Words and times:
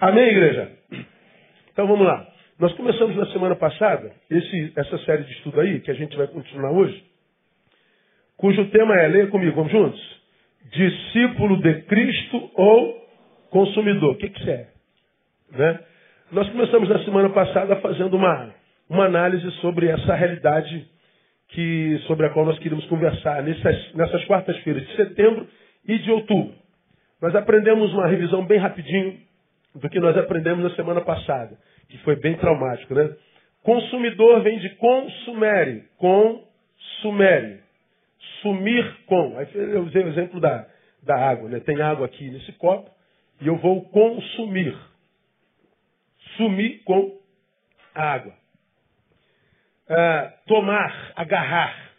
Amém, 0.00 0.28
igreja? 0.30 0.66
Então 1.70 1.86
vamos 1.86 2.06
lá. 2.06 2.26
Nós 2.58 2.72
começamos 2.72 3.14
na 3.16 3.26
semana 3.26 3.54
passada 3.54 4.10
esse, 4.30 4.72
essa 4.74 4.96
série 5.04 5.24
de 5.24 5.32
estudo 5.32 5.60
aí, 5.60 5.78
que 5.80 5.90
a 5.90 5.94
gente 5.94 6.16
vai 6.16 6.26
continuar 6.26 6.70
hoje, 6.70 7.04
cujo 8.38 8.64
tema 8.70 8.98
é, 8.98 9.08
leia 9.08 9.26
comigo, 9.26 9.56
vamos 9.56 9.70
juntos? 9.70 10.00
Discípulo 10.72 11.60
de 11.60 11.82
Cristo 11.82 12.50
ou 12.54 12.98
consumidor. 13.50 14.14
O 14.14 14.16
que, 14.16 14.30
que 14.30 14.50
é? 14.50 14.68
Né? 15.52 15.80
Nós 16.32 16.48
começamos 16.48 16.88
na 16.88 17.04
semana 17.04 17.28
passada 17.28 17.76
fazendo 17.76 18.16
uma, 18.16 18.54
uma 18.88 19.04
análise 19.04 19.50
sobre 19.60 19.88
essa 19.88 20.14
realidade 20.14 20.88
que, 21.48 22.00
sobre 22.06 22.24
a 22.24 22.30
qual 22.30 22.46
nós 22.46 22.58
queríamos 22.58 22.86
conversar 22.86 23.42
nessas, 23.42 23.94
nessas 23.94 24.24
quartas-feiras 24.24 24.82
de 24.82 24.96
setembro 24.96 25.46
e 25.86 25.98
de 25.98 26.10
outubro. 26.10 26.54
Nós 27.20 27.34
aprendemos 27.34 27.92
uma 27.92 28.06
revisão 28.06 28.46
bem 28.46 28.58
rapidinho 28.58 29.28
do 29.74 29.88
que 29.88 30.00
nós 30.00 30.16
aprendemos 30.16 30.64
na 30.64 30.74
semana 30.76 31.00
passada, 31.00 31.56
que 31.88 31.98
foi 31.98 32.16
bem 32.16 32.36
traumático, 32.36 32.94
né? 32.94 33.14
Consumidor 33.62 34.42
vem 34.42 34.58
de 34.58 34.70
consumere, 34.76 35.84
consumere, 35.98 37.60
sumir 38.40 39.04
com. 39.06 39.38
Aí 39.38 39.46
eu 39.54 39.82
usei 39.82 40.02
o 40.02 40.08
exemplo 40.08 40.40
da, 40.40 40.66
da 41.02 41.16
água, 41.16 41.48
né? 41.48 41.60
Tem 41.60 41.80
água 41.80 42.06
aqui 42.06 42.30
nesse 42.30 42.52
copo 42.52 42.90
e 43.40 43.46
eu 43.46 43.56
vou 43.56 43.82
consumir. 43.90 44.76
Sumir 46.36 46.82
com 46.84 47.18
a 47.94 48.02
água. 48.02 48.34
Ah, 49.88 50.32
tomar, 50.46 51.12
agarrar. 51.16 51.90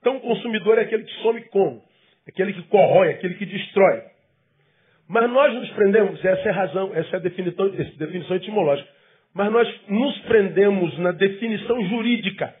Então, 0.00 0.18
consumidor 0.20 0.78
é 0.78 0.82
aquele 0.82 1.04
que 1.04 1.12
some 1.22 1.42
com, 1.48 1.82
aquele 2.26 2.52
que 2.54 2.62
corrói, 2.64 3.10
aquele 3.10 3.34
que 3.34 3.46
destrói. 3.46 4.02
Mas 5.08 5.30
nós 5.30 5.54
nos 5.54 5.70
prendemos, 5.70 6.24
essa 6.24 6.48
é 6.48 6.50
a 6.50 6.54
razão, 6.54 6.90
essa 6.94 7.16
é 7.16 7.18
a 7.18 7.22
definição, 7.22 7.68
definição 7.68 8.36
etimológica. 8.36 8.88
Mas 9.34 9.52
nós 9.52 9.80
nos 9.88 10.18
prendemos 10.20 10.98
na 10.98 11.12
definição 11.12 11.84
jurídica. 11.88 12.54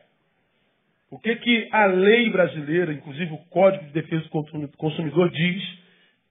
O 1.10 1.18
que, 1.18 1.36
que 1.36 1.68
a 1.70 1.86
lei 1.86 2.28
brasileira, 2.30 2.92
inclusive 2.92 3.32
o 3.32 3.38
Código 3.48 3.84
de 3.84 3.92
Defesa 3.92 4.24
do 4.24 4.68
Consumidor, 4.76 5.30
diz 5.30 5.62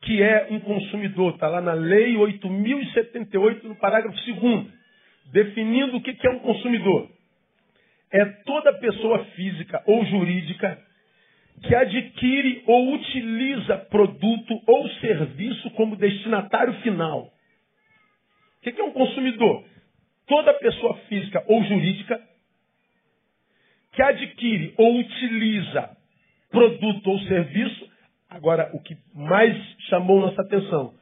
que 0.01 0.21
é 0.21 0.47
um 0.51 0.59
consumidor? 0.59 1.33
Está 1.33 1.47
lá 1.47 1.61
na 1.61 1.73
Lei 1.73 2.15
8.078, 2.15 3.63
no 3.63 3.75
parágrafo 3.75 4.17
2, 4.17 4.67
definindo 5.31 5.95
o 5.95 6.01
que, 6.01 6.13
que 6.13 6.27
é 6.27 6.31
um 6.31 6.39
consumidor. 6.39 7.09
É 8.11 8.25
toda 8.25 8.73
pessoa 8.73 9.23
física 9.35 9.81
ou 9.85 10.05
jurídica 10.05 10.77
que 11.63 11.73
adquire 11.73 12.63
ou 12.67 12.93
utiliza 12.93 13.77
produto 13.89 14.61
ou 14.67 14.89
serviço 14.99 15.71
como 15.71 15.95
destinatário 15.95 16.73
final. 16.81 17.31
O 18.59 18.61
que 18.61 18.79
é 18.79 18.83
um 18.83 18.91
consumidor? 18.91 19.63
Toda 20.27 20.53
pessoa 20.55 20.95
física 21.09 21.43
ou 21.47 21.63
jurídica 21.63 22.21
que 23.93 24.01
adquire 24.01 24.73
ou 24.77 24.97
utiliza 24.99 25.89
produto 26.51 27.09
ou 27.09 27.19
serviço, 27.21 27.89
agora 28.29 28.69
o 28.73 28.81
que 28.81 28.97
mais 29.13 29.55
chamou 29.89 30.19
nossa 30.19 30.41
atenção, 30.41 30.93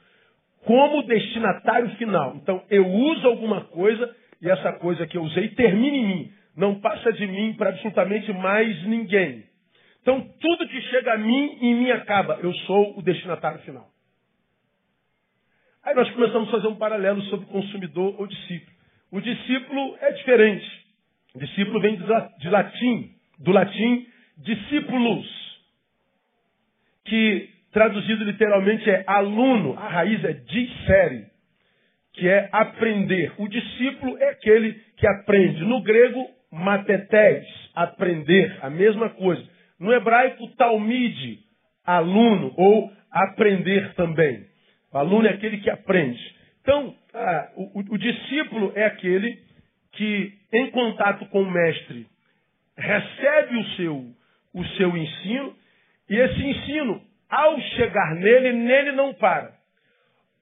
como 0.66 1.04
destinatário 1.04 1.90
final. 1.96 2.36
Então 2.36 2.64
eu 2.70 2.88
uso 2.88 3.28
alguma 3.28 3.62
coisa 3.62 4.16
e 4.42 4.50
essa 4.50 4.74
coisa 4.74 5.08
que 5.08 5.18
eu 5.18 5.24
usei 5.24 5.50
termina 5.50 5.98
em 5.98 6.08
mim, 6.08 6.32
não 6.56 6.80
passa 6.80 7.12
de 7.14 7.26
mim 7.26 7.54
para 7.54 7.70
absolutamente 7.70 8.32
mais 8.34 8.84
ninguém. 8.86 9.51
Então, 10.02 10.22
tudo 10.40 10.68
que 10.68 10.82
chega 10.82 11.14
a 11.14 11.18
mim, 11.18 11.58
em 11.62 11.76
mim 11.76 11.92
acaba. 11.92 12.40
Eu 12.42 12.54
sou 12.66 12.98
o 12.98 13.02
destinatário 13.02 13.60
final. 13.60 13.88
Aí 15.84 15.96
nós 15.96 16.10
começamos 16.12 16.48
a 16.50 16.52
fazer 16.52 16.68
um 16.68 16.76
paralelo 16.76 17.22
sobre 17.24 17.46
consumidor 17.48 18.16
ou 18.20 18.28
discípulo. 18.28 18.78
O 19.12 19.20
discípulo 19.20 19.98
é 20.00 20.12
diferente. 20.12 20.86
O 21.34 21.40
discípulo 21.40 21.80
vem 21.80 21.98
de 21.98 22.50
latim, 22.50 23.16
do 23.40 23.52
latim 23.52 24.08
discípulos, 24.38 25.28
que 27.06 27.50
traduzido 27.72 28.24
literalmente 28.24 28.90
é 28.90 29.04
aluno, 29.08 29.78
a 29.78 29.88
raiz 29.88 30.24
é 30.24 30.34
discere, 30.34 31.26
que 32.14 32.28
é 32.28 32.50
aprender. 32.52 33.34
O 33.38 33.48
discípulo 33.48 34.18
é 34.18 34.30
aquele 34.30 34.74
que 34.98 35.08
aprende. 35.08 35.64
No 35.64 35.82
grego, 35.82 36.28
matetés, 36.52 37.46
aprender, 37.74 38.58
a 38.62 38.70
mesma 38.70 39.10
coisa. 39.10 39.48
No 39.82 39.92
hebraico, 39.92 40.48
talmide, 40.58 41.40
aluno, 41.84 42.54
ou 42.56 42.94
aprender 43.10 43.96
também. 43.96 44.46
O 44.94 44.98
aluno 45.00 45.26
é 45.26 45.32
aquele 45.32 45.58
que 45.58 45.72
aprende. 45.72 46.22
Então, 46.62 46.96
ah, 47.16 47.52
o, 47.56 47.80
o, 47.80 47.98
discípulo 47.98 48.72
é 48.76 48.86
aquele 48.86 49.40
que, 49.94 50.34
em 50.54 50.70
contato 50.70 51.26
com 51.30 51.42
o 51.42 51.52
mestre, 51.52 52.06
recebe 52.78 53.58
o 53.58 53.66
seu, 53.76 54.06
o 54.54 54.66
seu 54.78 54.96
ensino, 54.96 55.56
e 56.08 56.16
esse 56.16 56.44
ensino, 56.44 57.02
ao 57.28 57.60
chegar 57.60 58.14
nele, 58.14 58.54
nele 58.54 58.92
não 58.92 59.16
para. 59.16 59.52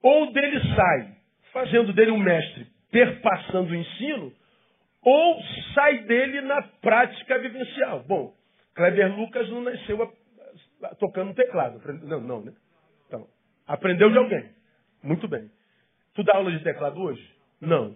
Ou 0.02 0.32
dele 0.32 0.60
sai, 0.76 1.14
fazendo 1.50 1.94
dele 1.94 2.10
um 2.10 2.18
mestre, 2.18 2.66
perpassando 2.92 3.72
o 3.72 3.74
ensino, 3.74 4.34
ou 5.02 5.42
sai 5.72 6.00
dele 6.00 6.42
na 6.42 6.60
prática 6.82 7.38
vivencial. 7.38 8.04
Bom, 8.06 8.38
Kleber 8.80 9.14
Lucas 9.14 9.46
não 9.50 9.60
nasceu 9.60 10.02
a, 10.02 10.86
a, 10.86 10.94
tocando 10.94 11.34
teclado. 11.34 11.82
Não, 12.02 12.18
não, 12.18 12.40
né? 12.40 12.52
Então, 13.06 13.26
aprendeu 13.66 14.10
de 14.10 14.16
alguém. 14.16 14.48
Muito 15.02 15.28
bem. 15.28 15.50
Tu 16.14 16.22
dá 16.22 16.38
aula 16.38 16.50
de 16.50 16.64
teclado 16.64 16.98
hoje? 16.98 17.22
Não. 17.60 17.94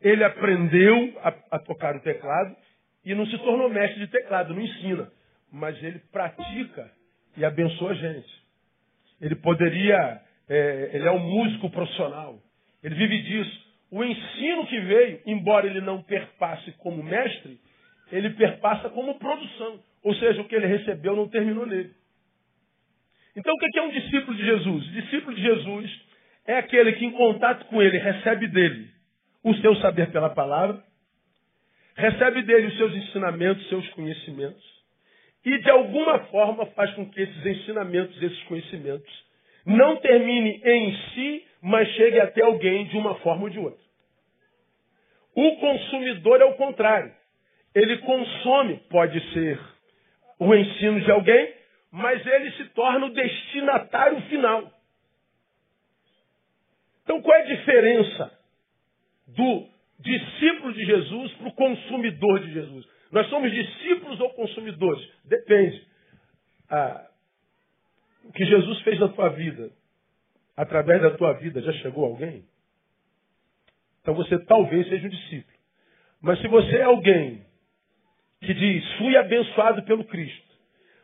Ele 0.00 0.24
aprendeu 0.24 1.20
a, 1.22 1.34
a 1.50 1.58
tocar 1.58 1.94
o 1.96 2.00
teclado 2.00 2.56
e 3.04 3.14
não 3.14 3.26
se 3.26 3.36
tornou 3.40 3.68
mestre 3.68 4.00
de 4.00 4.06
teclado, 4.06 4.54
não 4.54 4.62
ensina. 4.62 5.12
Mas 5.52 5.76
ele 5.84 5.98
pratica 6.10 6.90
e 7.36 7.44
abençoa 7.44 7.90
a 7.90 7.94
gente. 7.94 8.42
Ele 9.20 9.34
poderia, 9.36 10.22
é, 10.48 10.90
ele 10.94 11.08
é 11.08 11.12
um 11.12 11.18
músico 11.18 11.68
profissional. 11.68 12.38
Ele 12.82 12.94
vive 12.94 13.22
disso. 13.22 13.66
O 13.90 14.02
ensino 14.02 14.66
que 14.66 14.80
veio, 14.80 15.20
embora 15.26 15.66
ele 15.66 15.82
não 15.82 16.02
perpasse 16.02 16.72
como 16.78 17.02
mestre, 17.02 17.60
ele 18.10 18.30
perpassa 18.30 18.88
como 18.88 19.18
produção. 19.18 19.91
Ou 20.02 20.14
seja, 20.16 20.40
o 20.40 20.44
que 20.44 20.54
ele 20.54 20.66
recebeu 20.66 21.14
não 21.14 21.28
terminou 21.28 21.66
nele. 21.66 21.92
Então, 23.36 23.54
o 23.54 23.58
que 23.58 23.78
é 23.78 23.82
um 23.82 23.90
discípulo 23.90 24.36
de 24.36 24.44
Jesus? 24.44 24.86
O 24.88 24.92
discípulo 24.92 25.34
de 25.34 25.42
Jesus 25.42 26.00
é 26.46 26.58
aquele 26.58 26.92
que, 26.92 27.04
em 27.04 27.12
contato 27.12 27.64
com 27.66 27.80
ele, 27.80 27.98
recebe 27.98 28.46
dele 28.48 28.88
o 29.42 29.54
seu 29.56 29.74
saber 29.76 30.10
pela 30.10 30.30
palavra, 30.30 30.82
recebe 31.96 32.42
dele 32.42 32.66
os 32.68 32.76
seus 32.76 32.94
ensinamentos, 32.94 33.68
seus 33.68 33.88
conhecimentos, 33.90 34.62
e 35.44 35.58
de 35.58 35.70
alguma 35.70 36.20
forma 36.26 36.66
faz 36.66 36.92
com 36.94 37.08
que 37.10 37.20
esses 37.20 37.46
ensinamentos, 37.46 38.20
esses 38.22 38.42
conhecimentos, 38.44 39.10
não 39.64 39.96
termine 39.96 40.60
em 40.64 40.96
si, 41.14 41.44
mas 41.62 41.88
chegue 41.90 42.20
até 42.20 42.42
alguém 42.42 42.86
de 42.86 42.96
uma 42.96 43.14
forma 43.16 43.44
ou 43.44 43.50
de 43.50 43.58
outra. 43.58 43.82
O 45.34 45.56
consumidor 45.56 46.40
é 46.40 46.44
o 46.44 46.54
contrário. 46.54 47.12
Ele 47.74 47.98
consome, 47.98 48.76
pode 48.90 49.18
ser 49.32 49.58
o 50.48 50.54
ensino 50.54 51.00
de 51.00 51.10
alguém, 51.10 51.54
mas 51.90 52.24
ele 52.26 52.50
se 52.52 52.64
torna 52.70 53.06
o 53.06 53.12
destinatário 53.12 54.20
final. 54.22 54.72
Então 57.04 57.20
qual 57.20 57.36
é 57.36 57.42
a 57.42 57.56
diferença 57.56 58.38
do 59.28 59.68
discípulo 60.00 60.72
de 60.72 60.84
Jesus 60.84 61.32
para 61.34 61.48
o 61.48 61.54
consumidor 61.54 62.40
de 62.40 62.52
Jesus? 62.52 62.86
Nós 63.10 63.28
somos 63.28 63.52
discípulos 63.52 64.18
ou 64.20 64.30
consumidores? 64.30 65.08
Depende. 65.24 65.86
Ah, 66.70 67.06
o 68.24 68.32
que 68.32 68.44
Jesus 68.44 68.80
fez 68.82 68.98
na 68.98 69.08
tua 69.08 69.28
vida, 69.30 69.70
através 70.56 71.02
da 71.02 71.10
tua 71.10 71.34
vida, 71.34 71.60
já 71.60 71.72
chegou 71.74 72.04
alguém? 72.04 72.44
Então 74.00 74.14
você 74.14 74.38
talvez 74.46 74.88
seja 74.88 75.06
um 75.06 75.10
discípulo. 75.10 75.58
Mas 76.20 76.40
se 76.40 76.48
você 76.48 76.76
é 76.76 76.84
alguém 76.84 77.44
que 78.42 78.54
diz, 78.54 78.92
fui 78.98 79.16
abençoado 79.16 79.82
pelo 79.84 80.04
Cristo, 80.04 80.52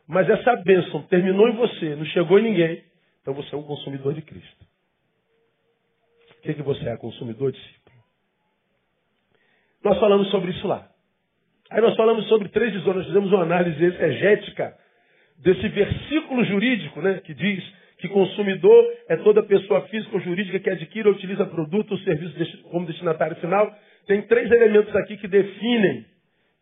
mas 0.06 0.28
essa 0.28 0.56
bênção 0.56 1.02
terminou 1.04 1.48
em 1.48 1.52
você, 1.52 1.94
não 1.94 2.04
chegou 2.06 2.38
em 2.38 2.42
ninguém, 2.42 2.82
então 3.22 3.32
você 3.32 3.54
é 3.54 3.58
um 3.58 3.62
consumidor 3.62 4.12
de 4.14 4.22
Cristo. 4.22 4.66
O 6.38 6.42
que, 6.42 6.54
que 6.54 6.62
você 6.62 6.88
é, 6.88 6.96
consumidor 6.96 7.52
discípulo? 7.52 7.96
Nós 9.84 9.98
falamos 9.98 10.30
sobre 10.30 10.50
isso 10.50 10.66
lá. 10.66 10.88
Aí 11.70 11.80
nós 11.80 11.94
falamos 11.96 12.26
sobre 12.28 12.48
três 12.48 12.74
nós 12.84 13.06
fizemos 13.06 13.30
uma 13.30 13.42
análise 13.42 13.82
exegética 13.84 14.76
desse 15.38 15.68
versículo 15.68 16.44
jurídico, 16.44 17.00
né, 17.00 17.20
que 17.20 17.34
diz 17.34 17.62
que 17.98 18.08
consumidor 18.08 18.84
é 19.08 19.16
toda 19.16 19.42
pessoa 19.42 19.82
física 19.88 20.14
ou 20.14 20.20
jurídica 20.20 20.58
que 20.58 20.70
adquire 20.70 21.08
ou 21.08 21.14
utiliza 21.14 21.44
produto 21.46 21.92
ou 21.92 21.98
serviço 21.98 22.62
como 22.70 22.86
destinatário 22.86 23.36
final. 23.36 23.72
Tem 24.06 24.22
três 24.22 24.50
elementos 24.50 24.94
aqui 24.96 25.16
que 25.16 25.28
definem, 25.28 26.06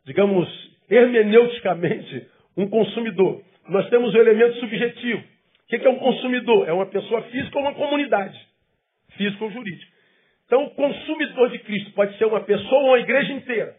digamos, 0.06 0.48
hermeneuticamente, 0.88 2.28
um 2.56 2.68
consumidor. 2.68 3.42
Nós 3.68 3.88
temos 3.90 4.14
o 4.14 4.18
elemento 4.18 4.58
subjetivo. 4.60 5.20
O 5.20 5.66
que 5.66 5.84
é 5.84 5.90
um 5.90 5.98
consumidor? 5.98 6.68
É 6.68 6.72
uma 6.72 6.86
pessoa 6.86 7.22
física 7.22 7.58
ou 7.58 7.64
uma 7.64 7.74
comunidade, 7.74 8.38
física 9.16 9.44
ou 9.44 9.50
jurídica, 9.50 9.92
Então, 10.46 10.64
o 10.64 10.70
consumidor 10.70 11.50
de 11.50 11.58
Cristo 11.58 11.90
pode 11.92 12.16
ser 12.16 12.24
uma 12.24 12.40
pessoa 12.40 12.82
ou 12.82 12.88
uma 12.90 13.00
igreja 13.00 13.32
inteira. 13.32 13.76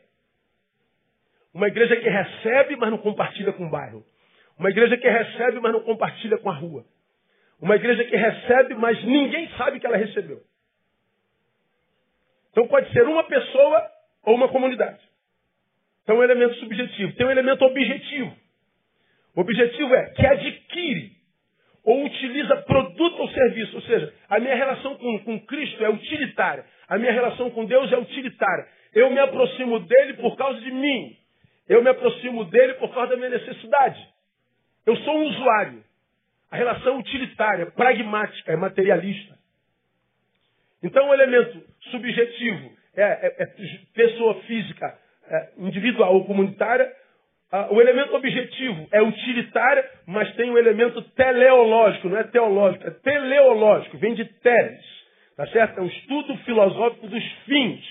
Uma 1.53 1.69
igreja 1.69 1.95
que 1.95 2.09
recebe, 2.09 2.75
mas 2.75 2.91
não 2.91 2.97
compartilha 2.97 3.53
com 3.53 3.65
o 3.65 3.69
bairro. 3.69 4.05
Uma 4.59 4.69
igreja 4.69 4.97
que 4.97 5.07
recebe, 5.07 5.61
mas 5.61 5.71
não 5.71 5.79
compartilha 5.79 6.37
com 6.37 6.49
a 6.49 6.53
rua. 6.53 6.83
Uma 7.61 7.75
igreja 7.77 8.03
que 8.03 8.15
recebe, 8.15 8.75
mas 8.75 9.01
ninguém 9.05 9.49
sabe 9.57 9.79
que 9.79 9.87
ela 9.87 9.95
recebeu. 9.95 10.41
Então 12.51 12.67
pode 12.67 12.91
ser 12.91 13.03
uma 13.03 13.23
pessoa 13.23 13.89
ou 14.23 14.35
uma 14.35 14.49
comunidade. 14.49 14.99
Então 16.07 16.15
é 16.15 16.19
um 16.19 16.23
elemento 16.23 16.55
subjetivo. 16.55 17.11
Tem 17.15 17.25
um 17.27 17.31
elemento 17.31 17.65
objetivo. 17.65 18.33
O 19.35 19.41
objetivo 19.41 19.93
é 19.93 20.05
que 20.11 20.25
adquire 20.25 21.11
ou 21.83 22.05
utiliza 22.05 22.55
produto 22.61 23.19
ou 23.19 23.29
serviço. 23.29 23.75
Ou 23.75 23.81
seja, 23.81 24.13
a 24.29 24.39
minha 24.39 24.55
relação 24.55 24.95
com, 24.95 25.19
com 25.19 25.45
Cristo 25.45 25.83
é 25.83 25.89
utilitária. 25.89 26.63
A 26.87 26.97
minha 26.97 27.11
relação 27.11 27.49
com 27.49 27.65
Deus 27.65 27.91
é 27.91 27.97
utilitária. 27.97 28.69
Eu 28.93 29.11
me 29.11 29.19
aproximo 29.19 29.81
dele 29.81 30.13
por 30.13 30.37
causa 30.37 30.61
de 30.61 30.71
mim. 30.71 31.13
Eu 31.67 31.83
me 31.83 31.89
aproximo 31.89 32.45
dele 32.45 32.75
por 32.75 32.93
causa 32.93 33.09
da 33.09 33.17
minha 33.17 33.31
necessidade. 33.31 34.01
Eu 34.85 34.95
sou 34.95 35.13
um 35.13 35.27
usuário. 35.27 35.83
A 36.49 36.55
relação 36.55 36.99
utilitária, 36.99 37.65
pragmática, 37.71 38.53
é 38.53 38.55
materialista. 38.55 39.37
Então 40.81 41.09
o 41.09 41.13
elemento 41.13 41.61
subjetivo 41.91 42.71
é, 42.95 43.03
é, 43.03 43.43
é 43.43 43.45
pessoa 43.93 44.35
física, 44.43 44.85
é, 44.85 45.06
individual 45.57 46.13
ou 46.13 46.25
comunitária. 46.25 46.91
O 47.71 47.79
elemento 47.79 48.15
objetivo 48.15 48.87
é 48.91 49.01
utilitário, 49.01 49.83
mas 50.05 50.33
tem 50.35 50.49
um 50.51 50.57
elemento 50.57 51.01
teleológico, 51.01 52.09
não 52.09 52.17
é 52.17 52.23
teológico, 52.23 52.87
é 52.87 52.91
teleológico, 52.91 53.97
vem 53.97 54.13
de 54.13 54.25
teles. 54.25 54.97
Tá 55.37 55.47
certo? 55.47 55.79
É 55.79 55.81
um 55.81 55.87
estudo 55.87 56.35
filosófico 56.37 57.07
dos 57.07 57.23
fins. 57.45 57.81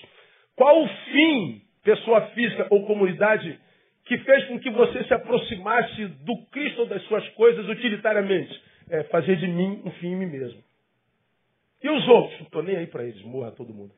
Qual 0.56 0.82
o 0.82 0.88
fim, 0.88 1.62
pessoa 1.84 2.22
física 2.28 2.66
ou 2.70 2.86
comunidade, 2.86 3.58
que 4.04 4.18
fez 4.18 4.44
com 4.46 4.58
que 4.58 4.70
você 4.70 5.04
se 5.04 5.14
aproximasse 5.14 6.06
do 6.06 6.46
Cristo 6.50 6.80
ou 6.80 6.86
das 6.86 7.02
suas 7.04 7.26
coisas 7.30 7.68
utilitariamente? 7.68 8.62
É 8.90 9.04
fazer 9.04 9.36
de 9.36 9.46
mim 9.46 9.80
um 9.84 9.90
fim 9.92 10.08
em 10.08 10.16
mim 10.16 10.26
mesmo. 10.26 10.60
E 11.82 11.88
os 11.88 12.08
outros? 12.08 12.38
Não 12.38 12.46
estou 12.46 12.62
nem 12.62 12.76
aí 12.76 12.86
para 12.86 13.04
eles, 13.04 13.22
morra 13.22 13.52
todo 13.52 13.72
mundo. 13.72 13.92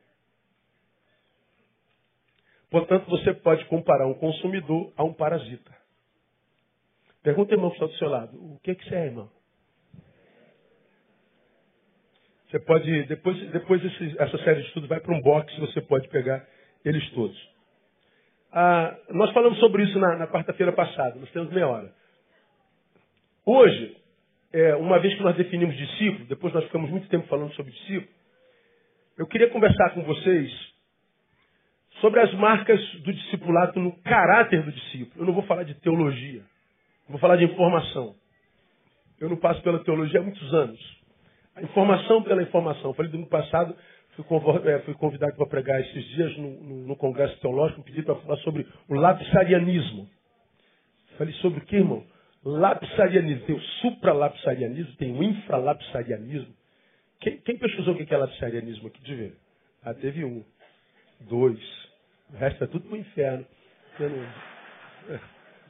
Portanto, 2.69 3.09
você 3.09 3.33
pode 3.33 3.65
comparar 3.65 4.07
um 4.07 4.13
consumidor 4.13 4.93
a 4.95 5.03
um 5.03 5.13
parasita. 5.13 5.71
Pergunta, 7.23 7.53
irmão, 7.53 7.69
que 7.69 7.75
está 7.75 7.87
do 7.87 7.97
seu 7.97 8.09
lado. 8.09 8.37
O 8.37 8.59
que, 8.63 8.71
é 8.71 8.75
que 8.75 8.87
você 8.87 8.95
é, 8.95 9.05
irmão? 9.05 9.29
Você 12.49 12.59
pode, 12.59 13.03
depois, 13.03 13.51
depois 13.51 13.83
esse, 13.83 14.15
essa 14.19 14.37
série 14.39 14.61
de 14.61 14.67
estudos 14.67 14.89
vai 14.89 14.99
para 14.99 15.15
um 15.15 15.21
box, 15.21 15.55
você 15.59 15.81
pode 15.81 16.07
pegar 16.09 16.47
eles 16.83 17.07
todos. 17.11 17.37
Ah, 18.51 18.97
nós 19.09 19.31
falamos 19.33 19.59
sobre 19.59 19.83
isso 19.83 19.99
na, 19.99 20.15
na 20.15 20.27
quarta-feira 20.27 20.71
passada, 20.71 21.19
nós 21.19 21.29
temos 21.31 21.51
meia 21.51 21.67
hora. 21.67 21.93
Hoje, 23.45 23.97
é, 24.51 24.75
uma 24.75 24.99
vez 24.99 25.15
que 25.15 25.21
nós 25.21 25.35
definimos 25.35 25.77
discípulo, 25.77 26.25
depois 26.25 26.51
nós 26.53 26.63
ficamos 26.65 26.89
muito 26.89 27.07
tempo 27.09 27.27
falando 27.27 27.53
sobre 27.53 27.71
discípulo, 27.71 28.11
eu 29.17 29.27
queria 29.27 29.49
conversar 29.49 29.91
com 29.93 30.01
vocês 30.03 30.68
sobre 32.01 32.19
as 32.19 32.33
marcas 32.33 32.79
do 33.01 33.13
discipulado 33.13 33.79
no 33.79 33.91
caráter 34.01 34.63
do 34.63 34.71
discípulo. 34.71 35.21
Eu 35.21 35.25
não 35.25 35.33
vou 35.33 35.43
falar 35.43 35.63
de 35.63 35.73
teologia, 35.75 36.43
vou 37.07 37.19
falar 37.19 37.35
de 37.35 37.45
informação. 37.45 38.15
Eu 39.19 39.29
não 39.29 39.37
passo 39.37 39.61
pela 39.61 39.83
teologia 39.83 40.19
há 40.19 40.23
muitos 40.23 40.53
anos. 40.53 40.79
A 41.55 41.61
informação 41.61 42.23
pela 42.23 42.41
informação. 42.41 42.91
Eu 42.91 42.93
falei 42.93 43.11
domingo 43.11 43.29
passado, 43.29 43.75
fui 44.15 44.25
é, 44.65 44.93
convidado 44.93 45.35
para 45.35 45.45
pregar 45.47 45.81
esses 45.81 46.05
dias 46.09 46.37
no, 46.37 46.49
no, 46.63 46.87
no 46.87 46.95
Congresso 46.95 47.37
Teológico, 47.41 47.83
pedi 47.83 48.01
para 48.01 48.15
falar 48.15 48.37
sobre 48.37 48.65
o 48.87 48.95
lapsarianismo. 48.95 50.09
Falei 51.17 51.33
sobre 51.35 51.59
o 51.59 51.65
que, 51.65 51.75
irmão? 51.75 52.05
Lapsarianismo. 52.45 53.45
Tem 53.45 53.55
o 53.55 53.61
supralapsarianismo, 53.81 54.95
tem 54.95 55.11
o 55.11 55.21
infralapsarianismo. 55.21 56.53
Quem, 57.19 57.37
quem 57.41 57.57
pesquisou 57.57 57.93
o 57.93 57.97
que 57.97 58.13
é 58.13 58.17
lapsarianismo 58.17 58.87
aqui? 58.87 59.01
De 59.01 59.15
ver. 59.15 59.37
Ah, 59.83 59.93
teve 59.93 60.23
um. 60.23 60.45
Dois. 61.21 61.59
O 62.33 62.37
resto 62.37 62.63
é 62.63 62.67
tudo 62.67 62.85
para 62.85 62.95
o 62.95 62.97
inferno. 62.97 63.45
Não, 63.99 65.19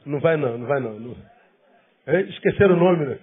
não 0.06 0.20
vai 0.20 0.36
não, 0.36 0.58
não 0.58 0.66
vai 0.66 0.80
não. 0.80 0.98
não. 0.98 1.16
É, 2.06 2.20
esqueceram 2.22 2.74
o 2.74 2.78
nome, 2.78 3.06
né? 3.06 3.18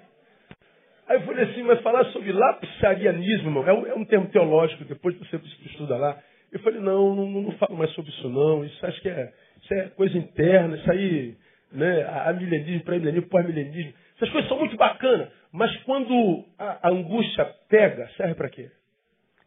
Aí 1.07 1.18
eu 1.18 1.22
falei 1.22 1.45
assim, 1.45 1.63
mas 1.63 1.81
falar 1.81 2.06
sobre 2.12 2.34
lapsarianismo, 2.34 3.48
irmão, 3.48 3.68
é 3.68 3.74
um, 3.74 3.88
é 3.88 3.95
um 3.95 4.06
termo 4.06 4.28
teológico, 4.28 4.84
depois 4.84 5.18
você 5.18 5.38
estuda 5.66 5.95
lá. 5.95 6.22
Eu 6.51 6.60
falei, 6.60 6.81
não, 6.81 7.16
não, 7.16 7.42
não 7.44 7.51
falo 7.54 7.78
mais 7.78 7.92
sobre 7.92 8.12
isso 8.12 8.30
não, 8.30 8.63
isso 8.66 8.86
acho 8.86 9.01
que 9.01 9.10
é, 9.10 9.34
isso 9.62 9.74
é 9.74 9.89
coisa 9.89 10.18
interna, 10.18 10.75
isso 10.75 10.92
aí, 10.92 11.38
né, 11.72 12.04
a 12.04 12.34
milenismo, 12.34 12.84
pré-milenismo, 12.84 13.30
pós-milenismo, 13.30 13.94
essas 14.16 14.30
coisas 14.30 14.50
são 14.50 14.60
muito 14.60 14.75
bacanas, 14.75 15.30
mas 15.51 15.75
quando 15.84 16.45
a, 16.57 16.88
a 16.88 16.92
angústia 16.92 17.45
pega, 17.69 18.07
serve 18.18 18.36
para 18.36 18.50
quê? 18.50 18.69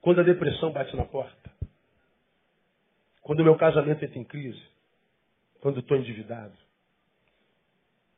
Quando 0.00 0.20
a 0.20 0.24
depressão 0.24 0.72
bate 0.72 0.96
na 0.96 1.04
porta. 1.04 1.49
Quando 3.22 3.40
o 3.40 3.44
meu 3.44 3.56
casamento 3.56 4.04
entra 4.04 4.18
em 4.18 4.24
crise. 4.24 4.62
Quando 5.60 5.80
estou 5.80 5.96
endividado. 5.96 6.54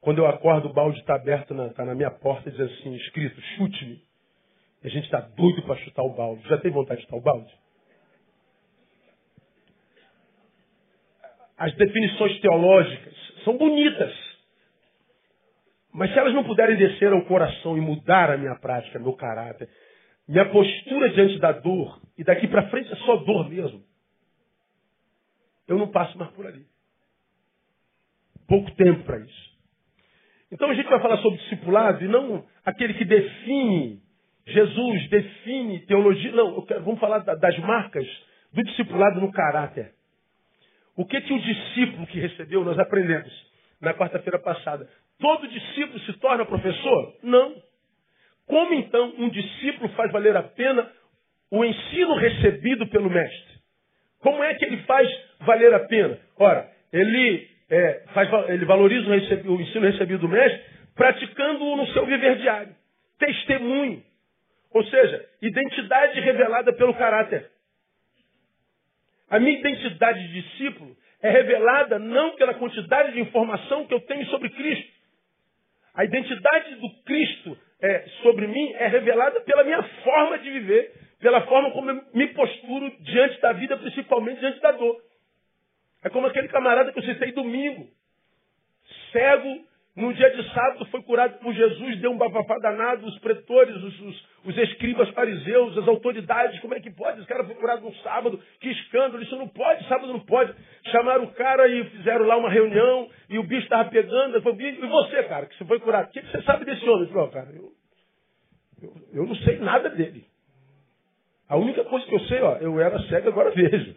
Quando 0.01 0.19
eu 0.19 0.27
acordo, 0.27 0.69
o 0.69 0.73
balde 0.73 0.99
está 0.99 1.15
aberto, 1.15 1.55
na, 1.55 1.69
tá 1.69 1.85
na 1.85 1.95
minha 1.95 2.11
porta, 2.11 2.51
diz 2.51 2.61
assim, 2.61 2.95
escrito, 2.95 3.41
chute-me. 3.57 4.03
E 4.83 4.87
a 4.87 4.91
gente 4.91 5.05
está 5.05 5.21
doido 5.21 5.63
para 5.63 5.77
chutar 5.77 6.03
o 6.03 6.15
balde. 6.15 6.47
Já 6.49 6.59
tem 6.59 6.73
vontade 6.73 7.01
de 7.01 7.07
chutar 7.07 7.19
o 7.19 7.23
balde? 7.23 7.53
As 11.57 11.73
definições 11.77 12.41
teológicas 12.41 13.15
são 13.45 13.57
bonitas. 13.57 14.13
Mas 15.93 16.13
se 16.13 16.19
elas 16.19 16.35
não 16.35 16.43
puderem 16.43 16.77
descer 16.77 17.13
ao 17.13 17.25
coração 17.27 17.77
e 17.77 17.81
mudar 17.81 18.31
a 18.31 18.37
minha 18.37 18.57
prática, 18.57 18.99
meu 18.99 19.13
caráter, 19.13 19.69
minha 20.27 20.49
postura 20.51 21.11
diante 21.11 21.39
da 21.39 21.53
dor, 21.53 22.01
e 22.19 22.25
daqui 22.25 22.49
para 22.49 22.69
frente 22.69 22.91
é 22.91 22.97
só 22.97 23.17
dor 23.17 23.49
mesmo, 23.49 23.85
eu 25.73 25.79
não 25.79 25.89
passo 25.89 26.17
mais 26.19 26.31
por 26.33 26.47
ali. 26.47 26.65
Pouco 28.47 28.71
tempo 28.73 29.03
para 29.05 29.19
isso. 29.19 29.53
Então 30.51 30.69
a 30.69 30.75
gente 30.75 30.89
vai 30.89 31.01
falar 31.01 31.17
sobre 31.19 31.39
discipulado 31.39 32.05
e 32.05 32.09
não 32.09 32.45
aquele 32.65 32.93
que 32.95 33.05
define, 33.05 34.03
Jesus 34.47 35.09
define 35.09 35.81
teologia. 35.87 36.33
Não, 36.33 36.61
quero, 36.67 36.85
vamos 36.85 37.01
falar 37.01 37.21
das 37.21 37.59
marcas 37.61 38.07
do 38.53 38.63
discipulado 38.63 39.21
no 39.21 39.33
caráter. 39.33 39.95
O 40.95 41.07
que 41.07 41.19
que 41.23 41.33
o 41.33 41.41
discípulo 41.41 42.07
que 42.07 42.21
recebeu, 42.21 42.63
nós 42.63 42.79
aprendemos 42.79 43.33
na 43.81 43.95
quarta-feira 43.95 44.39
passada. 44.39 44.87
Todo 45.19 45.49
discípulo 45.49 45.99
se 46.01 46.13
torna 46.19 46.45
professor? 46.45 47.17
Não. 47.23 47.57
Como 48.47 48.75
então 48.75 49.15
um 49.17 49.31
discípulo 49.31 49.89
faz 49.95 50.13
valer 50.13 50.37
a 50.37 50.43
pena 50.43 50.93
o 51.51 51.65
ensino 51.65 52.15
recebido 52.17 52.87
pelo 52.89 53.09
mestre? 53.09 53.62
Como 54.23 54.43
é 54.43 54.55
que 54.55 54.65
ele 54.65 54.79
faz 54.79 55.09
valer 55.41 55.75
a 55.75 55.81
pena? 55.81 56.19
Ora, 56.39 56.69
ele, 56.93 57.49
é, 57.69 58.05
faz, 58.15 58.29
ele 58.49 58.65
valoriza 58.65 59.07
o, 59.07 59.11
recebi, 59.11 59.49
o 59.49 59.61
ensino 59.61 59.87
recebido 59.87 60.21
do 60.21 60.29
mestre 60.29 60.73
praticando-o 60.95 61.77
no 61.77 61.87
seu 61.89 62.07
viver 62.07 62.37
diário. 62.37 62.75
Testemunho. 63.19 64.03
Ou 64.73 64.85
seja, 64.85 65.29
identidade 65.41 66.21
revelada 66.21 66.73
pelo 66.73 66.95
caráter. 66.95 67.51
A 69.29 69.39
minha 69.39 69.59
identidade 69.59 70.29
de 70.29 70.43
discípulo 70.43 70.97
é 71.23 71.31
revelada 71.31 71.99
não 71.99 72.37
pela 72.37 72.55
quantidade 72.55 73.13
de 73.13 73.21
informação 73.21 73.87
que 73.87 73.95
eu 73.95 74.01
tenho 74.01 74.27
sobre 74.27 74.51
Cristo. 74.51 74.93
A 75.95 76.05
identidade 76.05 76.75
do 76.77 76.89
Cristo 77.05 77.59
é, 77.81 78.05
sobre 78.23 78.47
mim 78.47 78.73
é 78.75 78.87
revelada 78.87 79.41
pela 79.41 79.65
minha 79.65 79.83
forma 79.83 80.39
de 80.39 80.51
viver, 80.51 80.93
pela 81.23 81.41
forma 81.43 81.71
como 81.71 81.89
eu 81.89 82.03
me 82.13 82.27
posturo 82.35 82.93
diante 82.99 83.41
da 83.41 83.53
vida, 83.53 83.77
principalmente 83.77 84.41
diante 84.41 84.61
da 84.61 84.73
dor. 84.73 85.01
É 86.03 86.11
como 86.11 86.27
aquele 86.27 86.49
camarada 86.49 86.93
que 86.93 86.99
eu 86.99 87.05
citei 87.05 87.31
domingo. 87.31 87.87
Cego, 89.13 89.65
no 89.95 90.13
dia 90.15 90.31
de 90.31 90.53
sábado, 90.53 90.85
foi 90.87 91.01
curado 91.03 91.39
por 91.39 91.55
Jesus, 91.55 92.01
deu 92.01 92.11
um 92.11 92.19
bafafá 92.19 92.59
danado, 92.59 93.07
os 93.07 93.17
pretores, 93.21 93.77
os, 93.77 94.01
os, 94.01 94.29
os, 94.47 94.59
escribas 94.59 95.09
fariseus, 95.11 95.79
as 95.79 95.87
autoridades, 95.87 96.59
como 96.59 96.75
é 96.75 96.81
que 96.81 96.91
pode? 96.91 97.21
Esse 97.21 97.29
cara 97.29 97.45
foi 97.45 97.55
curado 97.55 97.83
no 97.83 97.95
sábado, 97.97 98.43
que 98.59 98.71
escândalo, 98.71 99.23
isso 99.23 99.37
não 99.37 99.47
pode, 99.47 99.87
sábado 99.87 100.13
não 100.13 100.21
pode. 100.21 100.53
Chamaram 100.91 101.23
o 101.23 101.33
cara 101.35 101.69
e 101.69 101.85
fizeram 101.91 102.27
lá 102.27 102.37
uma 102.37 102.51
reunião, 102.51 103.09
e 103.31 103.39
o 103.39 103.45
bicho 103.45 103.63
estava 103.63 103.89
pegando, 103.91 104.43
falou, 104.43 104.61
e 104.61 104.73
você, 104.73 105.23
cara, 105.23 105.47
que 105.47 105.57
você 105.57 105.65
foi 105.67 105.79
curado? 105.79 106.09
O 106.09 106.11
que 106.11 106.21
você 106.21 106.43
sabe 106.43 106.65
desse 106.65 106.89
homem? 106.89 107.07
Falei, 107.07 107.23
oh, 107.23 107.29
cara, 107.29 107.51
eu, 107.53 107.73
eu, 108.83 108.95
eu 109.15 109.25
não 109.25 109.37
sei 109.37 109.59
nada 109.59 109.89
dele. 109.89 110.32
A 111.53 111.57
única 111.57 111.85
coisa 111.85 112.07
que 112.07 112.15
eu 112.15 112.21
sei, 112.21 112.41
ó, 112.41 112.57
eu 112.63 112.81
era 112.81 112.99
cego, 113.09 113.29
agora 113.29 113.51
vejo. 113.55 113.95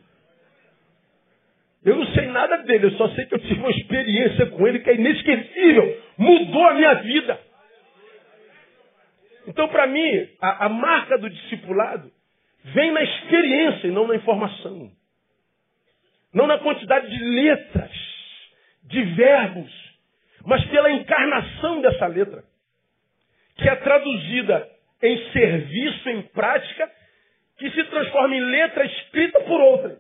Eu 1.86 1.96
não 1.96 2.06
sei 2.08 2.28
nada 2.28 2.58
dele, 2.64 2.88
eu 2.88 2.92
só 2.98 3.08
sei 3.12 3.26
que 3.28 3.34
eu 3.34 3.40
tive 3.40 3.62
uma 3.62 3.72
experiência 3.72 4.48
com 4.48 4.68
ele 4.68 4.80
que 4.80 4.90
é 4.90 4.96
inesquecível. 4.96 6.04
Mudou 6.18 6.68
a 6.68 6.74
minha 6.74 6.94
vida. 6.96 7.40
Então, 9.48 9.70
para 9.70 9.88
mim, 9.88 10.28
a, 10.42 10.66
a, 10.66 10.70
marca 10.70 11.18
do 11.18 11.30
discipulado 11.30 12.12
vem 12.66 12.92
na 12.92 13.02
experiência 13.02 13.88
e 13.88 13.92
não 13.92 14.06
na 14.06 14.18
informação. 14.18 14.92
Não 16.34 16.48
na 16.48 16.58
quantidade 16.58 17.10
de 17.10 17.24
letras, 17.24 17.92
de 18.84 19.02
verbos, 19.02 19.72
mas 20.46 20.66
pela 20.66 20.92
encarnação 20.92 21.80
dessa 21.80 22.06
letra, 22.08 22.44
que 23.56 23.70
é 23.70 23.76
traduzida 23.78 24.70
em 25.02 25.32
serviço, 25.32 26.10
em 26.10 26.22
prática, 26.24 26.92
que 27.58 27.72
se 27.72 27.84
transforma 27.86 28.36
em 28.36 28.42
letra 28.42 28.86
escrita 28.86 29.40
por 29.42 29.60
outra. 29.62 29.98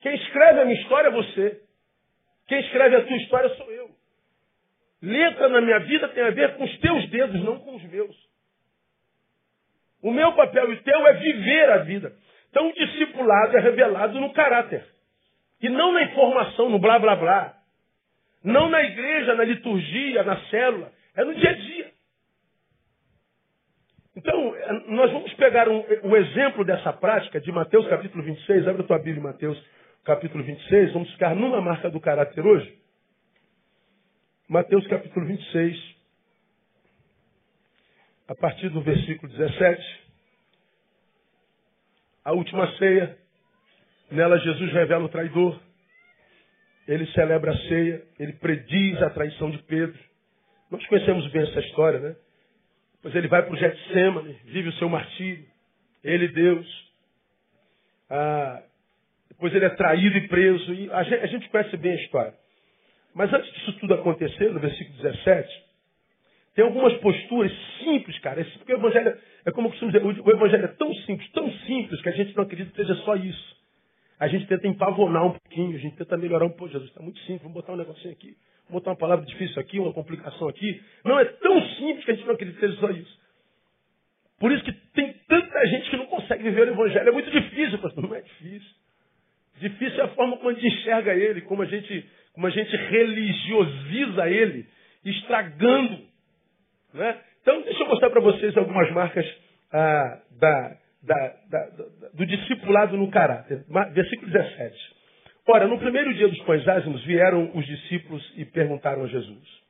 Quem 0.00 0.14
escreve 0.16 0.60
a 0.60 0.64
minha 0.64 0.80
história 0.80 1.08
é 1.08 1.12
você. 1.12 1.60
Quem 2.46 2.60
escreve 2.60 2.96
a 2.96 3.04
tua 3.04 3.16
história 3.16 3.48
sou 3.56 3.70
eu. 3.70 3.90
Letra 5.00 5.48
na 5.48 5.60
minha 5.60 5.78
vida 5.80 6.08
tem 6.08 6.22
a 6.22 6.30
ver 6.30 6.56
com 6.56 6.64
os 6.64 6.78
teus 6.78 7.08
dedos, 7.10 7.42
não 7.42 7.58
com 7.58 7.76
os 7.76 7.82
meus. 7.84 8.16
O 10.02 10.10
meu 10.10 10.32
papel 10.34 10.70
e 10.70 10.74
o 10.74 10.82
teu 10.82 11.06
é 11.06 11.12
viver 11.14 11.70
a 11.70 11.78
vida. 11.78 12.14
Então 12.50 12.68
o 12.68 12.72
discipulado 12.74 13.56
é 13.56 13.60
revelado 13.60 14.20
no 14.20 14.32
caráter. 14.32 14.84
E 15.62 15.68
não 15.70 15.92
na 15.92 16.02
informação, 16.02 16.68
no 16.68 16.78
blá 16.78 16.98
blá 16.98 17.16
blá. 17.16 17.54
Não 18.42 18.68
na 18.68 18.82
igreja, 18.82 19.34
na 19.34 19.44
liturgia, 19.44 20.22
na 20.22 20.36
célula. 20.48 20.92
É 21.16 21.24
no 21.24 21.34
dia 21.34 21.50
a 21.50 21.54
dia. 21.54 21.83
Então, 24.24 24.56
nós 24.88 25.12
vamos 25.12 25.34
pegar 25.34 25.68
um, 25.68 25.84
o 26.04 26.16
exemplo 26.16 26.64
dessa 26.64 26.94
prática 26.94 27.38
de 27.38 27.52
Mateus 27.52 27.86
capítulo 27.88 28.24
26. 28.24 28.66
Abre 28.66 28.80
a 28.80 28.86
tua 28.86 28.98
Bíblia, 28.98 29.22
Mateus 29.22 29.62
capítulo 30.02 30.42
26. 30.42 30.94
Vamos 30.94 31.10
ficar 31.12 31.36
numa 31.36 31.60
marca 31.60 31.90
do 31.90 32.00
caráter 32.00 32.42
hoje. 32.42 32.74
Mateus 34.48 34.86
capítulo 34.86 35.26
26, 35.26 35.96
a 38.28 38.34
partir 38.34 38.70
do 38.70 38.80
versículo 38.80 39.30
17. 39.30 40.04
A 42.24 42.32
última 42.32 42.66
ceia, 42.78 43.18
nela 44.10 44.38
Jesus 44.38 44.72
revela 44.72 45.04
o 45.04 45.10
traidor. 45.10 45.60
Ele 46.88 47.06
celebra 47.08 47.52
a 47.52 47.58
ceia, 47.68 48.02
ele 48.18 48.32
prediz 48.32 49.02
a 49.02 49.10
traição 49.10 49.50
de 49.50 49.58
Pedro. 49.64 49.98
Nós 50.70 50.86
conhecemos 50.86 51.30
bem 51.30 51.42
essa 51.42 51.60
história, 51.60 51.98
né? 51.98 52.16
Pois 53.04 53.14
ele 53.14 53.28
vai 53.28 53.42
para 53.42 53.52
o 53.52 53.56
Getsemane, 53.58 54.34
vive 54.46 54.70
o 54.70 54.72
seu 54.78 54.88
martírio. 54.88 55.44
Ele, 56.02 56.26
Deus. 56.28 56.66
Ah, 58.08 58.62
depois 59.28 59.54
ele 59.54 59.66
é 59.66 59.68
traído 59.68 60.16
e 60.16 60.26
preso. 60.26 60.72
E 60.72 60.90
a 60.90 61.02
gente, 61.02 61.22
a 61.22 61.26
gente 61.26 61.48
conhece 61.50 61.76
bem 61.76 61.92
a 61.92 61.96
história. 61.96 62.34
Mas 63.14 63.30
antes 63.30 63.52
disso 63.52 63.74
tudo 63.74 63.92
acontecer, 63.92 64.50
no 64.50 64.58
versículo 64.58 64.96
17, 65.02 65.64
tem 66.54 66.64
algumas 66.64 66.94
posturas 66.94 67.52
simples, 67.80 68.18
cara. 68.20 68.42
Porque 68.42 68.72
o 68.72 68.78
evangelho, 68.78 69.18
é 69.44 69.50
como 69.50 69.68
eu 69.68 69.86
dizer, 69.90 70.02
o 70.02 70.30
evangelho 70.30 70.64
é 70.64 70.68
tão 70.68 70.94
simples, 70.94 71.30
tão 71.32 71.52
simples, 71.66 72.00
que 72.00 72.08
a 72.08 72.12
gente 72.12 72.34
não 72.34 72.44
acredita 72.44 72.70
que 72.70 72.76
seja 72.76 72.94
só 73.02 73.16
isso. 73.16 73.56
A 74.18 74.28
gente 74.28 74.46
tenta 74.46 74.66
empavonar 74.66 75.26
um 75.26 75.32
pouquinho, 75.32 75.76
a 75.76 75.78
gente 75.78 75.96
tenta 75.96 76.16
melhorar 76.16 76.46
um 76.46 76.50
pouco. 76.56 76.72
Jesus 76.72 76.88
está 76.88 77.02
muito 77.02 77.18
simples, 77.20 77.42
vamos 77.42 77.54
botar 77.54 77.74
um 77.74 77.76
negocinho 77.76 78.14
aqui, 78.14 78.34
vamos 78.68 78.82
botar 78.82 78.90
uma 78.90 78.96
palavra 78.96 79.24
difícil 79.24 79.60
aqui, 79.60 79.78
uma 79.78 79.92
complicação 79.92 80.48
aqui. 80.48 80.82
Não 81.04 81.18
é 81.18 81.24
tão 81.24 81.60
simples 81.76 82.04
que 82.04 82.10
a 82.10 82.14
gente 82.14 82.26
não 82.26 82.36
seja 82.36 82.76
só 82.80 82.90
isso. 82.90 83.24
Por 84.38 84.52
isso 84.52 84.64
que 84.64 84.72
tem 84.72 85.14
tanta 85.28 85.66
gente 85.68 85.90
que 85.90 85.96
não 85.96 86.06
consegue 86.06 86.42
viver 86.42 86.68
o 86.68 86.72
evangelho. 86.72 87.08
É 87.08 87.12
muito 87.12 87.30
difícil, 87.30 87.78
pastor. 87.78 88.02
Não 88.02 88.14
é 88.14 88.20
difícil. 88.20 88.70
Difícil 89.60 90.00
é 90.00 90.04
a 90.04 90.08
forma 90.08 90.36
como 90.36 90.50
a 90.50 90.54
gente 90.54 90.66
enxerga 90.66 91.14
ele, 91.14 91.40
como 91.42 91.62
a 91.62 91.66
gente 91.66 92.04
como 92.34 92.48
a 92.48 92.50
gente 92.50 92.76
religiosiza 92.76 94.28
ele, 94.28 94.66
estragando. 95.04 96.00
Né? 96.92 97.20
Então, 97.40 97.62
deixa 97.62 97.82
eu 97.82 97.86
mostrar 97.86 98.10
para 98.10 98.20
vocês 98.20 98.56
algumas 98.56 98.90
marcas 98.90 99.24
ah, 99.72 100.20
da, 100.32 100.76
da, 101.02 101.36
da, 101.48 101.68
do 102.12 102.26
discipulado 102.26 102.96
no 102.96 103.08
caráter. 103.10 103.64
Versículo 103.92 104.32
17. 104.32 104.94
Ora, 105.46 105.66
no 105.66 105.78
primeiro 105.78 106.14
dia 106.14 106.28
dos 106.28 106.40
pães 106.42 106.66
ázimos, 106.66 107.04
vieram 107.04 107.50
os 107.54 107.66
discípulos 107.66 108.32
e 108.36 108.44
perguntaram 108.44 109.04
a 109.04 109.08
Jesus: 109.08 109.62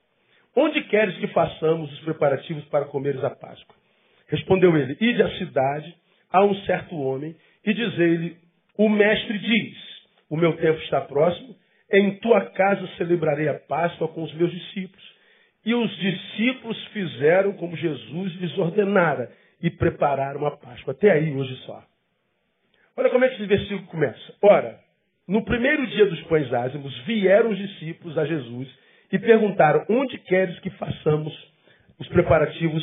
Onde 0.55 0.83
queres 0.85 1.17
que 1.19 1.27
façamos 1.29 1.93
os 1.93 2.01
preparativos 2.01 2.65
para 2.67 2.85
comeres 2.87 3.23
a 3.25 3.31
Páscoa? 3.31 3.75
Respondeu 4.29 4.77
ele: 4.77 4.97
Ide 5.01 5.23
à 5.23 5.39
cidade, 5.39 5.95
a 6.33 6.45
um 6.45 6.55
certo 6.65 6.97
homem, 6.97 7.35
e 7.65 7.75
dizei-lhe: 7.75 8.37
O 8.79 8.89
mestre 8.89 9.39
diz: 9.39 9.77
O 10.31 10.37
meu 10.37 10.57
tempo 10.57 10.81
está 10.81 11.01
próximo 11.01 11.57
em 11.91 12.17
tua 12.17 12.41
casa 12.51 12.89
celebrarei 12.97 13.49
a 13.49 13.55
Páscoa 13.55 14.09
com 14.09 14.25
os 14.25 14.35
meus 14.35 14.51
discípulos. 14.51 15.15
E 15.65 15.75
os 15.75 15.97
discípulos 15.97 16.85
fizeram 16.87 17.53
como 17.53 17.77
Jesus 17.77 18.33
lhes 18.35 18.59
ordenara 18.59 19.31
e 19.63 19.71
prepararam 19.71 20.45
a 20.45 20.57
Páscoa. 20.57 20.93
Até 20.93 21.13
aí, 21.13 21.33
hoje 21.33 21.55
só. 21.65 21.83
Olha 22.97 23.11
como 23.11 23.25
é 23.25 23.29
que 23.29 23.37
esse 23.37 23.47
versículo 23.47 23.87
começa. 23.87 24.35
Ora, 24.43 24.79
no 25.27 25.45
primeiro 25.45 25.87
dia 25.87 26.07
dos 26.07 26.23
pães 26.25 26.53
ázimos, 26.53 26.97
vieram 27.05 27.51
os 27.51 27.59
discípulos 27.59 28.17
a 28.19 28.27
Jesus 28.27 28.69
e 29.11 29.19
perguntaram: 29.19 29.85
Onde 29.89 30.19
queres 30.19 30.59
que 30.61 30.71
façamos 30.71 31.33
os 31.99 32.09
preparativos 32.09 32.83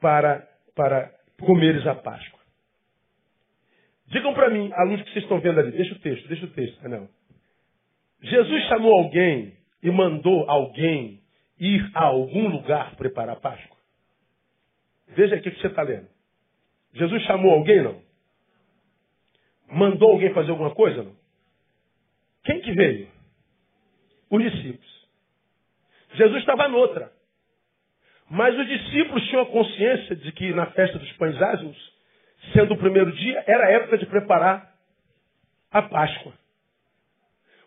para, 0.00 0.46
para 0.74 1.10
comeres 1.40 1.86
a 1.86 1.94
Páscoa? 1.94 2.40
Digam 4.08 4.34
para 4.34 4.50
mim, 4.50 4.70
a 4.74 4.82
luz 4.82 5.00
que 5.02 5.12
vocês 5.12 5.24
estão 5.24 5.40
vendo 5.40 5.60
ali. 5.60 5.70
Deixa 5.70 5.94
o 5.94 5.98
texto, 6.00 6.28
deixa 6.28 6.44
o 6.44 6.50
texto, 6.50 6.84
Anel. 6.84 7.08
Jesus 8.22 8.62
chamou 8.64 8.92
alguém 8.92 9.54
e 9.82 9.90
mandou 9.90 10.50
alguém 10.50 11.20
ir 11.58 11.90
a 11.94 12.04
algum 12.04 12.48
lugar 12.48 12.96
preparar 12.96 13.36
a 13.36 13.40
Páscoa? 13.40 13.76
Veja 15.08 15.36
aqui 15.36 15.48
o 15.48 15.52
que 15.52 15.60
você 15.60 15.68
está 15.68 15.82
lendo. 15.82 16.08
Jesus 16.92 17.22
chamou 17.22 17.52
alguém, 17.52 17.82
não? 17.82 18.02
Mandou 19.70 20.10
alguém 20.10 20.34
fazer 20.34 20.50
alguma 20.50 20.74
coisa, 20.74 21.04
não? 21.04 21.19
Quem 22.44 22.60
que 22.60 22.72
veio? 22.72 23.08
Os 24.30 24.42
discípulos. 24.42 25.08
Jesus 26.14 26.40
estava 26.40 26.68
noutra. 26.68 27.12
Mas 28.28 28.56
os 28.56 28.66
discípulos 28.66 29.26
tinham 29.28 29.42
a 29.42 29.46
consciência 29.46 30.14
de 30.16 30.32
que 30.32 30.52
na 30.52 30.66
festa 30.66 30.98
dos 30.98 31.12
pães 31.14 31.40
ázimos, 31.42 31.76
sendo 32.52 32.74
o 32.74 32.78
primeiro 32.78 33.10
dia, 33.12 33.42
era 33.46 33.66
a 33.66 33.70
época 33.72 33.98
de 33.98 34.06
preparar 34.06 34.72
a 35.70 35.82
Páscoa. 35.82 36.32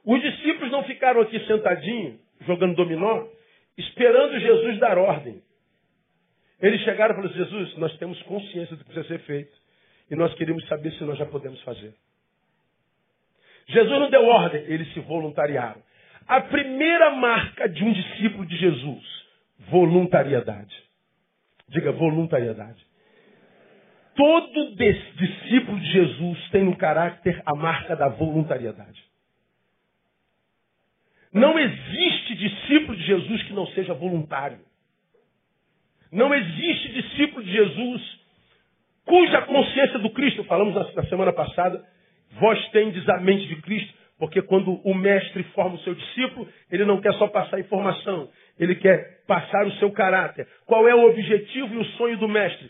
Os 0.06 0.22
discípulos 0.22 0.72
não 0.72 0.84
ficaram 0.84 1.22
aqui 1.22 1.39
sentadinhos, 1.46 2.20
jogando 2.42 2.75
dominó, 2.75 3.27
esperando 3.77 4.39
Jesus 4.39 4.80
dar 4.80 4.98
ordem. 4.98 5.42
Eles 6.62 6.82
chegaram 6.82 7.13
e 7.13 7.18
falaram: 7.18 7.36
Jesus, 7.36 7.77
nós 7.77 7.98
temos 7.98 8.22
consciência 8.24 8.75
do 8.75 8.84
que 8.84 8.92
precisa 8.92 9.08
ser 9.08 9.20
feito. 9.25 9.51
E 10.10 10.15
nós 10.15 10.34
queremos 10.36 10.65
saber 10.68 10.92
se 10.94 11.03
nós 11.03 11.18
já 11.18 11.25
podemos 11.25 11.62
fazer. 11.63 11.94
Jesus 13.67 14.00
não 14.00 14.10
deu 14.10 14.25
ordem, 14.25 14.62
eles 14.67 14.91
se 14.93 15.00
voluntariaram. 15.01 15.82
A 16.27 16.41
primeira 16.41 17.12
marca 17.12 17.67
de 17.67 17.84
um 17.84 17.91
discípulo 17.91 18.46
de 18.46 18.55
Jesus, 18.58 19.03
voluntariedade. 19.70 20.75
Diga 21.70 21.91
voluntariedade. 21.91 22.86
Todo 24.15 24.75
discípulo 24.75 25.79
de 25.79 25.91
Jesus 25.91 26.50
tem 26.50 26.63
no 26.63 26.75
caráter 26.77 27.41
a 27.46 27.55
marca 27.55 27.96
da 27.96 28.10
voluntariedade. 28.10 29.03
Não 31.34 31.58
existe 31.58 32.36
discípulo 32.36 32.96
de 32.96 33.05
Jesus 33.05 33.43
que 33.43 33.53
não 33.53 33.65
seja 33.67 33.93
voluntário. 33.96 34.60
Não 36.12 36.32
existe 36.34 36.93
discípulo 36.93 37.43
de 37.43 37.51
Jesus 37.51 38.20
cuja 39.03 39.41
consciência 39.41 40.00
do 40.00 40.12
Cristo, 40.12 40.43
falamos 40.43 40.75
na 40.96 41.03
semana 41.05 41.34
passada, 41.34 41.84
vós 42.40 42.60
tendes 42.70 43.08
a 43.10 43.20
mente 43.20 43.48
de 43.48 43.62
Cristo, 43.62 43.94
porque 44.18 44.42
quando 44.42 44.75
o 44.86 44.94
mestre 44.94 45.44
forma 45.56 45.75
o 45.75 45.80
seu 45.80 45.94
discípulo, 45.94 46.48
ele 46.72 46.86
não 46.86 47.02
quer 47.02 47.13
só 47.16 47.28
passar 47.28 47.60
informação, 47.60 48.30
ele 48.60 48.75
quer 48.75 49.24
passar 49.28 49.66
o 49.66 49.72
seu 49.74 49.92
caráter. 49.92 50.48
Qual 50.66 50.88
é 50.88 50.96
o 50.96 51.10
objetivo 51.10 51.74
e 51.74 51.78
o 51.78 51.86
sonho 51.98 52.18
do 52.18 52.28
mestre? 52.28 52.70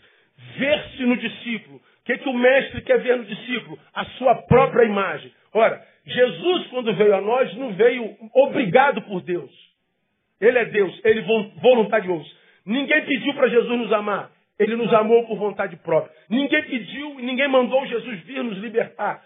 Ver-se 0.56 1.02
no 1.04 1.16
discípulo. 1.16 1.76
O 1.76 2.04
que, 2.04 2.12
é 2.12 2.18
que 2.18 2.28
o 2.28 2.34
mestre 2.34 2.82
quer 2.82 2.98
ver 3.00 3.16
no 3.16 3.24
discípulo? 3.24 3.78
A 3.94 4.04
sua 4.16 4.34
própria 4.42 4.84
imagem. 4.84 5.32
Ora, 5.52 5.80
Jesus, 6.04 6.66
quando 6.66 6.94
veio 6.94 7.14
a 7.14 7.20
nós, 7.20 7.54
não 7.54 7.72
veio 7.72 8.14
obrigado 8.34 9.02
por 9.02 9.22
Deus. 9.22 9.50
Ele 10.40 10.58
é 10.58 10.64
Deus, 10.66 11.00
ele 11.04 11.22
voluntarioso. 11.62 12.28
Ninguém 12.66 13.04
pediu 13.06 13.32
para 13.34 13.48
Jesus 13.48 13.78
nos 13.78 13.92
amar. 13.92 14.30
Ele 14.58 14.76
nos 14.76 14.92
amou 14.92 15.26
por 15.26 15.36
vontade 15.36 15.76
própria. 15.76 16.14
Ninguém 16.28 16.62
pediu, 16.62 17.14
ninguém 17.16 17.48
mandou 17.48 17.84
Jesus 17.86 18.20
vir 18.20 18.42
nos 18.44 18.58
libertar. 18.58 19.22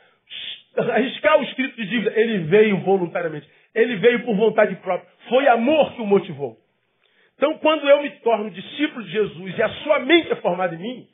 Arriscar 0.79 1.39
o 1.39 1.45
escrito 1.45 1.77
de 1.77 1.87
dívida. 1.87 2.13
Ele 2.15 2.39
veio 2.45 2.79
voluntariamente. 2.79 3.49
Ele 3.75 3.97
veio 3.97 4.25
por 4.25 4.35
vontade 4.37 4.75
própria. 4.77 5.09
Foi 5.29 5.47
amor 5.49 5.95
que 5.95 6.03
o 6.03 6.07
motivou. 6.07 6.57
Então, 7.37 7.57
quando 7.59 7.89
eu 7.89 8.03
me 8.03 8.11
torno 8.21 8.51
discípulo 8.51 9.05
de 9.05 9.11
Jesus 9.11 9.57
e 9.57 9.63
a 9.63 9.69
sua 9.69 10.01
mente 10.01 10.33
é 10.33 10.37
formada 10.37 10.75
em 10.75 10.79
mim, 10.79 11.09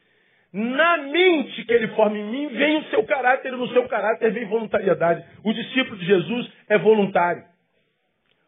na 0.53 0.99
mente 0.99 1.65
que 1.65 1.73
ele 1.73 1.89
forma 1.89 2.17
em 2.17 2.25
mim, 2.25 2.49
vem 2.49 2.79
o 2.79 2.85
seu 2.85 3.05
caráter, 3.05 3.53
e 3.53 3.57
no 3.57 3.69
seu 3.69 3.87
caráter 3.89 4.33
vem 4.33 4.47
voluntariedade. 4.47 5.25
O 5.45 5.53
discípulo 5.53 5.99
de 5.99 6.07
Jesus 6.07 6.51
é 6.69 6.79
voluntário. 6.79 7.43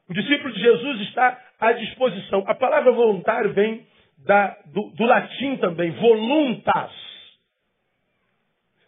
O 0.08 0.14
discípulo 0.14 0.52
de 0.52 0.60
Jesus 0.60 1.00
está 1.02 1.38
à 1.60 1.72
disposição. 1.72 2.44
A 2.46 2.54
palavra 2.54 2.92
voluntário 2.92 3.52
vem 3.52 3.84
da, 4.24 4.56
do, 4.66 4.90
do 4.90 5.04
latim 5.04 5.56
também, 5.56 5.90
voluntas. 5.90 6.92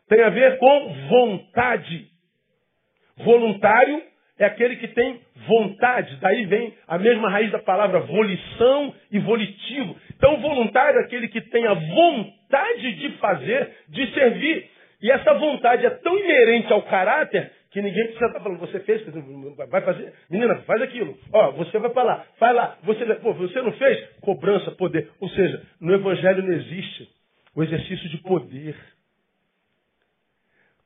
tem 0.08 0.22
a 0.22 0.30
ver 0.30 0.58
com 0.58 0.94
vontade. 1.08 2.08
Voluntário 3.24 4.02
é 4.38 4.44
aquele 4.44 4.76
que 4.76 4.88
tem 4.88 5.20
vontade. 5.46 6.16
Daí 6.20 6.46
vem 6.46 6.74
a 6.86 6.98
mesma 6.98 7.28
raiz 7.28 7.50
da 7.50 7.58
palavra 7.58 8.00
volição 8.00 8.94
e 9.10 9.18
volitivo. 9.18 9.96
Então, 10.16 10.40
voluntário 10.40 11.00
é 11.00 11.04
aquele 11.04 11.28
que 11.28 11.40
tem 11.40 11.66
a 11.66 11.74
vontade 11.74 12.94
de 12.94 13.10
fazer, 13.18 13.70
de 13.88 14.12
servir. 14.14 14.70
E 15.00 15.10
essa 15.10 15.34
vontade 15.34 15.86
é 15.86 15.90
tão 15.90 16.16
inerente 16.18 16.72
ao 16.72 16.82
caráter 16.82 17.52
que 17.70 17.82
ninguém 17.82 18.04
precisa 18.04 18.26
estar 18.26 18.40
falando, 18.40 18.58
você 18.58 18.80
fez, 18.80 19.02
vai 19.68 19.82
fazer, 19.82 20.12
menina, 20.30 20.56
faz 20.62 20.80
aquilo. 20.80 21.16
Ó, 21.32 21.52
você 21.52 21.78
vai 21.78 21.90
para 21.90 22.02
lá, 22.02 22.26
vai 22.40 22.52
lá. 22.52 22.78
Você, 22.82 23.04
pô, 23.16 23.34
você 23.34 23.60
não 23.60 23.72
fez? 23.72 24.08
Cobrança, 24.20 24.70
poder. 24.72 25.10
Ou 25.20 25.28
seja, 25.28 25.62
no 25.80 25.94
Evangelho 25.94 26.42
não 26.42 26.52
existe 26.52 27.08
o 27.54 27.62
exercício 27.62 28.08
de 28.08 28.18
poder. 28.18 28.74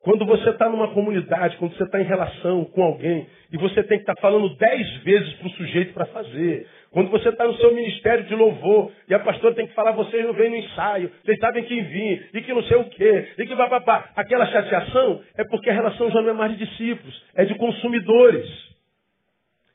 Quando 0.03 0.27
você 0.27 0.51
está 0.51 0.69
numa 0.69 0.89
comunidade, 0.89 1.57
quando 1.59 1.77
você 1.77 1.85
está 1.85 2.01
em 2.01 2.05
relação 2.05 2.65
com 2.65 2.83
alguém, 2.83 3.25
e 3.53 3.57
você 3.57 3.85
tem 3.85 3.99
que 3.99 4.03
estar 4.03 4.17
tá 4.17 4.21
falando 4.21 4.57
dez 4.57 4.97
vezes 5.05 5.33
para 5.35 5.47
o 5.47 5.51
sujeito 5.51 5.95
para 5.95 6.07
fazer. 6.07 6.67
Quando 6.91 7.09
você 7.09 7.29
está 7.29 7.47
no 7.47 7.55
seu 7.55 7.73
ministério 7.73 8.25
de 8.25 8.35
louvor, 8.35 8.91
e 9.09 9.15
a 9.15 9.21
pastora 9.21 9.55
tem 9.55 9.67
que 9.67 9.75
falar, 9.75 9.93
vocês 9.93 10.27
não 10.27 10.33
vêm 10.33 10.51
no 10.51 10.57
ensaio, 10.57 11.09
vocês 11.25 11.39
sabem 11.39 11.63
quem 11.65 11.85
vir, 11.85 12.31
e 12.35 12.41
que 12.41 12.53
não 12.53 12.65
sei 12.65 12.79
o 12.79 12.85
quê, 12.87 13.29
e 13.39 13.47
que 13.47 13.55
papapá. 13.55 14.11
Aquela 14.17 14.47
chateação 14.47 15.21
é 15.37 15.45
porque 15.45 15.71
a 15.71 15.75
relação 15.75 16.11
já 16.11 16.21
não 16.21 16.31
é 16.31 16.35
mais 16.35 16.59
de 16.59 16.67
discípulos, 16.67 17.25
é 17.37 17.45
de 17.45 17.55
consumidores. 17.55 18.72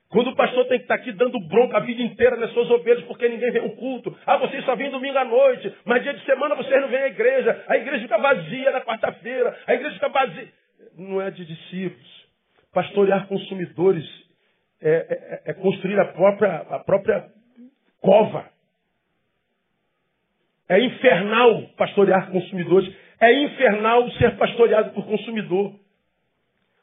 Quando 0.10 0.30
o 0.30 0.36
pastor 0.36 0.66
tem 0.68 0.78
que 0.78 0.86
estar 0.86 0.96
aqui 0.96 1.12
dando 1.12 1.38
bronca 1.48 1.78
a 1.78 1.82
vida 1.82 2.02
inteira 2.02 2.38
nas 2.38 2.52
suas 2.54 2.70
ovelhas 2.72 3.04
porque 3.06 3.28
ninguém 3.28 3.52
vem 3.52 3.62
ao 3.62 3.72
culto. 3.72 4.18
Ah, 4.26 4.38
vocês 4.38 4.64
só 4.64 4.76
vêm 4.76 4.90
domingo 4.90 5.18
à 5.18 5.26
noite, 5.26 5.74
mas 5.84 6.02
dia 6.02 6.14
de 6.14 6.24
semana 6.24 6.56
vocês 6.56 6.82
não 6.82 6.88
vêm 6.88 7.00
à 7.00 7.08
igreja. 7.08 7.66
A 7.68 7.78
igreja 7.78 8.04
fica 8.04 8.18
vazia 8.18 8.72
na 8.72 8.82
quarta-feira, 8.82 9.58
a 9.68 9.74
igreja 9.74 9.96
fica 9.96 10.10
vazia. 10.10 10.48
Não 10.98 11.22
é 11.22 11.30
de 11.30 11.44
discípulos. 11.44 12.28
Pastorear 12.74 13.28
consumidores 13.28 14.06
é, 14.82 15.42
é, 15.46 15.52
é 15.52 15.54
construir 15.54 16.00
a 16.00 16.06
própria, 16.06 16.56
a 16.56 16.80
própria 16.80 17.26
cova. 18.02 18.46
É 20.70 20.80
infernal 20.80 21.64
pastorear 21.78 22.32
consumidores. 22.32 22.94
É 23.20 23.34
infernal 23.44 24.10
ser 24.12 24.38
pastoreado 24.38 24.92
por 24.92 25.06
consumidor. 25.06 25.74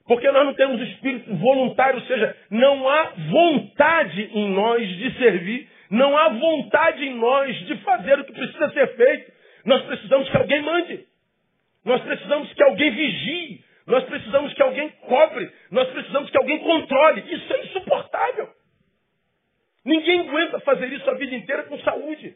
Porque 0.06 0.30
nós 0.30 0.44
não 0.44 0.54
temos 0.54 0.80
espírito 0.82 1.34
voluntário, 1.36 2.00
ou 2.00 2.06
seja, 2.06 2.36
não 2.50 2.88
há 2.88 3.12
vontade 3.30 4.30
em 4.34 4.50
nós 4.50 4.86
de 4.86 5.18
servir, 5.18 5.68
não 5.90 6.16
há 6.16 6.28
vontade 6.28 7.04
em 7.04 7.14
nós 7.14 7.56
de 7.66 7.76
fazer 7.78 8.18
o 8.18 8.24
que 8.24 8.32
precisa 8.32 8.70
ser 8.70 8.96
feito. 8.96 9.32
Nós 9.64 9.82
precisamos 9.84 10.28
que 10.28 10.36
alguém 10.36 10.62
mande. 10.62 11.06
Nós 11.84 12.02
precisamos 12.02 12.52
que 12.52 12.62
alguém 12.62 12.90
vigie. 12.90 13.64
Nós 13.86 14.04
precisamos 14.04 14.52
que 14.52 14.62
alguém 14.62 14.90
cobre. 15.06 15.50
Nós 15.70 15.88
precisamos 15.88 16.30
que 16.30 16.36
alguém 16.36 16.58
controle. 16.58 17.24
Isso 17.34 17.52
é 17.52 17.64
insuportável. 17.64 18.48
Ninguém 19.84 20.20
aguenta 20.20 20.60
fazer 20.60 20.92
isso 20.92 21.08
a 21.10 21.14
vida 21.14 21.34
inteira 21.34 21.64
com 21.64 21.78
saúde. 21.80 22.34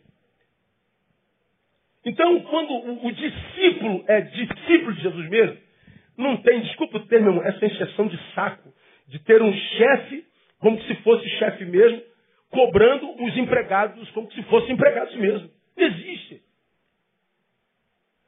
Então, 2.04 2.40
quando 2.40 3.04
o, 3.04 3.12
discípulo 3.12 4.04
é 4.06 4.20
discípulo 4.20 4.94
de 4.94 5.02
Jesus 5.02 5.28
mesmo, 5.28 5.58
não 6.18 6.36
tem, 6.38 6.60
desculpa 6.62 6.98
o 6.98 7.06
termo, 7.06 7.40
essa 7.42 7.64
encheção 7.64 8.08
de 8.08 8.18
saco 8.34 8.74
de 9.06 9.18
ter 9.20 9.40
um 9.40 9.52
chefe 9.52 10.26
como 10.58 10.80
se 10.82 10.94
fosse 10.96 11.28
chefe 11.38 11.64
mesmo, 11.64 12.02
cobrando 12.50 13.08
os 13.24 13.36
empregados 13.36 14.10
como 14.10 14.30
se 14.32 14.42
fossem 14.44 14.72
empregados 14.72 15.14
mesmo. 15.14 15.48
Existe. 15.76 16.42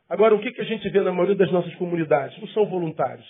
Agora, 0.09 0.35
o 0.35 0.41
que, 0.41 0.53
que 0.53 0.61
a 0.61 0.65
gente 0.65 0.89
vê 0.89 1.01
na 1.01 1.13
maioria 1.13 1.35
das 1.35 1.51
nossas 1.51 1.75
comunidades? 1.75 2.39
Não 2.41 2.49
são 2.49 2.67
voluntários. 2.67 3.27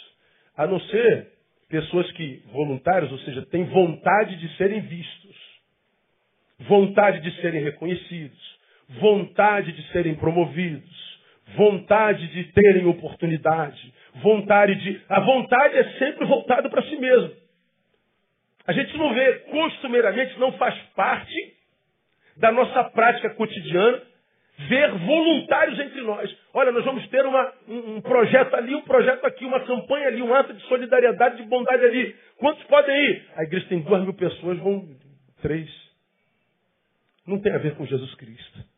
A 0.57 0.67
não 0.67 0.79
ser 0.81 1.29
pessoas 1.69 2.11
que, 2.13 2.43
voluntários, 2.53 3.11
ou 3.13 3.19
seja, 3.21 3.43
têm 3.47 3.65
vontade 3.65 4.37
de 4.37 4.57
serem 4.57 4.81
vistos, 4.81 5.37
vontade 6.61 7.21
de 7.21 7.41
serem 7.41 7.63
reconhecidos, 7.63 8.59
vontade 9.01 9.73
de 9.73 9.83
serem 9.93 10.15
promovidos, 10.15 11.21
vontade 11.57 12.27
de 12.29 12.45
terem 12.53 12.87
oportunidade, 12.87 13.93
vontade 14.17 14.75
de. 14.77 15.01
A 15.09 15.21
vontade 15.21 15.77
é 15.77 15.85
sempre 15.99 16.27
voltada 16.27 16.69
para 16.69 16.83
si 16.83 16.97
mesmo. 16.97 17.33
A 18.67 18.73
gente 18.73 18.97
não 18.97 19.13
vê 19.15 19.33
costumeiramente, 19.51 20.39
não 20.39 20.53
faz 20.53 20.75
parte 20.95 21.35
da 22.37 22.53
nossa 22.53 22.85
prática 22.85 23.31
cotidiana 23.31 24.03
ver 24.69 24.91
voluntários 24.93 25.79
entre 25.79 26.03
nós. 26.03 26.37
Olha, 26.53 26.71
nós 26.71 26.85
vamos 26.85 27.07
ter 27.09 27.25
uma, 27.25 27.53
um, 27.67 27.97
um, 27.97 28.01
projeto 28.01 28.55
ali, 28.55 28.75
um 28.75 28.83
projeto 28.83 29.25
aqui, 29.25 29.45
uma 29.45 29.61
campanha 29.61 30.09
ali, 30.09 30.21
um 30.21 30.35
ato 30.35 30.53
de 30.53 30.63
solidariedade, 30.67 31.39
de 31.39 31.49
bondade 31.49 31.85
ali. 31.85 32.15
Quantos 32.37 32.63
podem 32.65 32.95
ir? 32.95 33.25
A 33.37 33.43
igreja 33.45 33.67
tem 33.69 33.81
duas 33.81 34.03
mil 34.03 34.15
pessoas, 34.15 34.59
vão 34.59 34.87
três. 35.41 35.71
Não 37.27 37.41
tem 37.41 37.53
a 37.53 37.59
ver 37.59 37.75
com 37.75 37.87
Jesus 37.87 38.15
Cristo 38.17 38.71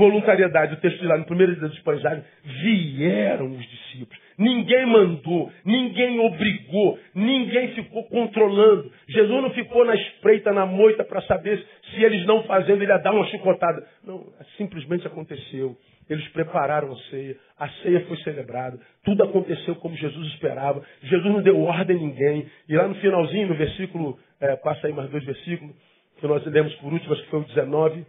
voluntariedade. 0.00 0.74
O 0.74 0.76
texto 0.78 0.98
diz 0.98 1.08
lá 1.08 1.18
no 1.18 1.26
primeiro 1.26 1.54
dia 1.54 1.68
dos 1.68 1.78
pães 1.80 2.00
vieram 2.42 3.50
os 3.50 3.68
discípulos. 3.68 4.18
Ninguém 4.38 4.86
mandou, 4.86 5.52
ninguém 5.64 6.18
obrigou, 6.20 6.98
ninguém 7.14 7.74
ficou 7.74 8.04
controlando. 8.04 8.90
Jesus 9.06 9.42
não 9.42 9.50
ficou 9.50 9.84
na 9.84 9.94
espreita, 9.94 10.50
na 10.52 10.64
moita, 10.64 11.04
para 11.04 11.20
saber 11.22 11.62
se 11.90 12.02
eles 12.02 12.24
não 12.26 12.42
fazendo, 12.44 12.82
ele 12.82 12.90
ia 12.90 12.98
dar 12.98 13.12
uma 13.12 13.26
chicotada. 13.26 13.86
Não, 14.02 14.26
simplesmente 14.56 15.06
aconteceu. 15.06 15.76
Eles 16.08 16.26
prepararam 16.28 16.90
a 16.92 16.96
ceia, 17.10 17.36
a 17.58 17.68
ceia 17.68 18.00
foi 18.06 18.16
celebrada, 18.22 18.80
tudo 19.04 19.22
aconteceu 19.22 19.76
como 19.76 19.94
Jesus 19.94 20.26
esperava. 20.28 20.82
Jesus 21.02 21.32
não 21.32 21.42
deu 21.42 21.60
ordem 21.60 21.96
a 21.96 22.00
ninguém. 22.00 22.46
E 22.68 22.74
lá 22.74 22.88
no 22.88 22.94
finalzinho, 22.96 23.48
no 23.48 23.54
versículo, 23.54 24.18
é, 24.40 24.56
passa 24.56 24.86
aí 24.86 24.92
mais 24.92 25.10
dois 25.10 25.24
versículos, 25.24 25.76
que 26.18 26.26
nós 26.26 26.44
lemos 26.46 26.74
por 26.76 26.92
último, 26.92 27.12
acho 27.12 27.22
que 27.22 27.30
foi 27.30 27.40
o 27.40 27.44
19. 27.44 28.06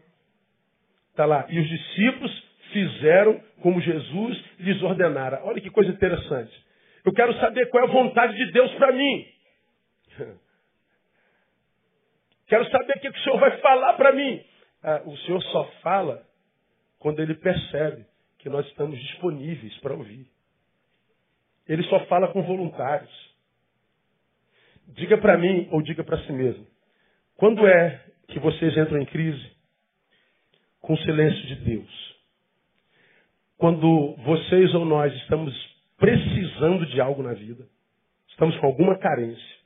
Está 1.12 1.26
lá. 1.26 1.46
E 1.50 1.60
os 1.60 1.68
discípulos 1.68 2.44
fizeram 2.72 3.40
como 3.62 3.82
Jesus 3.82 4.44
lhes 4.60 4.82
ordenara. 4.82 5.42
Olha 5.44 5.62
que 5.62 5.70
coisa 5.70 5.92
interessante. 5.92 6.52
Eu 7.06 7.14
quero 7.14 7.34
saber 7.40 7.70
qual 7.70 7.84
é 7.84 7.88
a 7.88 7.92
vontade 7.92 8.36
de 8.36 8.52
Deus 8.52 8.72
para 8.76 8.92
mim. 8.92 9.28
Quero 12.48 12.70
saber 12.70 12.98
o 12.98 13.00
que 13.00 13.08
o 13.08 13.20
Senhor 13.20 13.40
vai 13.40 13.58
falar 13.60 13.94
para 13.94 14.12
mim. 14.12 14.44
Ah, 14.84 15.02
o 15.06 15.16
Senhor 15.20 15.42
só 15.44 15.64
fala 15.82 16.22
quando 17.00 17.22
ele 17.22 17.34
percebe 17.36 18.06
que 18.40 18.50
nós 18.50 18.68
estamos 18.68 19.00
disponíveis 19.00 19.78
para 19.78 19.94
ouvir. 19.94 20.28
Ele 21.66 21.82
só 21.84 22.06
fala 22.08 22.28
com 22.34 22.44
voluntários. 22.44 23.10
Diga 24.90 25.18
para 25.18 25.38
mim 25.38 25.70
ou 25.72 25.82
diga 25.82 26.04
para 26.04 26.18
si 26.26 26.34
mesmo. 26.34 26.68
Quando 27.38 27.66
é 27.66 28.04
que 28.28 28.40
vocês 28.40 28.76
entram 28.76 29.00
em 29.00 29.06
crise? 29.06 29.52
Com 30.82 30.94
o 30.94 30.98
silêncio 31.00 31.48
de 31.48 31.56
Deus. 31.56 32.16
Quando 33.58 34.16
vocês 34.26 34.74
ou 34.74 34.86
nós 34.86 35.14
estamos 35.18 35.54
precisando 35.98 36.86
de 36.88 37.00
algo 37.00 37.22
na 37.22 37.34
vida, 37.34 37.66
estamos 38.30 38.58
com 38.58 38.66
alguma 38.66 38.98
carência, 38.98 39.61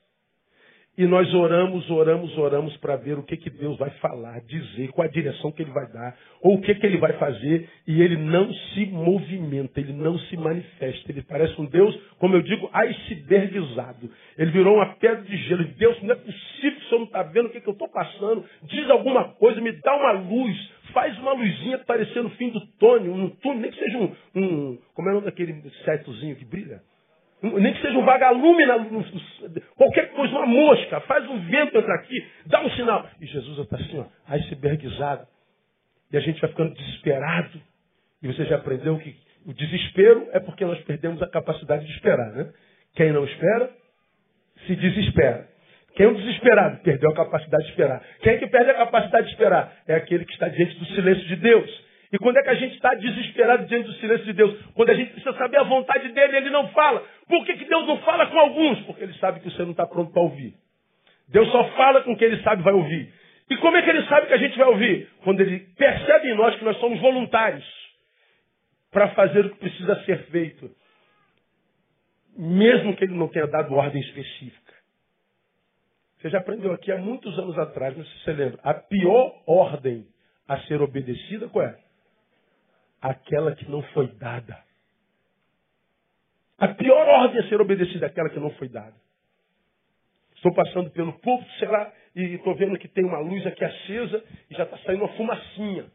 e 0.97 1.05
nós 1.05 1.33
oramos, 1.33 1.89
oramos, 1.89 2.37
oramos 2.37 2.77
para 2.77 2.95
ver 2.95 3.17
o 3.17 3.23
que, 3.23 3.35
que 3.35 3.49
Deus 3.49 3.77
vai 3.77 3.89
falar, 3.99 4.39
dizer, 4.41 4.89
qual 4.89 5.05
a 5.05 5.11
direção 5.11 5.51
que 5.51 5.61
Ele 5.61 5.71
vai 5.71 5.85
dar, 5.91 6.15
ou 6.41 6.55
o 6.55 6.61
que, 6.61 6.73
que 6.75 6.85
Ele 6.85 6.97
vai 6.97 7.13
fazer, 7.13 7.69
e 7.85 8.01
Ele 8.01 8.15
não 8.15 8.51
se 8.53 8.85
movimenta, 8.85 9.79
Ele 9.79 9.93
não 9.93 10.17
se 10.17 10.37
manifesta. 10.37 11.11
Ele 11.11 11.21
parece 11.21 11.59
um 11.59 11.65
Deus, 11.65 11.93
como 12.17 12.35
eu 12.35 12.41
digo, 12.41 12.69
icebergizado. 12.73 14.09
Ele 14.37 14.51
virou 14.51 14.75
uma 14.75 14.95
pedra 14.95 15.21
de 15.23 15.35
gelo. 15.37 15.65
Deus, 15.77 16.01
não 16.01 16.13
é 16.13 16.15
possível 16.15 16.79
que 16.79 16.85
o 16.85 16.89
Senhor 16.89 16.99
não 16.99 17.05
está 17.07 17.23
vendo 17.23 17.47
o 17.47 17.49
que, 17.49 17.59
que 17.59 17.67
eu 17.67 17.73
estou 17.73 17.89
passando. 17.89 18.45
Diz 18.63 18.89
alguma 18.89 19.33
coisa, 19.33 19.59
me 19.59 19.73
dá 19.73 19.95
uma 19.95 20.11
luz, 20.11 20.71
faz 20.93 21.17
uma 21.19 21.33
luzinha 21.33 21.77
parecendo 21.79 22.27
o 22.27 22.31
fim 22.31 22.49
do 22.51 22.65
túnel, 22.79 23.13
um 23.13 23.29
túnel, 23.29 23.59
nem 23.59 23.71
que 23.71 23.79
seja 23.79 23.97
um, 23.97 24.15
um 24.35 24.77
como 24.93 25.09
é 25.09 25.11
o 25.11 25.15
nome 25.15 25.25
daquele 25.25 25.61
setozinho 25.83 26.37
que 26.37 26.45
brilha? 26.45 26.81
Nem 27.59 27.73
que 27.73 27.81
seja 27.81 27.97
um 27.97 28.05
vagalume, 28.05 28.65
na, 28.65 28.77
qualquer 29.75 30.11
coisa, 30.11 30.33
uma 30.35 30.45
mosca, 30.45 30.99
faz 31.01 31.27
um 31.29 31.39
vento 31.39 31.77
entrar 31.77 31.95
aqui, 31.95 32.25
dá 32.45 32.61
um 32.61 32.69
sinal. 32.71 33.07
E 33.19 33.25
Jesus 33.25 33.59
está 33.59 33.75
assim, 33.75 33.99
ó, 33.99 34.05
icebergizado. 34.33 35.27
E 36.11 36.17
a 36.17 36.19
gente 36.19 36.39
vai 36.39 36.49
ficando 36.49 36.73
desesperado. 36.73 37.61
E 38.21 38.27
você 38.27 38.45
já 38.45 38.55
aprendeu 38.55 38.97
que 38.99 39.15
o 39.45 39.53
desespero 39.53 40.27
é 40.31 40.39
porque 40.39 40.65
nós 40.65 40.79
perdemos 40.83 41.21
a 41.21 41.27
capacidade 41.27 41.85
de 41.85 41.91
esperar, 41.91 42.31
né? 42.31 42.51
Quem 42.95 43.11
não 43.11 43.25
espera, 43.25 43.69
se 44.65 44.75
desespera. 44.75 45.47
Quem 45.95 46.05
é 46.05 46.09
um 46.09 46.13
desesperado 46.13 46.81
perdeu 46.83 47.09
a 47.11 47.15
capacidade 47.15 47.63
de 47.63 47.69
esperar. 47.69 48.01
Quem 48.21 48.33
é 48.33 48.37
que 48.37 48.47
perde 48.47 48.71
a 48.71 48.75
capacidade 48.75 49.27
de 49.27 49.33
esperar? 49.33 49.73
É 49.87 49.95
aquele 49.95 50.25
que 50.25 50.33
está 50.33 50.49
diante 50.49 50.77
do 50.77 50.85
silêncio 50.87 51.25
de 51.27 51.35
Deus. 51.37 51.85
E 52.15 52.17
quando 52.17 52.37
é 52.37 52.43
que 52.43 52.49
a 52.49 52.55
gente 52.55 52.75
está 52.75 52.93
desesperado 52.93 53.65
diante 53.65 53.87
do 53.87 53.93
silêncio 53.95 54.25
de 54.25 54.31
Deus? 54.31 54.57
Quando 54.73 54.89
a 54.89 54.93
gente 54.93 55.11
precisa 55.11 55.37
saber 55.37 55.57
a 55.57 55.63
vontade 55.63 56.07
dele, 56.13 56.37
ele 56.37 56.49
não 56.49 56.69
fala. 56.69 57.03
Por 57.27 57.45
que, 57.45 57.57
que 57.57 57.65
Deus 57.65 57.85
não 57.85 57.97
fala 58.03 58.25
com 58.27 58.39
alguns? 58.39 58.79
Porque 58.85 59.03
ele 59.03 59.13
sabe 59.15 59.41
que 59.41 59.51
você 59.51 59.63
não 59.63 59.71
está 59.71 59.85
pronto 59.85 60.13
para 60.13 60.21
ouvir. 60.21 60.53
Deus 61.27 61.51
só 61.51 61.65
fala 61.71 62.03
com 62.03 62.15
quem 62.15 62.29
ele 62.29 62.41
sabe 62.41 62.63
vai 62.63 62.73
ouvir. 62.73 63.13
E 63.49 63.57
como 63.57 63.75
é 63.75 63.81
que 63.81 63.89
ele 63.89 64.07
sabe 64.07 64.27
que 64.27 64.33
a 64.33 64.37
gente 64.37 64.57
vai 64.57 64.65
ouvir? 64.65 65.09
Quando 65.25 65.41
ele 65.41 65.59
percebe 65.75 66.29
em 66.29 66.35
nós 66.35 66.55
que 66.55 66.63
nós 66.63 66.77
somos 66.77 67.01
voluntários 67.01 67.65
para 68.91 69.09
fazer 69.09 69.47
o 69.47 69.49
que 69.49 69.59
precisa 69.59 70.01
ser 70.05 70.19
feito. 70.27 70.71
mesmo 72.37 72.95
que 72.95 73.03
ele 73.03 73.13
não 73.13 73.27
tenha 73.27 73.47
dado 73.47 73.75
ordem 73.75 74.01
específica. 74.01 74.73
Você 76.17 76.29
já 76.29 76.37
aprendeu 76.37 76.71
aqui 76.71 76.93
há 76.93 76.97
muitos 76.97 77.37
anos 77.37 77.57
atrás, 77.59 77.95
não 77.95 78.05
sei 78.05 78.13
se 78.13 78.23
você 78.23 78.33
lembra. 78.33 78.59
A 78.63 78.73
pior 78.73 79.41
ordem 79.45 80.07
a 80.47 80.57
ser 80.61 80.81
obedecida 80.81 81.49
qual 81.49 81.65
é? 81.65 81.84
Aquela 83.05 83.55
que 83.55 83.69
não 83.69 83.83
foi 83.93 84.07
dada. 84.15 84.57
A 86.57 86.69
pior 86.69 87.07
ordem 87.07 87.39
a 87.39 87.47
ser 87.47 87.61
obedecida 87.61 88.07
é 88.07 88.09
aquela 88.09 88.31
que 88.31 88.39
não 88.39 88.49
foi 88.51 88.67
dada. 88.67 88.95
Estou 90.35 90.51
passando 90.55 90.89
pelo 90.89 91.13
púlpito, 91.19 91.51
sei 91.59 91.67
lá, 91.67 91.93
e 92.15 92.21
estou 92.33 92.55
vendo 92.55 92.79
que 92.79 92.87
tem 92.87 93.05
uma 93.05 93.19
luz 93.19 93.45
aqui 93.45 93.63
acesa 93.63 94.23
e 94.49 94.55
já 94.55 94.63
está 94.63 94.79
saindo 94.79 95.03
uma 95.03 95.13
fumacinha. 95.15 95.85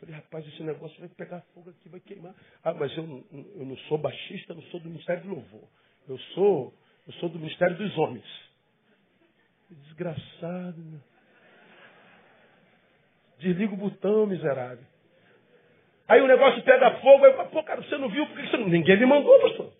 Falei, 0.00 0.14
rapaz, 0.14 0.46
esse 0.46 0.62
negócio 0.62 0.98
vai 1.00 1.08
pegar 1.10 1.42
fogo 1.54 1.68
aqui, 1.68 1.90
vai 1.90 2.00
queimar. 2.00 2.34
Ah, 2.64 2.72
mas 2.72 2.96
eu, 2.96 3.04
eu 3.32 3.66
não 3.66 3.76
sou 3.88 3.98
baixista, 3.98 4.54
não 4.54 4.62
sou 4.62 4.80
do 4.80 4.88
Ministério 4.88 5.22
do 5.24 5.28
Louvor. 5.28 5.68
Eu 6.08 6.18
sou, 6.34 6.72
eu 7.06 7.12
sou 7.14 7.28
do 7.28 7.38
Ministério 7.38 7.76
dos 7.76 7.98
Homens. 7.98 8.24
Desgraçado, 9.68 10.78
meu. 10.78 11.00
Desliga 13.38 13.74
o 13.74 13.76
botão, 13.76 14.26
miserável. 14.26 14.91
Aí 16.12 16.20
o 16.20 16.26
negócio 16.26 16.60
pega 16.62 16.90
fogo, 16.96 17.24
aí, 17.24 17.32
pô, 17.32 17.62
cara, 17.62 17.80
você 17.80 17.96
não 17.96 18.10
viu? 18.10 18.26
Porque 18.26 18.46
você 18.46 18.58
não... 18.58 18.68
Ninguém 18.68 18.98
me 18.98 19.06
mandou, 19.06 19.40
pastor. 19.40 19.72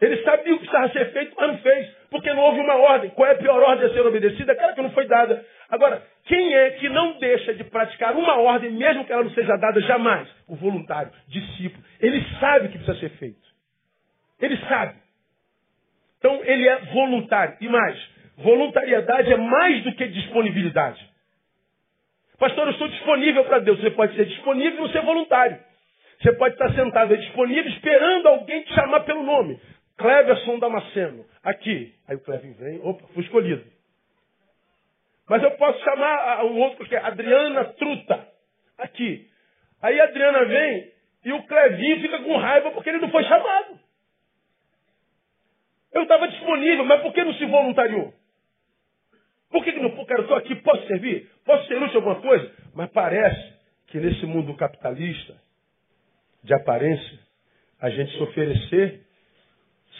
Ele 0.00 0.22
sabia 0.22 0.54
o 0.54 0.60
que 0.60 0.64
precisava 0.64 0.92
ser 0.92 1.12
feito, 1.12 1.34
mas 1.36 1.48
não 1.48 1.58
fez. 1.58 1.88
Porque 2.08 2.32
não 2.32 2.42
houve 2.44 2.60
uma 2.60 2.76
ordem. 2.76 3.10
Qual 3.10 3.28
é 3.28 3.32
a 3.32 3.38
pior 3.38 3.60
ordem 3.60 3.86
a 3.86 3.92
ser 3.92 4.06
obedecida? 4.06 4.52
Aquela 4.52 4.74
que 4.74 4.80
não 4.80 4.92
foi 4.92 5.08
dada. 5.08 5.44
Agora, 5.68 6.06
quem 6.26 6.54
é 6.54 6.70
que 6.70 6.88
não 6.88 7.18
deixa 7.18 7.52
de 7.52 7.64
praticar 7.64 8.14
uma 8.14 8.38
ordem, 8.38 8.70
mesmo 8.70 9.04
que 9.04 9.12
ela 9.12 9.24
não 9.24 9.32
seja 9.32 9.56
dada 9.56 9.80
jamais? 9.80 10.28
O 10.46 10.54
voluntário, 10.54 11.10
discípulo. 11.26 11.82
Ele 12.00 12.24
sabe 12.38 12.68
o 12.68 12.70
que 12.70 12.78
precisa 12.78 13.00
ser 13.00 13.10
feito. 13.18 13.48
Ele 14.40 14.56
sabe. 14.68 14.94
Então, 16.18 16.40
ele 16.44 16.68
é 16.68 16.78
voluntário. 16.92 17.56
E 17.60 17.66
mais, 17.66 18.00
voluntariedade 18.36 19.32
é 19.32 19.36
mais 19.36 19.82
do 19.82 19.92
que 19.96 20.06
disponibilidade. 20.06 21.07
Pastor, 22.38 22.68
eu 22.68 22.72
estou 22.72 22.88
disponível 22.88 23.44
para 23.44 23.58
Deus. 23.58 23.80
Você 23.80 23.90
pode 23.90 24.14
ser 24.14 24.26
disponível 24.26 24.80
não 24.80 24.88
ser 24.90 25.02
voluntário. 25.02 25.58
Você 26.20 26.32
pode 26.32 26.54
estar 26.54 26.72
sentado 26.72 27.12
aí 27.12 27.20
disponível 27.20 27.70
esperando 27.70 28.28
alguém 28.28 28.62
te 28.62 28.74
chamar 28.74 29.00
pelo 29.00 29.22
nome. 29.22 29.60
Cleverson 29.96 30.58
Damasceno, 30.58 31.26
aqui. 31.42 31.92
Aí 32.06 32.16
o 32.16 32.20
Clevin 32.20 32.52
vem, 32.52 32.80
opa, 32.82 33.06
fui 33.08 33.22
escolhido. 33.24 33.64
Mas 35.28 35.42
eu 35.42 35.50
posso 35.52 35.82
chamar 35.82 36.44
um 36.44 36.58
outro 36.60 36.86
que 36.86 36.94
é 36.94 36.98
Adriana 36.98 37.64
Truta, 37.74 38.26
aqui. 38.78 39.28
Aí 39.82 40.00
a 40.00 40.04
Adriana 40.04 40.44
vem 40.44 40.92
e 41.24 41.32
o 41.32 41.42
Clevinho 41.42 42.00
fica 42.00 42.18
com 42.20 42.36
raiva 42.36 42.70
porque 42.70 42.88
ele 42.88 42.98
não 42.98 43.10
foi 43.10 43.24
chamado. 43.24 43.78
Eu 45.92 46.02
estava 46.02 46.28
disponível, 46.28 46.84
mas 46.84 47.02
por 47.02 47.12
que 47.12 47.24
não 47.24 47.34
se 47.34 47.44
voluntariou? 47.44 48.14
Por 49.50 49.64
que, 49.64 49.72
que 49.72 49.80
não? 49.80 49.90
Cara, 50.04 50.20
eu 50.20 50.22
estou 50.22 50.36
aqui, 50.36 50.54
posso 50.56 50.86
servir? 50.86 51.30
Posso 51.48 51.66
ser 51.66 51.82
útil 51.82 51.96
alguma 51.96 52.16
coisa? 52.16 52.52
Mas 52.74 52.90
parece 52.90 53.54
que 53.86 53.98
nesse 53.98 54.26
mundo 54.26 54.54
capitalista, 54.54 55.34
de 56.44 56.52
aparência, 56.52 57.18
a 57.80 57.88
gente 57.88 58.12
se 58.12 58.22
oferecer 58.22 59.00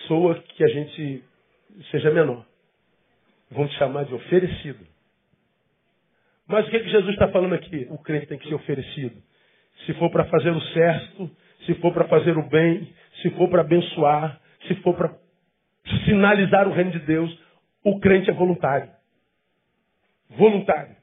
soa 0.07 0.35
que 0.43 0.63
a 0.63 0.69
gente 0.69 1.25
seja 1.91 2.11
menor. 2.11 2.45
Vão 3.51 3.67
te 3.67 3.75
chamar 3.79 4.05
de 4.05 4.13
oferecido. 4.13 4.87
Mas 6.47 6.67
o 6.67 6.71
que, 6.71 6.81
que 6.81 6.91
Jesus 6.91 7.15
está 7.15 7.29
falando 7.29 7.55
aqui? 7.55 7.87
O 7.89 7.97
crente 7.97 8.27
tem 8.27 8.39
que 8.39 8.47
ser 8.47 8.55
oferecido. 8.55 9.17
Se 9.87 9.95
for 9.95 10.11
para 10.11 10.27
fazer 10.27 10.51
o 10.51 10.61
certo, 10.61 11.31
se 11.65 11.75
for 11.77 11.95
para 11.95 12.07
fazer 12.09 12.37
o 12.37 12.47
bem, 12.47 12.93
se 13.23 13.31
for 13.31 13.49
para 13.49 13.63
abençoar, 13.63 14.39
se 14.67 14.75
for 14.83 14.95
para 14.95 15.17
sinalizar 16.05 16.69
o 16.69 16.73
reino 16.73 16.91
de 16.91 16.99
Deus, 16.99 17.43
o 17.83 17.99
crente 18.01 18.29
é 18.29 18.35
voluntário. 18.35 18.91
Voluntário. 20.29 20.98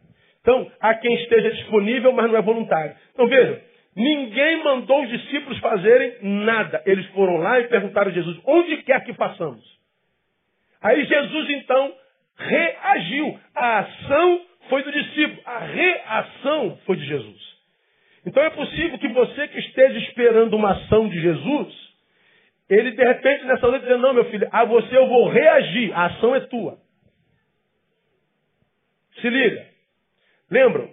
Então, 0.45 0.71
há 0.79 0.93
quem 0.93 1.11
esteja 1.15 1.49
disponível, 1.49 2.11
mas 2.11 2.27
não 2.27 2.37
é 2.37 2.41
voluntário. 2.43 2.95
Então 3.15 3.27
vejam, 3.27 3.59
ninguém 3.95 4.63
mandou 4.63 5.01
os 5.01 5.09
discípulos 5.09 5.57
fazerem 5.57 6.17
nada. 6.21 6.83
Eles 6.85 7.03
foram 7.07 7.37
lá 7.37 7.59
e 7.59 7.67
perguntaram 7.67 8.11
a 8.11 8.13
Jesus, 8.13 8.39
onde 8.45 8.77
quer 8.83 9.03
que 9.03 9.13
façamos? 9.15 9.65
Aí 10.83 11.03
Jesus 11.03 11.49
então 11.49 11.95
reagiu. 12.37 13.39
A 13.55 13.79
ação 13.79 14.41
foi 14.69 14.83
do 14.83 14.91
discípulo, 14.91 15.41
a 15.45 15.57
reação 15.57 16.77
foi 16.85 16.97
de 16.97 17.05
Jesus. 17.07 17.55
Então 18.27 18.43
é 18.43 18.51
possível 18.51 18.99
que 18.99 19.07
você 19.07 19.47
que 19.47 19.59
esteja 19.61 19.97
esperando 19.97 20.55
uma 20.55 20.73
ação 20.73 21.09
de 21.09 21.19
Jesus, 21.19 21.73
ele 22.69 22.91
de 22.91 23.03
repente 23.03 23.45
nessa 23.45 23.67
noite 23.67 23.87
diz, 23.87 23.99
não 23.99 24.13
meu 24.13 24.25
filho, 24.25 24.47
a 24.51 24.63
você 24.63 24.95
eu 24.95 25.07
vou 25.07 25.27
reagir, 25.27 25.91
a 25.91 26.05
ação 26.05 26.35
é 26.35 26.41
tua. 26.41 26.77
Se 29.19 29.27
liga. 29.27 29.74
Lembram? 30.49 30.89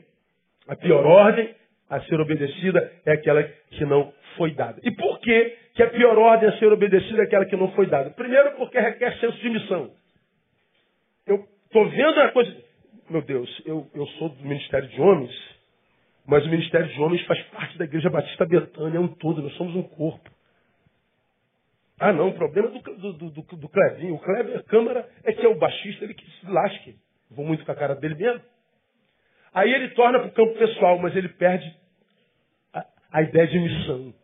A 0.69 0.77
pior 0.77 1.05
ordem 1.05 1.55
a 1.91 2.01
ser 2.03 2.21
obedecida 2.21 2.93
é 3.05 3.13
aquela 3.13 3.43
que 3.43 3.85
não 3.85 4.13
foi 4.37 4.53
dada. 4.53 4.81
E 4.83 4.91
por 4.93 5.21
que, 5.21 5.57
que 5.75 5.83
a 5.83 5.91
pior 5.91 6.17
ordem 6.19 6.49
a 6.49 6.59
ser 6.59 6.73
obedecida 6.73 7.23
é 7.23 7.25
aquela 7.25 7.45
que 7.45 7.57
não 7.57 7.71
foi 7.73 7.87
dada? 7.87 8.11
Primeiro, 8.11 8.53
porque 8.53 8.79
requer 8.79 9.19
senso 9.19 9.39
de 9.39 9.51
missão. 9.51 9.91
Eu 11.27 11.47
estou 11.67 11.89
vendo 11.89 12.21
a 12.21 12.33
coisa. 12.33 12.57
Meu 13.11 13.23
Deus, 13.23 13.63
eu, 13.67 13.91
eu 13.95 14.07
sou 14.19 14.31
do 14.31 14.43
Ministério 14.43 14.89
de 14.89 15.01
Homens, 15.01 15.33
mas 16.27 16.47
o 16.47 16.49
Ministério 16.49 16.89
de 16.89 17.01
Homens 17.01 17.25
faz 17.27 17.43
parte 17.49 17.77
da 17.77 17.85
Igreja 17.85 18.09
Batista 18.09 18.47
Betânia, 18.47 18.97
é 18.97 19.01
um 19.01 19.09
todo, 19.09 19.43
nós 19.43 19.53
somos 19.55 19.75
um 19.75 19.83
corpo. 19.83 20.31
Ah, 22.01 22.13
não, 22.13 22.31
o 22.31 22.35
problema 22.35 22.69
do, 22.69 22.81
do, 22.81 23.13
do, 23.13 23.31
do, 23.31 23.43
do 23.57 23.69
Clevinho. 23.69 24.15
O 24.15 24.19
Cleber 24.19 24.65
Câmara 24.65 25.09
é 25.25 25.33
que 25.33 25.45
é 25.45 25.49
o 25.49 25.59
baixista, 25.59 26.05
ele 26.05 26.15
que 26.15 26.25
se 26.25 26.47
lasque. 26.47 26.97
Vou 27.31 27.45
muito 27.45 27.65
com 27.65 27.73
a 27.73 27.77
cara 27.77 27.95
dele 27.95 28.15
mesmo. 28.15 28.43
Aí 29.55 29.73
ele 29.73 29.89
torna 29.91 30.19
para 30.19 30.29
o 30.29 30.33
campo 30.33 30.59
pessoal, 30.59 30.99
mas 30.99 31.15
ele 31.15 31.29
perde 31.29 31.71
a, 32.75 32.85
a 33.13 33.23
ideia 33.23 33.47
de 33.47 33.59
missão. 33.59 34.15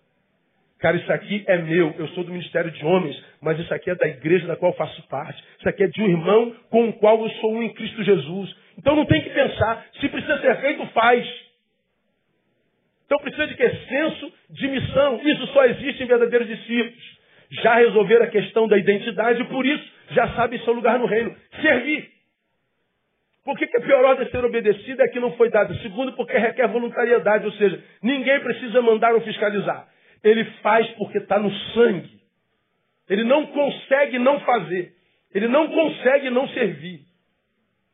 Cara, 0.79 0.97
isso 0.97 1.13
aqui 1.13 1.45
é 1.47 1.59
meu, 1.59 1.93
eu 1.99 2.07
sou 2.09 2.23
do 2.23 2.33
Ministério 2.33 2.71
de 2.71 2.85
Homens, 2.85 3.21
mas 3.43 3.59
isso 3.59 3.75
aqui 3.75 3.91
é 3.91 3.97
da 3.97 4.07
igreja 4.07 4.47
da 4.47 4.57
qual 4.57 4.73
faço 4.75 5.03
parte. 5.09 5.43
Isso 5.59 5.69
aqui 5.69 5.83
é 5.83 5.89
de 5.89 6.01
um 6.01 6.09
irmão 6.09 6.55
com 6.71 6.89
o 6.89 6.93
qual 6.95 7.21
eu 7.21 7.31
sou 7.41 7.53
um 7.55 7.63
em 7.63 7.75
Cristo 7.75 8.03
Jesus. 8.05 8.57
Então 8.79 8.95
não 8.95 9.05
tem 9.05 9.21
que 9.21 9.31
pensar, 9.31 9.85
se 10.01 10.09
precisa 10.09 10.41
ser 10.41 10.57
feito, 10.61 10.87
faz. 10.89 11.27
Então 13.07 13.19
precisa 13.19 13.49
de 13.49 13.57
que? 13.57 13.69
Senso 13.69 14.33
de 14.51 14.69
missão. 14.69 15.21
Isso 15.25 15.47
só 15.49 15.65
existe 15.65 16.03
em 16.03 16.07
verdadeiros 16.07 16.47
discípulos. 16.47 17.19
Já 17.51 17.77
resolveram 17.77 18.25
a 18.27 18.29
questão 18.29 18.69
da 18.69 18.79
identidade 18.79 19.41
e 19.41 19.47
por 19.47 19.67
isso 19.67 19.85
já 20.11 20.29
sabem 20.35 20.61
seu 20.61 20.75
lugar 20.75 20.99
no 20.99 21.07
reino. 21.07 21.35
Servir. 21.61 22.18
Por 23.49 23.57
que, 23.57 23.65
a 23.65 23.81
pior 23.81 24.05
ordem 24.05 24.27
a 24.27 24.31
ser 24.31 24.45
obedecida 24.45 25.05
é 25.05 25.09
que 25.09 25.19
não 25.19 25.33
foi 25.33 25.49
dada? 25.49 25.75
Segundo, 25.77 26.13
porque 26.13 26.37
requer 26.37 26.69
voluntariedade, 26.69 27.47
ou 27.47 27.53
seja, 27.53 27.83
ninguém 28.03 28.39
precisa 28.41 28.83
mandar 28.83 29.15
ou 29.15 29.23
fiscalizar. 29.23 29.89
Ele 30.23 30.45
faz 30.61 30.87
porque 30.99 31.17
está 31.17 31.39
no 31.39 31.51
sangue. 31.73 32.21
Ele 33.09 33.25
não 33.25 33.47
consegue 33.47 34.19
não 34.19 34.39
fazer. 34.41 34.93
Ele 35.35 35.49
não 35.49 35.67
consegue 35.67 36.29
não 36.29 36.47
servir. 36.49 37.01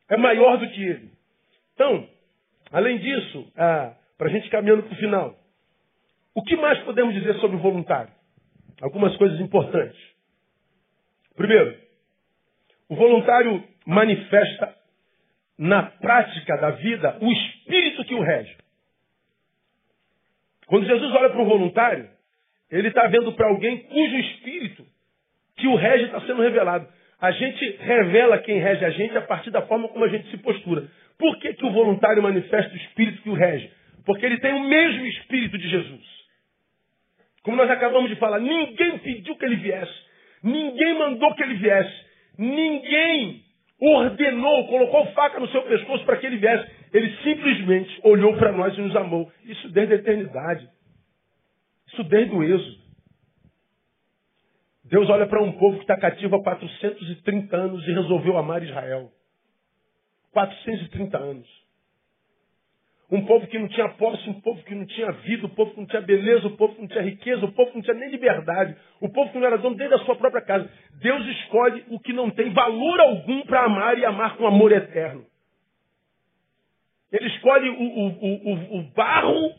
É 0.09 0.17
maior 0.17 0.57
do 0.57 0.67
que 0.67 0.83
ele. 0.83 1.09
Então, 1.73 2.05
além 2.69 2.97
disso, 2.97 3.49
ah, 3.55 3.93
para 4.17 4.27
a 4.27 4.31
gente 4.31 4.49
caminhando 4.49 4.83
para 4.83 4.91
o 4.93 4.97
final, 4.97 5.37
o 6.35 6.43
que 6.43 6.57
mais 6.57 6.79
podemos 6.79 7.13
dizer 7.13 7.33
sobre 7.35 7.55
o 7.55 7.59
voluntário? 7.59 8.11
Algumas 8.81 9.15
coisas 9.15 9.39
importantes. 9.39 9.97
Primeiro, 11.33 11.77
o 12.89 12.95
voluntário 12.97 13.63
manifesta 13.85 14.83
na 15.57 15.83
prática 15.83 16.57
da 16.57 16.71
vida 16.71 17.17
o 17.21 17.31
espírito 17.31 18.03
que 18.05 18.15
o 18.15 18.21
rege. 18.21 18.55
Quando 20.67 20.87
Jesus 20.87 21.13
olha 21.13 21.29
para 21.29 21.41
o 21.41 21.45
voluntário, 21.45 22.09
ele 22.71 22.87
está 22.87 23.07
vendo 23.07 23.31
para 23.33 23.47
alguém 23.47 23.77
cujo 23.83 24.17
espírito 24.17 24.85
que 25.57 25.67
o 25.67 25.75
rege 25.75 26.05
está 26.05 26.21
sendo 26.21 26.41
revelado. 26.41 26.87
A 27.21 27.31
gente 27.31 27.77
revela 27.79 28.39
quem 28.39 28.59
rege 28.59 28.83
a 28.83 28.89
gente 28.89 29.17
a 29.17 29.21
partir 29.21 29.51
da 29.51 29.61
forma 29.61 29.87
como 29.87 30.03
a 30.03 30.09
gente 30.09 30.29
se 30.29 30.37
postura. 30.37 30.87
Por 31.17 31.39
que, 31.39 31.53
que 31.53 31.65
o 31.65 31.71
voluntário 31.71 32.21
manifesta 32.21 32.73
o 32.73 32.77
espírito 32.77 33.21
que 33.21 33.29
o 33.29 33.33
rege? 33.33 33.71
Porque 34.05 34.25
ele 34.25 34.39
tem 34.39 34.53
o 34.53 34.67
mesmo 34.67 35.05
espírito 35.05 35.57
de 35.57 35.69
Jesus. 35.69 36.15
Como 37.43 37.57
nós 37.57 37.69
acabamos 37.69 38.09
de 38.09 38.15
falar, 38.17 38.39
ninguém 38.39 38.97
pediu 38.99 39.35
que 39.37 39.45
ele 39.45 39.55
viesse. 39.57 40.05
Ninguém 40.43 40.97
mandou 40.97 41.33
que 41.35 41.43
ele 41.43 41.55
viesse. 41.55 42.05
Ninguém 42.37 43.44
ordenou, 43.79 44.67
colocou 44.67 45.05
faca 45.13 45.39
no 45.39 45.47
seu 45.49 45.61
pescoço 45.63 46.05
para 46.05 46.17
que 46.17 46.25
ele 46.25 46.37
viesse. 46.37 46.69
Ele 46.93 47.15
simplesmente 47.23 47.99
olhou 48.03 48.35
para 48.37 48.51
nós 48.51 48.77
e 48.77 48.81
nos 48.81 48.95
amou. 48.95 49.31
Isso 49.43 49.69
desde 49.69 49.93
a 49.93 49.97
eternidade. 49.97 50.69
Isso 51.87 52.03
desde 52.03 52.33
o 52.33 52.43
êxodo. 52.43 52.85
Deus 54.85 55.09
olha 55.09 55.25
para 55.25 55.41
um 55.41 55.51
povo 55.53 55.77
que 55.77 55.83
está 55.83 55.97
cativo 55.97 56.35
há 56.35 56.43
430 56.43 57.55
anos 57.55 57.87
e 57.87 57.91
resolveu 57.91 58.37
amar 58.37 58.63
Israel. 58.63 59.11
430 60.31 61.17
anos. 61.17 61.64
Um 63.11 63.23
povo 63.25 63.45
que 63.47 63.59
não 63.59 63.67
tinha 63.67 63.87
posse, 63.89 64.27
um 64.29 64.41
povo 64.41 64.63
que 64.63 64.73
não 64.73 64.85
tinha 64.85 65.11
vida, 65.11 65.45
um 65.45 65.49
povo 65.49 65.71
que 65.71 65.79
não 65.79 65.85
tinha 65.85 66.01
beleza, 66.01 66.47
um 66.47 66.55
povo 66.55 66.73
que 66.73 66.81
não 66.81 66.87
tinha 66.87 67.03
riqueza, 67.03 67.45
um 67.45 67.51
povo 67.51 67.69
que 67.69 67.77
não 67.77 67.83
tinha 67.83 67.97
nem 67.97 68.09
liberdade, 68.09 68.75
um 69.01 69.09
povo 69.09 69.31
que 69.31 69.37
não 69.37 69.45
era 69.45 69.57
dono 69.57 69.75
desde 69.75 69.95
a 69.95 69.99
sua 69.99 70.15
própria 70.15 70.41
casa. 70.41 70.69
Deus 71.01 71.25
escolhe 71.27 71.85
o 71.89 71.99
que 71.99 72.13
não 72.13 72.31
tem 72.31 72.51
valor 72.51 72.99
algum 72.99 73.43
para 73.43 73.65
amar 73.65 73.97
e 73.97 74.05
amar 74.05 74.37
com 74.37 74.47
amor 74.47 74.71
eterno. 74.71 75.25
Ele 77.11 77.27
escolhe 77.27 77.69
o, 77.69 77.73
o, 77.73 78.07
o, 78.53 78.79
o 78.79 78.83
barro 78.95 79.53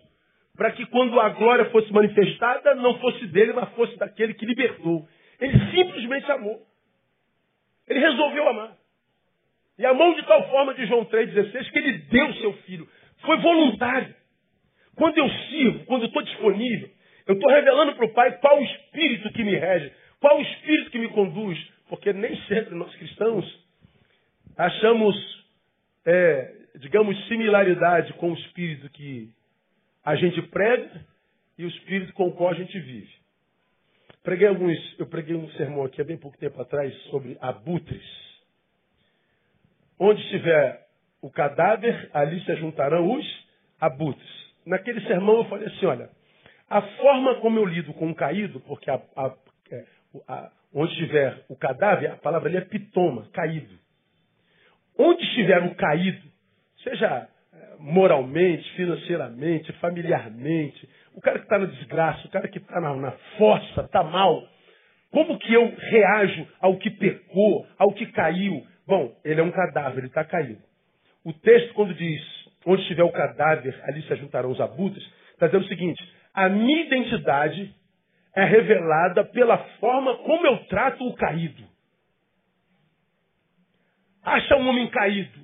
para 0.56 0.72
que 0.72 0.84
quando 0.86 1.20
a 1.20 1.28
glória 1.28 1.66
fosse 1.66 1.92
manifestada, 1.92 2.74
não 2.74 2.98
fosse 2.98 3.26
dele, 3.26 3.52
mas 3.52 3.68
fosse 3.70 3.96
daquele 3.96 4.34
que 4.34 4.46
libertou. 4.46 5.06
Ele 5.38 5.58
simplesmente 5.70 6.30
amou. 6.32 6.60
Ele 7.86 8.00
resolveu 8.00 8.48
amar. 8.48 8.76
E 9.78 9.84
amou 9.84 10.14
de 10.14 10.22
tal 10.22 10.48
forma 10.50 10.74
de 10.74 10.86
João 10.86 11.04
3,16 11.04 11.70
que 11.70 11.78
ele 11.78 11.98
deu 11.98 12.34
seu 12.34 12.52
filho. 12.64 12.88
Foi 13.26 13.36
voluntário. 13.38 14.14
Quando 14.94 15.18
eu 15.18 15.28
sirvo, 15.28 15.84
quando 15.84 16.02
eu 16.02 16.06
estou 16.06 16.22
disponível, 16.22 16.88
eu 17.26 17.34
estou 17.34 17.50
revelando 17.50 17.94
para 17.96 18.06
o 18.06 18.14
Pai 18.14 18.38
qual 18.38 18.58
o 18.58 18.64
espírito 18.64 19.32
que 19.32 19.44
me 19.44 19.54
rege, 19.56 19.92
qual 20.20 20.38
o 20.38 20.42
espírito 20.42 20.90
que 20.90 20.98
me 20.98 21.08
conduz. 21.08 21.58
Porque 21.88 22.12
nem 22.12 22.34
sempre 22.44 22.74
nós 22.74 22.94
cristãos 22.96 23.44
achamos, 24.56 25.44
é, 26.06 26.54
digamos, 26.76 27.28
similaridade 27.28 28.12
com 28.14 28.32
o 28.32 28.34
espírito 28.34 28.88
que 28.90 29.30
a 30.04 30.16
gente 30.16 30.40
prega 30.42 31.04
e 31.58 31.64
o 31.64 31.68
espírito 31.68 32.12
com 32.14 32.28
o 32.28 32.32
qual 32.32 32.50
a 32.50 32.54
gente 32.54 32.78
vive. 32.78 33.10
Preguei 34.22 34.48
alguns, 34.48 34.98
eu 34.98 35.06
preguei 35.06 35.36
um 35.36 35.48
sermão 35.52 35.84
aqui 35.84 36.00
há 36.00 36.04
bem 36.04 36.16
pouco 36.16 36.38
tempo 36.38 36.60
atrás 36.60 36.94
sobre 37.10 37.36
abutres. 37.40 38.04
Onde 39.98 40.20
estiver 40.22 40.85
o 41.26 41.30
cadáver, 41.30 42.08
ali 42.14 42.40
se 42.44 42.54
juntarão 42.54 43.12
os 43.12 43.46
abutres. 43.80 44.54
Naquele 44.64 45.00
sermão 45.08 45.38
eu 45.38 45.44
falei 45.46 45.66
assim, 45.66 45.84
olha, 45.84 46.08
a 46.70 46.80
forma 46.80 47.34
como 47.40 47.58
eu 47.58 47.64
lido 47.64 47.92
com 47.94 48.08
o 48.08 48.14
caído, 48.14 48.60
porque 48.60 48.88
a, 48.88 49.00
a, 49.16 49.34
é, 49.72 49.84
a, 50.28 50.52
onde 50.72 50.92
estiver 50.92 51.44
o 51.48 51.56
cadáver, 51.56 52.12
a 52.12 52.16
palavra 52.16 52.48
ali 52.48 52.58
é 52.58 52.60
pitoma, 52.60 53.28
caído. 53.32 53.76
Onde 54.96 55.20
estiver 55.24 55.64
o 55.64 55.74
caído, 55.74 56.22
seja 56.84 57.28
é, 57.52 57.74
moralmente, 57.80 58.70
financeiramente, 58.76 59.72
familiarmente, 59.80 60.88
o 61.12 61.20
cara 61.20 61.40
que 61.40 61.44
está 61.44 61.58
na 61.58 61.66
desgraça, 61.66 62.24
o 62.24 62.30
cara 62.30 62.46
que 62.46 62.58
está 62.58 62.80
na, 62.80 62.94
na 62.94 63.12
fossa, 63.36 63.80
está 63.80 64.04
mal, 64.04 64.48
como 65.10 65.36
que 65.40 65.52
eu 65.52 65.74
reajo 65.76 66.46
ao 66.60 66.76
que 66.76 66.90
pecou, 66.90 67.66
ao 67.76 67.92
que 67.92 68.06
caiu? 68.12 68.64
Bom, 68.86 69.12
ele 69.24 69.40
é 69.40 69.42
um 69.42 69.50
cadáver, 69.50 69.98
ele 69.98 70.06
está 70.06 70.24
caído. 70.24 70.62
O 71.26 71.32
texto, 71.32 71.74
quando 71.74 71.92
diz, 71.92 72.22
onde 72.64 72.82
estiver 72.82 73.02
o 73.02 73.10
cadáver, 73.10 73.76
ali 73.82 74.00
se 74.02 74.14
juntarão 74.14 74.48
os 74.48 74.60
abutres, 74.60 75.04
está 75.32 75.46
dizendo 75.46 75.64
o 75.64 75.68
seguinte, 75.68 76.00
a 76.32 76.48
minha 76.48 76.84
identidade 76.84 77.74
é 78.32 78.44
revelada 78.44 79.24
pela 79.24 79.58
forma 79.80 80.18
como 80.18 80.46
eu 80.46 80.58
trato 80.66 81.04
o 81.04 81.16
caído. 81.16 81.64
Acha 84.22 84.54
um 84.54 84.68
homem 84.68 84.88
caído. 84.88 85.40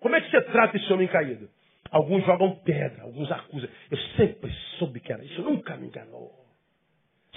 Como 0.00 0.16
é 0.16 0.20
que 0.20 0.28
você 0.32 0.42
trata 0.50 0.76
esse 0.76 0.92
homem 0.92 1.06
caído? 1.06 1.48
Alguns 1.92 2.26
jogam 2.26 2.56
pedra, 2.64 3.04
alguns 3.04 3.30
acusam. 3.30 3.70
Eu 3.92 3.98
sempre 4.16 4.52
soube 4.80 4.98
que 4.98 5.12
era 5.12 5.22
isso, 5.24 5.42
nunca 5.42 5.76
me 5.76 5.86
enganou. 5.86 6.32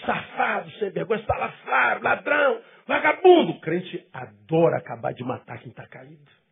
Safado, 0.04 0.72
sem 0.80 0.90
vergonha, 0.90 1.24
salafrário, 1.28 2.02
ladrão, 2.02 2.60
vagabundo. 2.88 3.52
O 3.52 3.60
crente 3.60 4.04
adora 4.12 4.78
acabar 4.78 5.14
de 5.14 5.24
matar 5.24 5.60
quem 5.60 5.70
está 5.70 5.86
caído. 5.86 6.47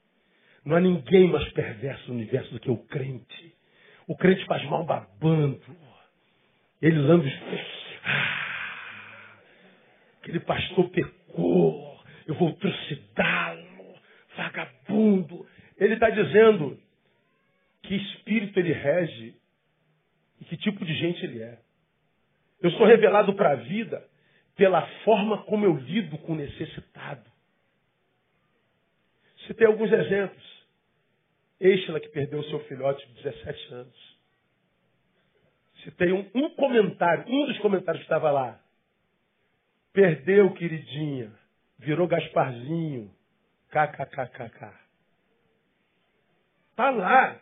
Não 0.66 0.76
há 0.76 0.80
ninguém 0.80 1.30
mais 1.30 1.48
perverso 1.54 2.08
no 2.08 2.16
universo 2.16 2.52
do 2.52 2.60
que 2.60 2.72
o 2.72 2.78
crente. 2.78 3.56
O 4.08 4.18
crente 4.18 4.44
faz 4.46 4.64
mal 4.66 4.84
babando. 4.84 5.62
Ele 6.82 6.98
lambe 6.98 7.32
ah, 8.04 9.40
aquele 10.20 10.40
pastor 10.40 10.90
pecou. 10.90 12.04
Eu 12.26 12.34
vou 12.34 12.52
trucidá-lo. 12.54 13.96
Vagabundo. 14.36 15.48
Ele 15.78 15.94
está 15.94 16.10
dizendo 16.10 16.80
que 17.84 17.96
espírito 17.96 18.60
ele 18.60 18.74
rege 18.74 19.36
e 20.42 20.46
que 20.46 20.58
tipo 20.58 20.84
de 20.84 20.94
gente 20.96 21.24
ele 21.24 21.44
é. 21.44 21.60
Eu 22.62 22.72
sou 22.72 22.88
revelado 22.88 23.36
para 23.36 23.52
a 23.52 23.56
vida 23.56 24.04
pela 24.56 24.82
forma 25.04 25.44
como 25.44 25.66
eu 25.66 25.76
lido 25.76 26.18
com 26.20 26.34
o 26.34 26.36
necessitado. 26.36 27.30
Citei 29.46 29.68
alguns 29.68 29.92
exemplos. 29.92 30.55
Estela 31.74 32.00
que 32.00 32.10
perdeu 32.10 32.44
seu 32.44 32.60
filhote 32.66 33.06
de 33.08 33.24
17 33.24 33.74
anos. 33.74 34.16
Citei 35.84 36.12
um, 36.12 36.30
um 36.34 36.50
comentário, 36.52 37.26
um 37.28 37.46
dos 37.46 37.58
comentários 37.60 38.02
que 38.02 38.06
estava 38.06 38.32
lá. 38.32 38.60
Perdeu, 39.94 40.52
queridinha. 40.54 41.32
Virou 41.80 42.08
Gasparzinho. 42.08 43.14
KKKKK. 43.70 44.74
Está 46.72 46.90
lá. 46.90 47.40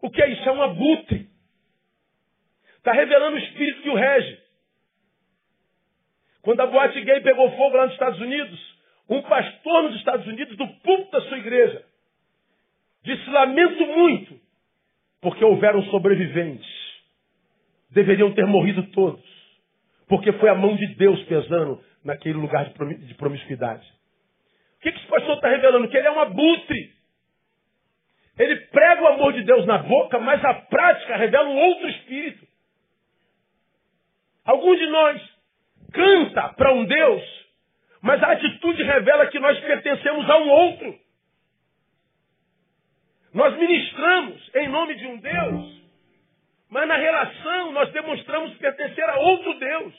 O 0.00 0.10
que 0.10 0.22
é 0.22 0.30
isso? 0.30 0.48
É 0.48 0.52
um 0.52 0.62
abutre. 0.62 1.28
Está 2.76 2.92
revelando 2.92 3.36
o 3.36 3.40
espírito 3.40 3.82
que 3.82 3.90
o 3.90 3.96
rege. 3.96 4.40
Quando 6.42 6.60
a 6.60 6.66
boate 6.66 7.00
gay 7.00 7.20
pegou 7.22 7.50
fogo 7.56 7.76
lá 7.76 7.84
nos 7.84 7.94
Estados 7.94 8.20
Unidos, 8.20 8.76
um 9.08 9.22
pastor 9.22 9.82
nos 9.84 9.96
Estados 9.96 10.26
Unidos, 10.26 10.56
do 10.56 10.66
púlpito 10.68 11.10
da 11.10 11.20
sua 11.22 11.38
igreja, 11.38 11.85
Disse: 13.06 13.30
Lamento 13.30 13.86
muito, 13.86 14.40
porque 15.20 15.44
houveram 15.44 15.80
sobreviventes. 15.84 16.66
Deveriam 17.90 18.32
ter 18.32 18.44
morrido 18.44 18.82
todos, 18.90 19.24
porque 20.08 20.32
foi 20.32 20.48
a 20.50 20.56
mão 20.56 20.74
de 20.74 20.88
Deus 20.96 21.22
pesando 21.22 21.80
naquele 22.04 22.34
lugar 22.34 22.68
de 22.68 23.14
promiscuidade. 23.14 23.86
O 24.76 24.80
que, 24.80 24.90
que 24.90 24.98
esse 24.98 25.06
pastor 25.06 25.36
está 25.36 25.48
revelando? 25.48 25.88
Que 25.88 25.96
ele 25.96 26.08
é 26.08 26.10
um 26.10 26.20
abutre. 26.20 26.96
Ele 28.38 28.56
prega 28.56 29.02
o 29.02 29.06
amor 29.06 29.32
de 29.32 29.44
Deus 29.44 29.64
na 29.66 29.78
boca, 29.78 30.18
mas 30.18 30.44
a 30.44 30.54
prática 30.54 31.16
revela 31.16 31.48
um 31.48 31.58
outro 31.58 31.88
espírito. 31.88 32.44
Alguns 34.44 34.78
de 34.78 34.86
nós 34.88 35.22
canta 35.92 36.48
para 36.54 36.72
um 36.72 36.84
Deus, 36.84 37.22
mas 38.02 38.20
a 38.22 38.32
atitude 38.32 38.82
revela 38.82 39.28
que 39.28 39.38
nós 39.38 39.58
pertencemos 39.60 40.28
a 40.28 40.38
um 40.38 40.50
outro. 40.50 41.05
Nós 43.36 43.54
ministramos 43.58 44.50
em 44.54 44.66
nome 44.68 44.94
de 44.94 45.06
um 45.08 45.18
Deus, 45.18 45.82
mas 46.70 46.88
na 46.88 46.96
relação 46.96 47.70
nós 47.72 47.92
demonstramos 47.92 48.56
pertencer 48.56 49.04
a 49.04 49.18
outro 49.18 49.52
Deus. 49.58 49.92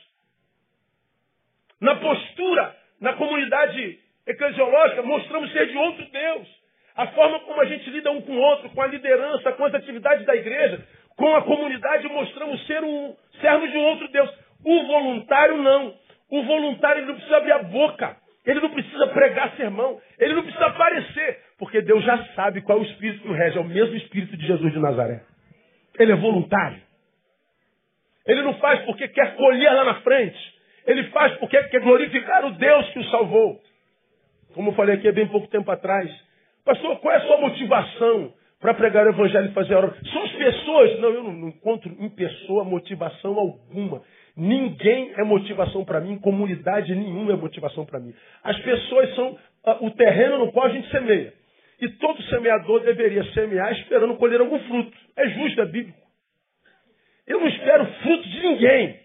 Na 1.79 1.97
postura, 1.97 2.75
na 2.99 3.13
comunidade 3.13 3.99
eclesiológica, 4.25 5.03
mostramos 5.03 5.51
ser 5.51 5.67
de 5.67 5.77
outro 5.77 6.03
Deus. 6.09 6.47
A 6.95 7.05
forma 7.09 7.39
como 7.41 7.61
a 7.61 7.65
gente 7.65 7.87
lida 7.91 8.09
um 8.09 8.23
com 8.23 8.31
o 8.31 8.41
outro, 8.41 8.71
com 8.71 8.81
a 8.81 8.87
liderança, 8.87 9.51
com 9.51 9.65
as 9.65 9.75
atividades 9.75 10.25
da 10.25 10.35
igreja, 10.35 10.83
com 11.15 11.35
a 11.35 11.43
comunidade, 11.43 12.07
mostramos 12.07 12.65
ser 12.65 12.83
um 12.83 13.15
servo 13.39 13.67
de 13.67 13.77
outro 13.77 14.07
Deus. 14.07 14.31
O 14.65 14.87
voluntário 14.87 15.57
não. 15.61 15.93
O 16.31 16.41
voluntário 16.41 17.05
não 17.05 17.13
precisa 17.13 17.37
abrir 17.37 17.51
a 17.51 17.61
boca. 17.61 18.17
Ele 18.47 18.61
não 18.61 18.71
precisa 18.71 19.05
pregar 19.09 19.55
sermão. 19.55 20.01
Ele 20.17 20.33
não 20.33 20.41
precisa 20.41 20.65
aparecer. 20.65 21.46
Porque 21.77 21.81
Deus 21.81 22.03
já 22.03 22.17
sabe 22.33 22.61
qual 22.61 22.79
é 22.79 22.81
o 22.81 22.85
espírito 22.85 23.21
que 23.21 23.29
o 23.29 23.33
rege. 23.33 23.55
É 23.55 23.61
o 23.61 23.65
mesmo 23.65 23.95
espírito 23.97 24.35
de 24.35 24.47
Jesus 24.47 24.73
de 24.73 24.79
Nazaré. 24.79 25.21
Ele 25.99 26.11
é 26.11 26.15
voluntário. 26.15 26.81
Ele 28.25 28.41
não 28.41 28.55
faz 28.55 28.83
porque 28.85 29.07
quer 29.09 29.35
colher 29.35 29.71
lá 29.73 29.83
na 29.83 30.01
frente. 30.01 30.37
Ele 30.87 31.03
faz 31.09 31.37
porque 31.37 31.61
quer 31.65 31.79
glorificar 31.81 32.45
o 32.45 32.51
Deus 32.53 32.89
que 32.89 32.99
o 32.99 33.03
salvou. 33.11 33.61
Como 34.55 34.71
eu 34.71 34.73
falei 34.73 34.95
aqui 34.95 35.07
há 35.07 35.11
bem 35.11 35.27
pouco 35.27 35.47
tempo 35.49 35.69
atrás. 35.69 36.09
Pastor, 36.65 36.99
qual 36.99 37.13
é 37.13 37.17
a 37.17 37.27
sua 37.27 37.37
motivação 37.41 38.33
para 38.59 38.73
pregar 38.73 39.05
o 39.05 39.09
evangelho 39.09 39.51
e 39.51 39.53
fazer 39.53 39.75
a 39.75 39.77
obra? 39.77 39.95
São 40.11 40.23
as 40.23 40.31
pessoas. 40.31 40.99
Não, 40.99 41.09
eu 41.09 41.23
não 41.25 41.49
encontro 41.49 41.95
em 41.99 42.09
pessoa 42.09 42.63
motivação 42.63 43.37
alguma. 43.37 44.01
Ninguém 44.35 45.13
é 45.15 45.23
motivação 45.23 45.85
para 45.85 46.01
mim, 46.01 46.17
comunidade 46.17 46.95
nenhuma 46.95 47.33
é 47.33 47.35
motivação 47.35 47.85
para 47.85 47.99
mim. 47.99 48.15
As 48.43 48.57
pessoas 48.61 49.13
são 49.13 49.33
uh, 49.33 49.85
o 49.85 49.91
terreno 49.91 50.39
no 50.39 50.51
qual 50.51 50.65
a 50.65 50.69
gente 50.69 50.89
semeia. 50.89 51.36
E 51.79 51.89
todo 51.89 52.23
semeador 52.23 52.81
deveria 52.81 53.23
semear 53.33 53.71
esperando 53.73 54.15
colher 54.15 54.39
algum 54.39 54.59
fruto. 54.67 54.97
É 55.15 55.29
justo, 55.29 55.61
é 55.61 55.65
bíblico. 55.65 55.99
Eu 57.27 57.39
não 57.39 57.47
espero 57.47 57.85
fruto 58.01 58.29
de 58.29 58.39
ninguém. 58.39 58.99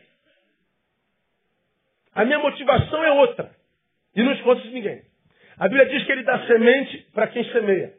A 2.15 2.25
minha 2.25 2.39
motivação 2.39 3.03
é 3.05 3.13
outra. 3.13 3.51
E 4.15 4.23
não 4.23 4.33
escondo 4.33 4.63
de 4.63 4.71
ninguém. 4.71 5.03
A 5.59 5.69
Bíblia 5.69 5.87
diz 5.87 6.05
que 6.05 6.13
ele 6.13 6.23
dá 6.23 6.47
semente 6.47 7.07
para 7.13 7.27
quem 7.29 7.45
semeia. 7.53 7.95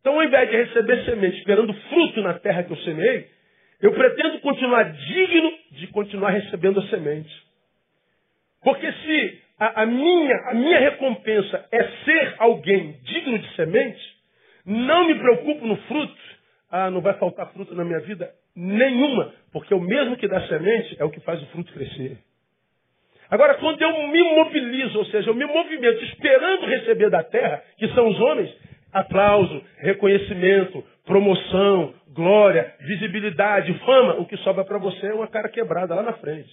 Então, 0.00 0.14
ao 0.14 0.24
invés 0.24 0.48
de 0.50 0.56
receber 0.56 1.04
semente 1.04 1.38
esperando 1.38 1.72
fruto 1.74 2.22
na 2.22 2.34
terra 2.34 2.62
que 2.62 2.72
eu 2.72 2.76
semeei, 2.78 3.28
eu 3.80 3.92
pretendo 3.92 4.40
continuar 4.40 4.84
digno 4.92 5.52
de 5.72 5.86
continuar 5.88 6.30
recebendo 6.30 6.80
a 6.80 6.88
semente. 6.88 7.30
Porque 8.62 8.90
se 8.92 9.42
a, 9.58 9.82
a, 9.82 9.86
minha, 9.86 10.36
a 10.46 10.54
minha 10.54 10.78
recompensa 10.78 11.64
é 11.72 11.82
ser 12.04 12.34
alguém 12.38 12.92
digno 13.02 13.38
de 13.38 13.54
semente, 13.56 14.00
não 14.64 15.06
me 15.06 15.14
preocupo 15.16 15.66
no 15.66 15.76
fruto, 15.76 16.16
ah, 16.70 16.90
não 16.90 17.00
vai 17.00 17.14
faltar 17.14 17.50
fruto 17.52 17.74
na 17.74 17.84
minha 17.84 18.00
vida? 18.00 18.30
Nenhuma, 18.54 19.32
porque 19.52 19.74
o 19.74 19.80
mesmo 19.80 20.16
que 20.16 20.28
dá 20.28 20.40
semente 20.46 20.96
é 21.00 21.04
o 21.04 21.10
que 21.10 21.20
faz 21.20 21.42
o 21.42 21.46
fruto 21.46 21.72
crescer. 21.72 22.18
Agora, 23.30 23.54
quando 23.54 23.80
eu 23.82 24.08
me 24.08 24.22
mobilizo, 24.36 24.98
ou 24.98 25.04
seja, 25.06 25.30
eu 25.30 25.34
me 25.34 25.44
movimento 25.44 26.02
esperando 26.04 26.66
receber 26.66 27.10
da 27.10 27.22
terra, 27.22 27.62
que 27.76 27.88
são 27.88 28.08
os 28.08 28.18
homens, 28.20 28.54
aplauso, 28.92 29.62
reconhecimento, 29.78 30.84
promoção, 31.04 31.94
glória, 32.14 32.74
visibilidade, 32.80 33.72
fama, 33.80 34.14
o 34.14 34.26
que 34.26 34.36
sobra 34.38 34.64
para 34.64 34.78
você 34.78 35.08
é 35.08 35.14
uma 35.14 35.28
cara 35.28 35.48
quebrada 35.48 35.94
lá 35.94 36.02
na 36.02 36.14
frente. 36.14 36.50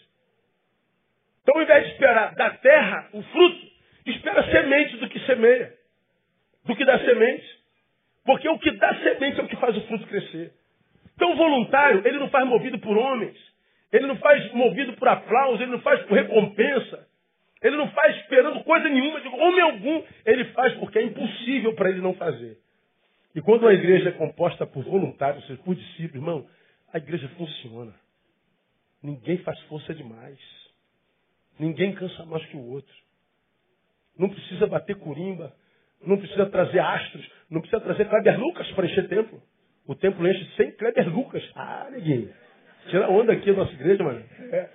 Então, 1.46 1.58
ao 1.58 1.62
invés 1.62 1.86
de 1.86 1.92
esperar 1.92 2.34
da 2.34 2.50
terra 2.50 3.08
o 3.14 3.22
fruto, 3.22 3.68
espera 4.08 4.44
semente 4.50 4.98
do 4.98 5.08
que 5.08 5.20
semeia, 5.28 5.74
do 6.66 6.76
que 6.76 6.84
dá 6.84 6.98
semente. 7.06 7.46
Porque 8.26 8.50
o 8.50 8.58
que 8.58 8.72
dá 8.72 8.96
semente 8.96 9.40
é 9.40 9.44
o 9.44 9.48
que 9.48 9.56
faz 9.58 9.78
o 9.78 9.82
fruto 9.82 10.08
crescer. 10.08 10.54
Então, 11.16 11.34
o 11.34 11.36
voluntário, 11.36 12.02
ele 12.04 12.18
não 12.18 12.30
faz 12.30 12.48
movido 12.48 12.80
por 12.80 12.98
homens, 12.98 13.38
ele 13.92 14.08
não 14.08 14.18
faz 14.18 14.52
movido 14.54 14.94
por 14.94 15.08
aplauso, 15.08 15.62
ele 15.62 15.72
não 15.72 15.82
faz 15.82 16.02
por 16.08 16.16
recompensa, 16.16 17.08
ele 17.62 17.78
não 17.78 17.92
faz 17.92 18.18
esperando 18.18 18.64
coisa 18.64 18.90
nenhuma, 18.90 19.22
de 19.22 19.28
homem 19.28 19.62
algum, 19.62 20.04
ele 20.26 20.46
faz 20.46 20.74
porque 20.80 20.98
é 20.98 21.04
impossível 21.04 21.76
para 21.76 21.90
ele 21.90 22.02
não 22.02 22.16
fazer. 22.16 22.58
E 23.36 23.42
quando 23.42 23.68
a 23.68 23.74
igreja 23.74 24.10
é 24.10 24.14
composta 24.14 24.66
por 24.66 24.84
voluntários, 24.84 25.44
ou 25.44 25.48
seja, 25.48 25.62
por 25.62 25.76
discípulos, 25.76 26.16
irmão, 26.16 26.48
a 26.92 26.98
igreja 26.98 27.30
funciona. 27.38 27.94
Ninguém 29.04 29.38
faz 29.38 29.60
força 29.64 29.94
demais. 29.94 30.65
Ninguém 31.60 31.94
cansa 31.94 32.26
mais 32.26 32.46
que 32.46 32.58
o 32.58 32.72
outro. 32.72 32.94
Não 34.18 34.30
precisa 34.30 34.68
bater 34.68 34.96
corimba. 34.96 35.54
Não 36.06 36.18
precisa 36.18 36.46
trazer 36.48 36.80
astros. 36.80 37.30
Não 37.50 37.62
precisa 37.62 37.82
trazer 37.82 38.06
Kleber 38.06 38.40
Lucas 38.40 38.70
para 38.72 38.86
encher 38.86 39.08
templo. 39.08 39.42
O 39.88 39.96
templo 39.96 40.28
enche 40.28 40.46
sem 40.56 40.72
Kleber 40.72 41.14
Lucas. 41.14 41.44
Ah, 41.56 41.88
neguinho. 41.92 42.34
Tira 42.90 43.10
onda 43.10 43.34
aqui 43.34 43.52
da 43.52 43.58
nossa 43.58 43.74
igreja, 43.74 44.04
mano. 44.04 44.24
É. 44.52 44.70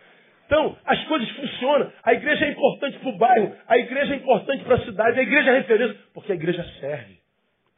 Então, 0.46 0.76
as 0.84 1.04
coisas 1.04 1.28
funcionam. 1.30 1.92
A 2.02 2.12
igreja 2.12 2.44
é 2.44 2.50
importante 2.50 2.98
para 2.98 3.08
o 3.08 3.18
bairro. 3.18 3.56
A 3.68 3.78
igreja 3.78 4.14
é 4.14 4.16
importante 4.16 4.64
para 4.64 4.76
a 4.76 4.84
cidade. 4.84 5.20
A 5.20 5.22
igreja 5.22 5.50
é 5.50 5.58
referência. 5.58 5.96
Porque 6.12 6.32
a 6.32 6.34
igreja 6.34 6.64
serve. 6.80 7.19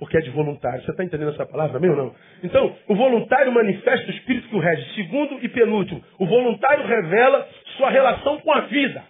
Porque 0.03 0.17
é 0.17 0.21
de 0.21 0.31
voluntário. 0.31 0.83
Você 0.83 0.91
está 0.91 1.05
entendendo 1.05 1.31
essa 1.31 1.47
palavra 1.47 1.75
também 1.75 1.89
ou 1.89 1.97
não? 1.97 2.15
Então, 2.43 2.77
o 2.89 2.95
voluntário 2.97 3.53
manifesta 3.53 4.09
o 4.09 4.11
espírito 4.11 4.49
que 4.49 4.57
o 4.57 4.59
rege. 4.59 4.97
Segundo 4.97 5.39
e 5.41 5.49
penúltimo, 5.49 6.03
o 6.19 6.27
voluntário 6.27 6.85
revela 6.85 7.49
sua 7.77 7.89
relação 7.89 8.41
com 8.41 8.53
a 8.53 8.63
vida. 8.63 9.05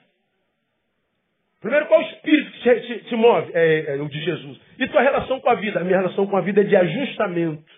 Primeiro, 1.63 1.87
qual 1.87 1.99
o 1.99 2.03
espírito 2.03 2.53
que 2.53 2.59
te, 2.61 2.81
te, 2.83 3.05
te 3.05 3.17
move? 3.17 3.53
É, 3.55 3.97
é, 3.97 4.03
o 4.03 4.07
de 4.07 4.23
Jesus. 4.23 4.61
E 4.79 4.87
tua 4.89 5.01
relação 5.01 5.41
com 5.41 5.49
a 5.49 5.55
vida? 5.55 5.81
A 5.81 5.83
minha 5.83 5.97
relação 5.97 6.27
com 6.27 6.37
a 6.37 6.43
vida 6.43 6.61
é 6.61 6.65
de 6.65 6.77
ajustamento. 6.77 7.73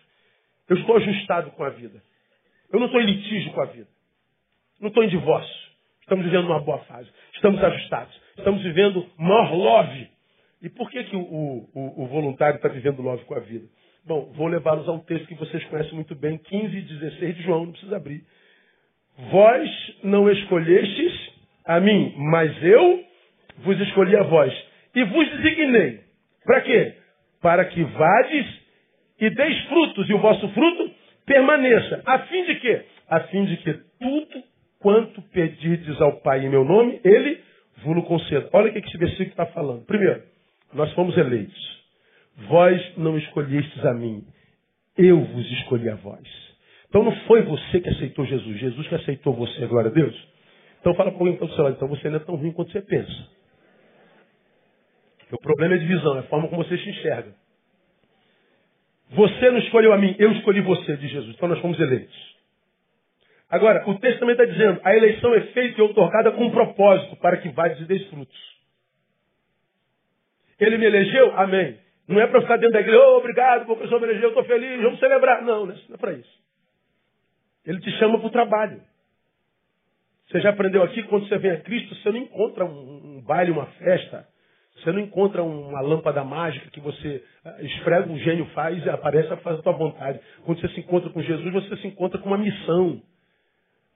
Eu 0.69 0.77
estou 0.77 0.97
ajustado 0.97 1.53
com 1.53 1.63
a 1.63 1.71
vida. 1.71 2.03
Eu 2.73 2.81
não 2.81 2.87
estou 2.87 3.01
em 3.01 3.07
litígio 3.07 3.53
com 3.53 3.63
a 3.63 3.67
vida. 3.67 3.87
Não 4.81 4.89
estou 4.89 5.05
em 5.05 5.09
divórcio. 5.09 5.71
Estamos 6.01 6.25
vivendo 6.25 6.47
uma 6.47 6.59
boa 6.59 6.79
fase. 6.79 7.09
Estamos 7.33 7.63
ajustados. 7.63 8.21
Estamos 8.37 8.61
vivendo 8.65 9.07
more 9.17 9.55
love. 9.55 10.14
E 10.65 10.71
por 10.71 10.91
que, 10.91 11.05
que 11.05 11.15
o, 11.15 11.21
o, 11.21 12.05
o 12.05 12.07
voluntário 12.07 12.57
está 12.57 12.71
vivendo 12.71 13.03
love 13.03 13.23
com 13.27 13.35
a 13.35 13.41
vida? 13.41 13.67
Bom, 14.03 14.33
vou 14.35 14.47
levá-los 14.47 14.89
a 14.89 14.93
um 14.93 14.99
texto 15.01 15.27
que 15.27 15.35
vocês 15.35 15.63
conhecem 15.65 15.93
muito 15.93 16.15
bem, 16.15 16.39
15 16.39 16.75
e 16.75 16.81
16 16.81 17.37
de 17.37 17.43
João, 17.43 17.67
não 17.67 17.73
precisa 17.73 17.97
abrir. 17.97 18.25
Vós 19.31 19.71
não 20.03 20.31
escolhestes 20.31 21.13
a 21.67 21.79
mim, 21.81 22.15
mas 22.17 22.51
eu 22.63 23.05
vos 23.59 23.79
escolhi 23.79 24.17
a 24.17 24.23
vós. 24.23 24.55
E 24.95 25.05
vos 25.05 25.31
designei. 25.33 26.01
Para 26.47 26.63
quê? 26.63 26.95
Para 27.43 27.67
que 27.67 27.85
vades 27.85 28.47
e 29.21 29.29
deis 29.29 29.65
frutos, 29.67 30.09
e 30.09 30.15
o 30.15 30.19
vosso 30.19 30.49
fruto 30.49 30.91
permaneça. 31.27 32.03
A 32.07 32.21
fim 32.21 32.43
de 32.47 32.55
quê? 32.55 32.85
A 33.11 33.21
fim 33.21 33.45
de 33.45 33.59
que 33.59 33.75
tudo 34.01 34.43
quanto 34.79 35.21
pedirdes 35.29 36.01
ao 36.01 36.21
Pai 36.23 36.47
em 36.47 36.49
meu 36.49 36.65
nome, 36.65 37.01
Ele 37.05 37.39
vos 37.85 38.03
conceda. 38.07 38.49
Olha 38.55 38.71
o 38.71 38.73
que 38.73 38.79
esse 38.79 38.97
versículo 38.97 39.29
está 39.29 39.45
falando. 39.47 39.85
Primeiro, 39.85 40.23
nós 40.75 40.93
fomos 40.93 41.17
eleitos. 41.17 41.85
Vós 42.49 42.97
não 42.97 43.17
escolhestes 43.17 43.85
a 43.85 43.95
mim, 43.95 44.25
eu 44.99 45.21
vos 45.25 45.51
escolhi 45.53 45.89
a 45.89 45.95
vós. 45.97 46.45
Então 46.89 47.03
não 47.03 47.15
foi 47.27 47.43
você 47.43 47.81
que 47.81 47.89
aceitou 47.89 48.25
Jesus, 48.27 48.59
Jesus 48.59 48.89
que 48.89 48.95
aceitou 48.95 49.33
você, 49.35 49.67
glória 49.67 49.91
a 49.91 49.95
Deus. 49.95 50.15
Então 50.81 50.95
fala 50.95 51.11
para 51.11 51.21
alguém 51.21 51.37
do 51.37 51.55
seu 51.55 51.65
lado, 51.65 51.77
então 51.77 51.89
você 51.89 52.11
não 52.11 52.17
é 52.17 52.21
tão 52.21 52.37
ruim 52.37 52.53
quanto 52.53 52.71
você 52.71 52.83
pensa. 52.83 53.29
O 55.33 55.39
problema 55.39 55.75
é 55.75 55.79
de 55.79 55.87
visão, 55.87 56.17
é 56.17 56.21
a 56.21 56.25
forma 56.25 56.49
como 56.49 56.63
você 56.63 56.77
se 56.77 56.89
enxerga. 56.89 57.35
Você 59.11 59.51
não 59.51 59.59
escolheu 59.59 59.93
a 59.93 59.99
mim, 59.99 60.15
eu 60.19 60.33
escolhi 60.33 60.61
você, 60.61 60.97
de 60.97 61.09
Jesus. 61.09 61.35
Então 61.35 61.49
nós 61.49 61.61
fomos 61.61 61.79
eleitos. 61.81 62.35
Agora, 63.49 63.89
o 63.89 63.99
texto 63.99 64.19
também 64.19 64.35
está 64.35 64.45
dizendo, 64.45 64.81
a 64.83 64.97
eleição 64.97 65.35
é 65.35 65.41
feita 65.53 65.81
e 65.81 65.83
outorgada 65.83 66.33
com 66.33 66.45
um 66.45 66.51
propósito, 66.51 67.17
para 67.17 67.37
que 67.37 67.49
vades 67.51 67.81
e 67.81 67.85
deis 67.85 68.07
frutos. 68.09 68.54
Ele 70.65 70.79
me 70.79 70.87
elegeu? 70.87 71.33
Amém. 71.39 71.79
Não 72.09 72.21
é 72.21 72.27
para 72.27 72.41
ficar 72.43 72.57
dentro 72.57 72.73
da 72.73 72.81
igreja, 72.81 72.99
oh, 72.99 73.19
obrigado, 73.19 73.67
porque 73.67 73.85
o 73.85 73.89
Senhor 73.89 74.01
me 74.01 74.09
elegeu, 74.09 74.29
estou 74.29 74.45
feliz, 74.45 74.83
vamos 74.83 74.99
celebrar. 74.99 75.43
Não, 75.43 75.67
não 75.67 75.75
é 75.75 75.97
para 75.97 76.13
isso. 76.13 76.45
Ele 77.65 77.81
te 77.81 77.91
chama 77.99 78.19
para 78.19 78.27
o 78.27 78.31
trabalho. 78.31 78.81
Você 80.29 80.41
já 80.41 80.51
aprendeu 80.51 80.83
aqui, 80.83 81.03
quando 81.05 81.29
você 81.29 81.39
vem 81.39 81.51
a 81.51 81.61
Cristo, 81.61 81.95
você 81.95 82.11
não 82.11 82.19
encontra 82.19 82.65
um, 82.65 83.17
um 83.19 83.23
baile, 83.23 83.51
uma 83.51 83.67
festa. 83.67 84.27
Você 84.77 84.91
não 84.93 85.01
encontra 85.01 85.43
uma 85.43 85.81
lâmpada 85.81 86.25
mágica 86.25 86.69
que 86.71 86.81
você 86.81 87.23
ah, 87.45 87.63
esfrega, 87.63 88.11
o 88.11 88.19
gênio 88.19 88.47
faz 88.47 88.85
e 88.85 88.91
aparece 88.91 89.33
a 89.33 89.37
fazer 89.39 89.61
a 89.61 89.63
tua 89.63 89.73
vontade. 89.73 90.21
Quando 90.45 90.61
você 90.61 90.69
se 90.69 90.81
encontra 90.81 91.11
com 91.11 91.23
Jesus, 91.23 91.53
você 91.53 91.77
se 91.77 91.87
encontra 91.87 92.19
com 92.19 92.29
uma 92.29 92.39
missão. 92.39 93.01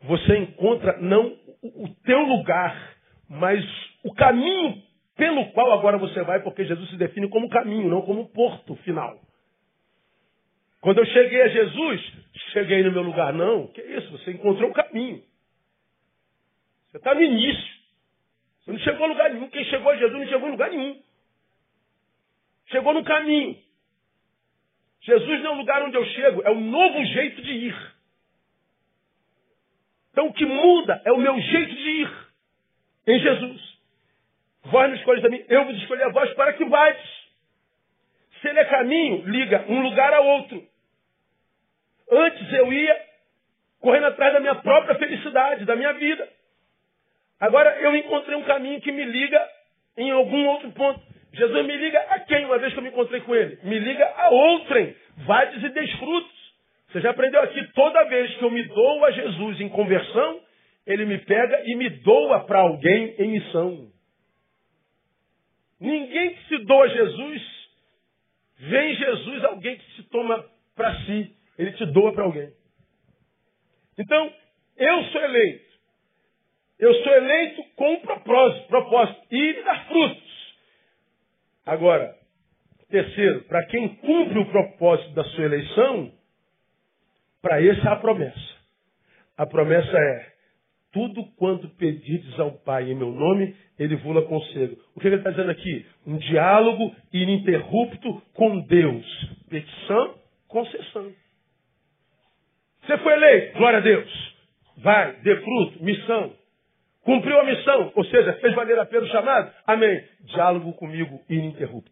Você 0.04 0.36
encontra 0.38 0.96
não 0.98 1.36
o 1.62 1.88
teu 2.04 2.20
lugar, 2.20 2.94
mas 3.28 3.64
o 4.04 4.14
caminho 4.14 4.80
pelo 5.18 5.50
qual 5.50 5.72
agora 5.72 5.98
você 5.98 6.22
vai, 6.22 6.40
porque 6.44 6.64
Jesus 6.64 6.90
se 6.90 6.96
define 6.96 7.28
como 7.28 7.48
caminho, 7.48 7.90
não 7.90 8.02
como 8.02 8.30
porto 8.30 8.76
final. 8.76 9.20
Quando 10.80 10.98
eu 10.98 11.06
cheguei 11.06 11.42
a 11.42 11.48
Jesus, 11.48 12.12
cheguei 12.52 12.84
no 12.84 12.92
meu 12.92 13.02
lugar. 13.02 13.32
Não, 13.32 13.66
que 13.66 13.82
isso? 13.82 14.12
Você 14.12 14.30
encontrou 14.30 14.70
o 14.70 14.72
caminho. 14.72 15.20
Você 16.86 16.98
está 16.98 17.16
no 17.16 17.20
início. 17.20 17.74
Você 18.60 18.70
não 18.70 18.78
chegou 18.78 19.06
a 19.06 19.08
lugar 19.08 19.30
nenhum. 19.30 19.50
Quem 19.50 19.64
chegou 19.64 19.90
a 19.90 19.96
Jesus 19.96 20.18
não 20.20 20.28
chegou 20.28 20.48
a 20.48 20.52
lugar 20.52 20.70
nenhum. 20.70 21.02
Chegou 22.68 22.94
no 22.94 23.02
caminho. 23.02 23.58
Jesus 25.02 25.42
não 25.42 25.50
é 25.50 25.54
o 25.54 25.58
lugar 25.58 25.82
onde 25.82 25.96
eu 25.96 26.04
chego, 26.04 26.42
é 26.44 26.50
o 26.50 26.60
novo 26.60 27.04
jeito 27.06 27.42
de 27.42 27.52
ir. 27.52 27.92
Então 30.12 30.28
o 30.28 30.32
que 30.32 30.44
muda 30.44 31.02
é 31.04 31.12
o 31.12 31.18
meu 31.18 31.40
jeito 31.40 31.74
de 31.74 31.90
ir 31.90 32.10
em 33.08 33.18
Jesus. 33.18 33.67
Vós 34.70 34.88
não 34.88 34.96
escolhes 34.96 35.24
a 35.24 35.28
mim, 35.28 35.44
eu 35.48 35.64
vos 35.64 35.76
escolhi 35.76 36.02
a 36.02 36.10
vós 36.10 36.32
para 36.34 36.52
que 36.52 36.64
vais. 36.64 36.96
Se 38.40 38.48
ele 38.48 38.60
é 38.60 38.64
caminho, 38.64 39.22
liga 39.26 39.64
um 39.68 39.82
lugar 39.82 40.12
a 40.12 40.20
outro. 40.20 40.62
Antes 42.10 42.52
eu 42.52 42.72
ia 42.72 43.00
correndo 43.80 44.06
atrás 44.06 44.32
da 44.32 44.40
minha 44.40 44.54
própria 44.56 44.96
felicidade, 44.96 45.64
da 45.64 45.76
minha 45.76 45.92
vida. 45.94 46.28
Agora 47.40 47.76
eu 47.80 47.94
encontrei 47.96 48.36
um 48.36 48.42
caminho 48.44 48.80
que 48.80 48.92
me 48.92 49.04
liga 49.04 49.48
em 49.96 50.10
algum 50.10 50.46
outro 50.48 50.70
ponto. 50.72 51.00
Jesus 51.32 51.66
me 51.66 51.76
liga 51.76 52.00
a 52.10 52.20
quem, 52.20 52.44
uma 52.46 52.58
vez 52.58 52.72
que 52.72 52.78
eu 52.78 52.82
me 52.82 52.88
encontrei 52.88 53.20
com 53.20 53.34
ele? 53.34 53.58
Me 53.62 53.78
liga 53.78 54.04
a 54.16 54.30
outrem. 54.30 54.94
Vades 55.18 55.62
e 55.62 55.68
desfrutos. 55.68 56.38
Você 56.88 57.00
já 57.00 57.10
aprendeu 57.10 57.40
aqui, 57.42 57.62
toda 57.74 58.04
vez 58.04 58.34
que 58.36 58.42
eu 58.42 58.50
me 58.50 58.62
dou 58.64 59.04
a 59.04 59.10
Jesus 59.10 59.60
em 59.60 59.68
conversão, 59.68 60.40
ele 60.86 61.04
me 61.04 61.18
pega 61.18 61.62
e 61.64 61.76
me 61.76 61.90
doa 61.90 62.40
para 62.40 62.60
alguém 62.60 63.14
em 63.18 63.28
missão. 63.28 63.97
Ninguém 65.80 66.34
que 66.34 66.48
se 66.48 66.58
doa 66.64 66.84
a 66.84 66.88
Jesus, 66.88 67.42
vem 68.58 68.94
Jesus 68.96 69.44
alguém 69.44 69.76
que 69.78 69.96
se 69.96 70.02
toma 70.04 70.44
para 70.74 70.94
si. 71.04 71.36
Ele 71.56 71.72
te 71.72 71.86
doa 71.86 72.12
para 72.12 72.24
alguém. 72.24 72.52
Então, 73.98 74.32
eu 74.76 75.04
sou 75.04 75.20
eleito. 75.22 75.68
Eu 76.78 76.94
sou 77.02 77.12
eleito 77.12 77.64
com 77.74 77.92
um 77.94 78.00
propósito, 78.00 78.68
propósito, 78.68 79.26
e 79.30 79.62
dar 79.64 79.88
frutos. 79.88 80.54
Agora, 81.66 82.16
terceiro, 82.88 83.42
para 83.44 83.66
quem 83.66 83.96
cumpre 83.96 84.38
o 84.38 84.50
propósito 84.50 85.10
da 85.10 85.24
sua 85.24 85.44
eleição, 85.44 86.12
para 87.42 87.60
esse 87.60 87.86
há 87.86 87.92
a 87.92 87.96
promessa. 87.96 88.56
A 89.36 89.46
promessa 89.46 89.96
é, 89.96 90.32
tudo 90.92 91.24
quanto 91.36 91.68
pedides 91.70 92.38
ao 92.40 92.52
Pai 92.52 92.90
em 92.90 92.94
meu 92.94 93.12
nome, 93.12 93.54
ele 93.78 93.96
vula 93.96 94.22
conselho. 94.22 94.78
O 94.94 95.00
que 95.00 95.06
ele 95.06 95.16
está 95.16 95.30
dizendo 95.30 95.50
aqui? 95.50 95.86
Um 96.06 96.16
diálogo 96.16 96.94
ininterrupto 97.12 98.22
com 98.34 98.60
Deus. 98.60 99.06
Petição, 99.48 100.14
concessão. 100.48 101.12
Você 102.84 102.96
foi 102.98 103.12
eleito, 103.12 103.58
glória 103.58 103.78
a 103.78 103.82
Deus. 103.82 104.36
Vai, 104.78 105.16
dê 105.20 105.36
fruto, 105.36 105.84
missão. 105.84 106.32
Cumpriu 107.02 107.38
a 107.38 107.44
missão, 107.44 107.92
ou 107.94 108.04
seja, 108.04 108.34
fez 108.34 108.54
valer 108.54 108.78
a 108.78 108.86
pena 108.86 109.04
o 109.04 109.08
chamado? 109.08 109.52
Amém. 109.66 110.04
Diálogo 110.20 110.72
comigo 110.74 111.20
ininterrupto. 111.28 111.90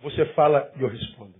Você 0.00 0.24
fala 0.26 0.70
e 0.76 0.82
eu 0.82 0.88
respondo. 0.88 1.34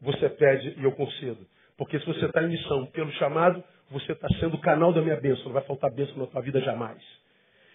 Você 0.00 0.28
pede 0.28 0.74
e 0.78 0.84
eu 0.84 0.92
concedo. 0.92 1.46
Porque 1.76 1.98
se 1.98 2.06
você 2.06 2.26
está 2.26 2.42
em 2.42 2.48
missão 2.48 2.86
pelo 2.86 3.10
chamado, 3.12 3.62
você 3.90 4.12
está 4.12 4.28
sendo 4.40 4.56
o 4.56 4.60
canal 4.60 4.92
da 4.92 5.00
minha 5.00 5.16
bênção. 5.16 5.46
Não 5.46 5.52
vai 5.52 5.62
faltar 5.62 5.90
bênção 5.90 6.16
na 6.16 6.26
tua 6.26 6.42
vida 6.42 6.60
jamais. 6.60 6.98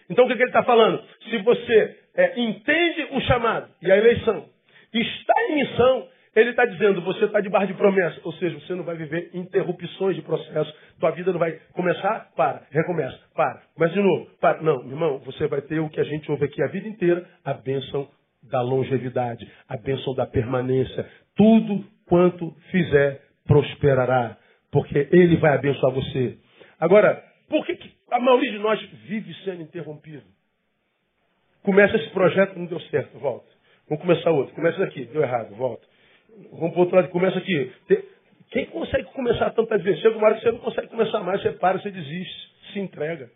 Então 0.08 0.24
o 0.24 0.28
que, 0.28 0.36
que 0.36 0.42
ele 0.42 0.50
está 0.50 0.62
falando? 0.62 1.02
Se 1.28 1.38
você 1.38 1.98
é, 2.14 2.40
entende 2.40 3.08
o 3.12 3.20
chamado 3.22 3.68
e 3.80 3.90
a 3.90 3.96
eleição, 3.96 4.46
está 4.92 5.34
em 5.48 5.54
missão, 5.56 6.08
ele 6.36 6.50
está 6.50 6.64
dizendo, 6.64 7.00
você 7.00 7.24
está 7.24 7.40
debaixo 7.40 7.68
de 7.68 7.74
promessa. 7.74 8.20
Ou 8.24 8.32
seja, 8.34 8.58
você 8.58 8.74
não 8.74 8.84
vai 8.84 8.96
viver 8.96 9.30
interrupções 9.32 10.16
de 10.16 10.22
processo. 10.22 10.74
Tua 10.98 11.10
vida 11.10 11.32
não 11.32 11.38
vai 11.38 11.58
começar, 11.72 12.30
para, 12.36 12.62
recomeça, 12.70 13.18
para, 13.34 13.62
começa 13.74 13.94
de 13.94 14.02
novo, 14.02 14.26
para. 14.40 14.60
Não, 14.62 14.84
irmão, 14.86 15.18
você 15.20 15.46
vai 15.46 15.62
ter 15.62 15.78
o 15.78 15.88
que 15.88 16.00
a 16.00 16.04
gente 16.04 16.30
ouve 16.30 16.44
aqui 16.44 16.62
a 16.62 16.68
vida 16.68 16.88
inteira, 16.88 17.24
a 17.44 17.54
bênção 17.54 18.08
da 18.42 18.60
longevidade, 18.60 19.48
a 19.68 19.76
bênção 19.76 20.14
da 20.14 20.26
permanência. 20.26 21.06
Tudo 21.36 21.84
quanto 22.06 22.50
fizer 22.70 23.22
prosperará, 23.46 24.36
porque 24.74 25.08
ele 25.12 25.36
vai 25.36 25.54
abençoar 25.54 25.92
você. 25.92 26.36
Agora, 26.80 27.22
por 27.48 27.64
que, 27.64 27.76
que 27.76 27.94
a 28.10 28.18
maioria 28.18 28.50
de 28.50 28.58
nós 28.58 28.82
vive 29.06 29.32
sendo 29.44 29.62
interrompido? 29.62 30.24
Começa 31.62 31.96
esse 31.96 32.10
projeto, 32.10 32.58
não 32.58 32.66
deu 32.66 32.80
certo, 32.80 33.16
volta. 33.20 33.46
Vamos 33.88 34.02
começar 34.02 34.32
outro. 34.32 34.52
Começa 34.52 34.82
aqui, 34.82 35.04
deu 35.04 35.22
errado, 35.22 35.54
volta. 35.54 35.86
Vamos 36.50 36.72
para 36.72 36.80
outro 36.80 36.96
lado, 36.96 37.08
começa 37.10 37.38
aqui. 37.38 37.72
Quem 38.50 38.66
consegue 38.66 39.04
começar 39.12 39.50
tantas 39.50 39.80
vezes? 39.80 40.02
Chega 40.02 40.18
uma 40.18 40.26
hora 40.26 40.34
que 40.34 40.42
você 40.42 40.50
não 40.50 40.58
consegue 40.58 40.88
começar 40.88 41.20
mais, 41.20 41.40
você 41.40 41.52
para, 41.52 41.78
você 41.78 41.92
desiste, 41.92 42.52
se 42.72 42.80
entrega. 42.80 43.30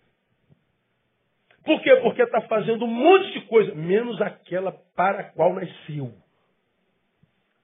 Por 1.65 1.81
quê? 1.83 1.95
Porque 2.03 2.23
está 2.23 2.41
fazendo 2.43 2.85
um 2.85 2.89
monte 2.89 3.33
de 3.33 3.43
coisa, 3.43 3.77
menos 3.77 4.21
aquela 4.21 4.73
para 4.97 5.21
a 5.21 5.25
qual 5.25 5.55
nasceu. 5.55 6.13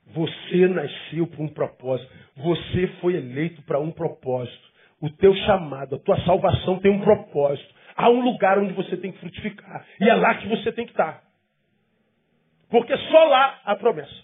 Você 0.09 0.68
nasceu 0.68 1.26
para 1.26 1.42
um 1.42 1.48
propósito. 1.48 2.12
Você 2.36 2.86
foi 3.00 3.16
eleito 3.16 3.62
para 3.62 3.78
um 3.78 3.90
propósito. 3.90 4.72
O 5.00 5.11
teu 5.11 5.34
chamado, 5.34 5.96
a 5.96 5.98
tua 5.98 6.18
salvação 6.24 6.78
tem 6.80 6.90
um 6.90 7.00
propósito. 7.00 7.74
Há 7.96 8.11
um 8.11 8.20
lugar 8.20 8.59
onde 8.59 8.72
você 8.72 8.96
tem 8.96 9.12
que 9.12 9.18
frutificar. 9.18 9.86
E 10.00 10.09
é 10.09 10.14
lá 10.14 10.34
que 10.36 10.48
você 10.48 10.72
tem 10.72 10.84
que 10.84 10.92
estar. 10.92 11.22
Porque 12.68 12.96
só 12.96 13.24
lá 13.24 13.61
há 13.64 13.76
promessa. 13.76 14.14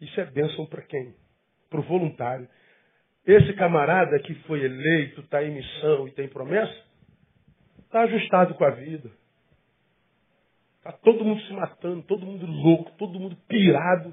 Isso 0.00 0.20
é 0.20 0.24
bênção 0.24 0.66
para 0.66 0.82
quem? 0.82 1.14
Para 1.70 1.80
o 1.80 1.84
voluntário. 1.84 2.48
Esse 3.24 3.52
camarada 3.52 4.18
que 4.18 4.34
foi 4.46 4.64
eleito, 4.64 5.20
está 5.20 5.44
em 5.44 5.54
missão 5.54 6.08
e 6.08 6.10
tem 6.10 6.28
promessa, 6.28 6.74
está 7.84 8.00
ajustado 8.00 8.54
com 8.54 8.64
a 8.64 8.70
vida. 8.70 9.10
Está 10.82 10.90
todo 10.90 11.24
mundo 11.24 11.40
se 11.42 11.52
matando, 11.52 12.02
todo 12.02 12.26
mundo 12.26 12.44
louco, 12.44 12.90
todo 12.98 13.20
mundo 13.20 13.36
pirado. 13.46 14.12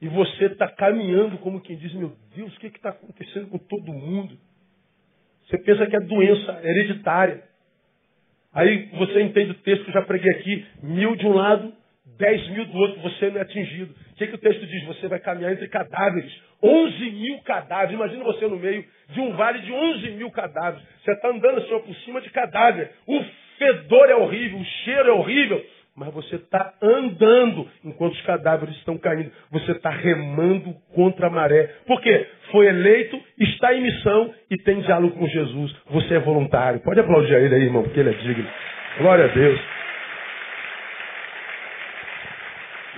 E 0.00 0.06
você 0.06 0.44
está 0.44 0.68
caminhando 0.68 1.38
como 1.38 1.60
quem 1.60 1.76
diz, 1.76 1.92
meu 1.94 2.12
Deus, 2.36 2.54
o 2.54 2.60
que 2.60 2.68
está 2.68 2.90
acontecendo 2.90 3.48
com 3.48 3.58
todo 3.58 3.92
mundo? 3.92 4.38
Você 5.44 5.58
pensa 5.58 5.84
que 5.88 5.96
é 5.96 6.00
doença 6.00 6.60
hereditária. 6.62 7.42
Aí 8.52 8.90
você 8.96 9.22
entende 9.22 9.50
o 9.50 9.54
texto 9.54 9.82
que 9.82 9.90
eu 9.90 9.94
já 9.94 10.02
preguei 10.02 10.30
aqui, 10.30 10.66
mil 10.84 11.16
de 11.16 11.26
um 11.26 11.32
lado, 11.32 11.72
dez 12.16 12.48
mil 12.50 12.66
do 12.66 12.78
outro, 12.78 13.00
você 13.00 13.28
não 13.30 13.38
é 13.38 13.42
atingido. 13.42 13.92
O 14.12 14.14
que, 14.14 14.28
que 14.28 14.34
o 14.36 14.38
texto 14.38 14.64
diz? 14.68 14.84
Você 14.84 15.08
vai 15.08 15.18
caminhar 15.18 15.52
entre 15.52 15.66
cadáveres. 15.66 16.32
Onze 16.62 17.10
mil 17.10 17.40
cadáveres. 17.40 17.92
Imagina 17.92 18.22
você 18.22 18.46
no 18.46 18.56
meio 18.56 18.84
de 19.08 19.20
um 19.20 19.32
vale 19.32 19.58
de 19.62 19.72
onze 19.72 20.10
mil 20.12 20.30
cadáveres. 20.30 20.86
Você 21.02 21.10
está 21.10 21.28
andando 21.28 21.58
assim, 21.58 21.80
por 21.80 21.96
cima 21.96 22.20
de 22.20 22.30
cadáver. 22.30 22.92
O 23.04 23.20
fedor 23.58 24.08
é 24.08 24.14
horrível, 24.14 24.58
o 24.58 24.64
cheiro 24.64 25.08
é 25.08 25.12
horrível. 25.12 25.64
Mas 25.96 26.12
você 26.12 26.36
está 26.36 26.74
andando 26.82 27.66
enquanto 27.82 28.12
os 28.12 28.20
cadáveres 28.20 28.76
estão 28.76 28.98
caindo. 28.98 29.32
Você 29.50 29.72
está 29.72 29.88
remando 29.88 30.74
contra 30.94 31.28
a 31.28 31.30
maré. 31.30 31.70
Por 31.86 32.02
quê? 32.02 32.26
Foi 32.52 32.66
eleito, 32.66 33.18
está 33.38 33.72
em 33.72 33.82
missão 33.82 34.34
e 34.50 34.58
tem 34.58 34.82
diálogo 34.82 35.16
com 35.16 35.26
Jesus. 35.26 35.74
Você 35.90 36.16
é 36.16 36.18
voluntário. 36.18 36.80
Pode 36.80 37.00
aplaudir 37.00 37.34
a 37.34 37.40
ele 37.40 37.54
aí, 37.54 37.62
irmão, 37.62 37.82
porque 37.82 37.98
ele 37.98 38.10
é 38.10 38.12
digno. 38.12 38.46
Glória 38.98 39.24
a 39.24 39.28
Deus. 39.28 39.58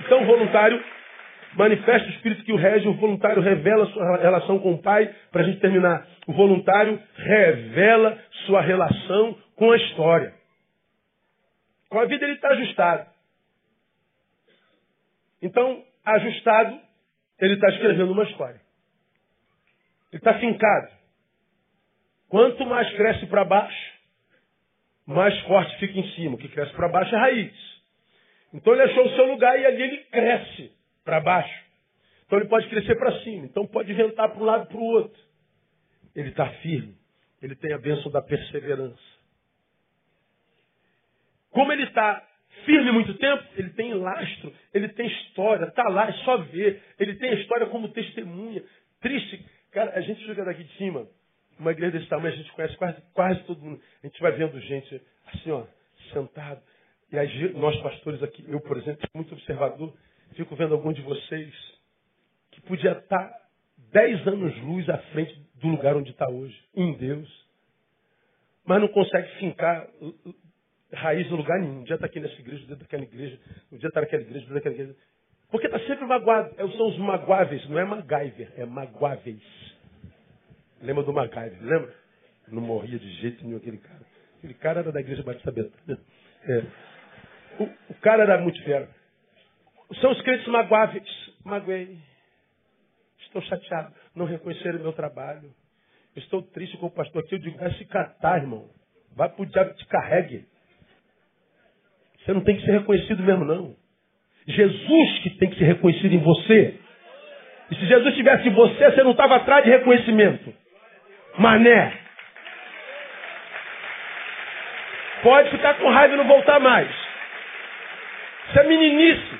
Então, 0.05 0.25
voluntário 0.25 0.83
manifesta 1.55 2.07
o 2.07 2.11
espírito 2.11 2.43
que 2.43 2.51
o 2.51 2.57
rege, 2.57 2.87
o 2.87 2.93
voluntário 2.93 3.41
revela 3.41 3.85
sua 3.87 4.17
relação 4.17 4.59
com 4.59 4.73
o 4.73 4.81
Pai. 4.81 5.09
Para 5.31 5.41
a 5.41 5.45
gente 5.45 5.61
terminar, 5.61 6.05
o 6.27 6.33
voluntário 6.33 6.99
revela 7.15 8.17
sua 8.45 8.61
relação 8.61 9.37
com 9.55 9.71
a 9.71 9.77
história. 9.77 10.38
Com 11.89 11.99
a 11.99 12.05
vida 12.05 12.23
ele 12.23 12.35
está 12.35 12.49
ajustado. 12.49 13.09
Então, 15.41 15.83
ajustado, 16.05 16.79
ele 17.39 17.55
está 17.55 17.69
escrevendo 17.69 18.11
uma 18.11 18.23
história. 18.23 18.61
Ele 20.11 20.19
está 20.19 20.37
fincado. 20.39 20.91
Quanto 22.27 22.65
mais 22.65 22.89
cresce 22.95 23.25
para 23.25 23.43
baixo, 23.43 23.93
mais 25.05 25.37
forte 25.41 25.77
fica 25.79 25.97
em 25.99 26.11
cima. 26.13 26.35
O 26.35 26.37
que 26.37 26.47
cresce 26.49 26.73
para 26.73 26.89
baixo 26.89 27.15
é 27.15 27.17
raiz. 27.17 27.79
Então 28.53 28.73
ele 28.73 28.83
achou 28.83 29.05
o 29.05 29.15
seu 29.15 29.25
lugar 29.25 29.59
e 29.59 29.65
ali 29.65 29.81
ele 29.81 29.97
cresce 30.05 30.71
para 31.03 31.19
baixo. 31.19 31.63
Então 32.25 32.39
ele 32.39 32.47
pode 32.47 32.67
crescer 32.69 32.95
para 32.95 33.19
cima. 33.23 33.45
Então 33.45 33.65
pode 33.65 33.91
ventar 33.93 34.29
para 34.29 34.39
um 34.39 34.45
lado 34.45 34.65
e 34.65 34.67
para 34.67 34.77
o 34.77 34.83
outro. 34.83 35.19
Ele 36.15 36.29
está 36.29 36.47
firme. 36.61 36.95
Ele 37.41 37.55
tem 37.55 37.73
a 37.73 37.79
bênção 37.79 38.11
da 38.11 38.21
perseverança. 38.21 39.18
Como 41.51 41.71
ele 41.71 41.83
está 41.83 42.25
firme 42.65 42.91
muito 42.91 43.13
tempo, 43.15 43.43
ele 43.55 43.69
tem 43.71 43.93
lastro, 43.93 44.53
ele 44.73 44.89
tem 44.89 45.07
história, 45.07 45.65
está 45.65 45.83
lá, 45.89 46.09
é 46.09 46.13
só 46.23 46.37
ver. 46.37 46.81
Ele 46.99 47.15
tem 47.15 47.29
a 47.31 47.35
história 47.35 47.67
como 47.67 47.89
testemunha. 47.89 48.63
Triste. 49.01 49.43
Cara, 49.71 49.97
a 49.97 50.01
gente 50.01 50.23
chega 50.25 50.43
daqui 50.43 50.63
de 50.63 50.77
cima, 50.77 51.07
uma 51.59 51.71
igreja 51.71 51.97
desse 51.97 52.09
tamanho, 52.09 52.33
a 52.33 52.37
gente 52.37 52.51
conhece 52.53 52.75
quase, 52.77 53.01
quase 53.13 53.43
todo 53.43 53.61
mundo. 53.61 53.81
A 54.03 54.07
gente 54.07 54.21
vai 54.21 54.31
vendo 54.31 54.59
gente 54.61 55.01
assim, 55.27 55.51
ó, 55.51 55.65
sentado. 56.11 56.61
E 57.11 57.17
aí, 57.17 57.53
nós 57.53 57.75
pastores 57.81 58.21
aqui, 58.21 58.45
eu, 58.47 58.59
por 58.61 58.77
exemplo, 58.77 59.07
muito 59.15 59.33
observador, 59.33 59.93
fico 60.35 60.55
vendo 60.55 60.73
algum 60.73 60.93
de 60.93 61.01
vocês 61.01 61.53
que 62.51 62.61
podia 62.61 62.91
estar 62.91 63.31
dez 63.91 64.27
anos 64.27 64.55
luz 64.61 64.87
à 64.89 64.97
frente 65.11 65.33
do 65.55 65.67
lugar 65.69 65.95
onde 65.95 66.11
está 66.11 66.29
hoje, 66.29 66.57
em 66.75 66.93
Deus, 66.93 67.27
mas 68.65 68.79
não 68.79 68.87
consegue 68.89 69.27
fincar 69.39 69.87
raiz 70.93 71.29
no 71.29 71.37
lugar 71.37 71.59
nenhum. 71.59 71.79
Um 71.79 71.83
dia 71.83 71.95
está 71.95 72.07
aqui 72.07 72.19
nessa 72.19 72.39
igreja, 72.39 72.63
um 72.63 72.67
dia 72.67 72.73
está 72.75 72.83
naquela 72.83 73.03
igreja, 73.03 73.39
um 73.71 73.77
dia 73.77 73.87
está 73.87 74.01
naquela 74.01 74.21
igreja, 74.21 74.45
um 74.45 74.47
dia 74.47 74.55
naquela 74.55 74.75
igreja. 74.75 74.95
Porque 75.51 75.67
está 75.67 75.79
sempre 75.79 76.05
magoado. 76.05 76.53
É, 76.57 76.67
são 76.77 76.87
os 76.87 76.97
magoáveis, 76.97 77.67
não 77.69 77.79
é 77.79 77.85
MacGyver, 77.85 78.51
é 78.57 78.65
magoáveis. 78.65 79.41
Lembra 80.81 81.03
do 81.03 81.13
MacGyver, 81.13 81.57
lembra? 81.61 81.93
Não 82.47 82.61
morria 82.61 82.97
de 82.97 83.11
jeito 83.21 83.43
nenhum 83.43 83.57
aquele 83.57 83.77
cara. 83.77 84.01
Aquele 84.37 84.53
cara 84.55 84.79
era 84.79 84.91
da 84.91 84.99
igreja 84.99 85.23
Batista 85.23 85.51
Betânia. 85.51 85.99
É. 86.43 86.63
O, 87.59 87.91
o 87.91 87.93
cara 87.95 88.23
era 88.23 88.39
muito 88.39 88.63
fera. 88.63 88.89
São 90.01 90.11
os 90.11 90.21
crentes 90.21 90.47
magoáveis. 90.47 91.33
Magoei. 91.43 91.97
Estou 93.19 93.41
chateado. 93.43 93.93
Não 94.15 94.25
reconheceram 94.25 94.79
o 94.79 94.83
meu 94.83 94.93
trabalho. 94.93 95.53
Estou 96.15 96.41
triste 96.41 96.77
com 96.77 96.87
o 96.87 96.91
pastor 96.91 97.23
aqui. 97.23 97.35
Eu 97.35 97.39
digo, 97.39 97.57
vai 97.57 97.71
se 97.73 97.85
catar, 97.85 98.41
irmão. 98.41 98.69
Vai 99.15 99.29
pro 99.29 99.45
diabo 99.45 99.73
te 99.73 99.85
carregue. 99.87 100.47
Você 102.23 102.33
não 102.33 102.41
tem 102.41 102.55
que 102.57 102.65
ser 102.65 102.71
reconhecido 102.71 103.23
mesmo, 103.23 103.45
não. 103.45 103.75
Jesus 104.47 105.19
que 105.19 105.29
tem 105.31 105.49
que 105.49 105.57
ser 105.57 105.65
reconhecido 105.65 106.13
em 106.13 106.19
você. 106.19 106.75
E 107.71 107.75
se 107.75 107.85
Jesus 107.85 108.07
estivesse 108.09 108.47
em 108.47 108.53
você, 108.53 108.91
você 108.91 109.03
não 109.03 109.11
estava 109.11 109.35
atrás 109.35 109.63
de 109.63 109.69
reconhecimento. 109.69 110.53
Mané. 111.37 111.93
Pode 115.21 115.51
ficar 115.51 115.75
com 115.75 115.89
raiva 115.89 116.13
e 116.13 116.17
não 116.17 116.27
voltar 116.27 116.59
mais. 116.59 116.89
Isso 118.49 118.59
é 118.59 118.63
meninice. 118.63 119.39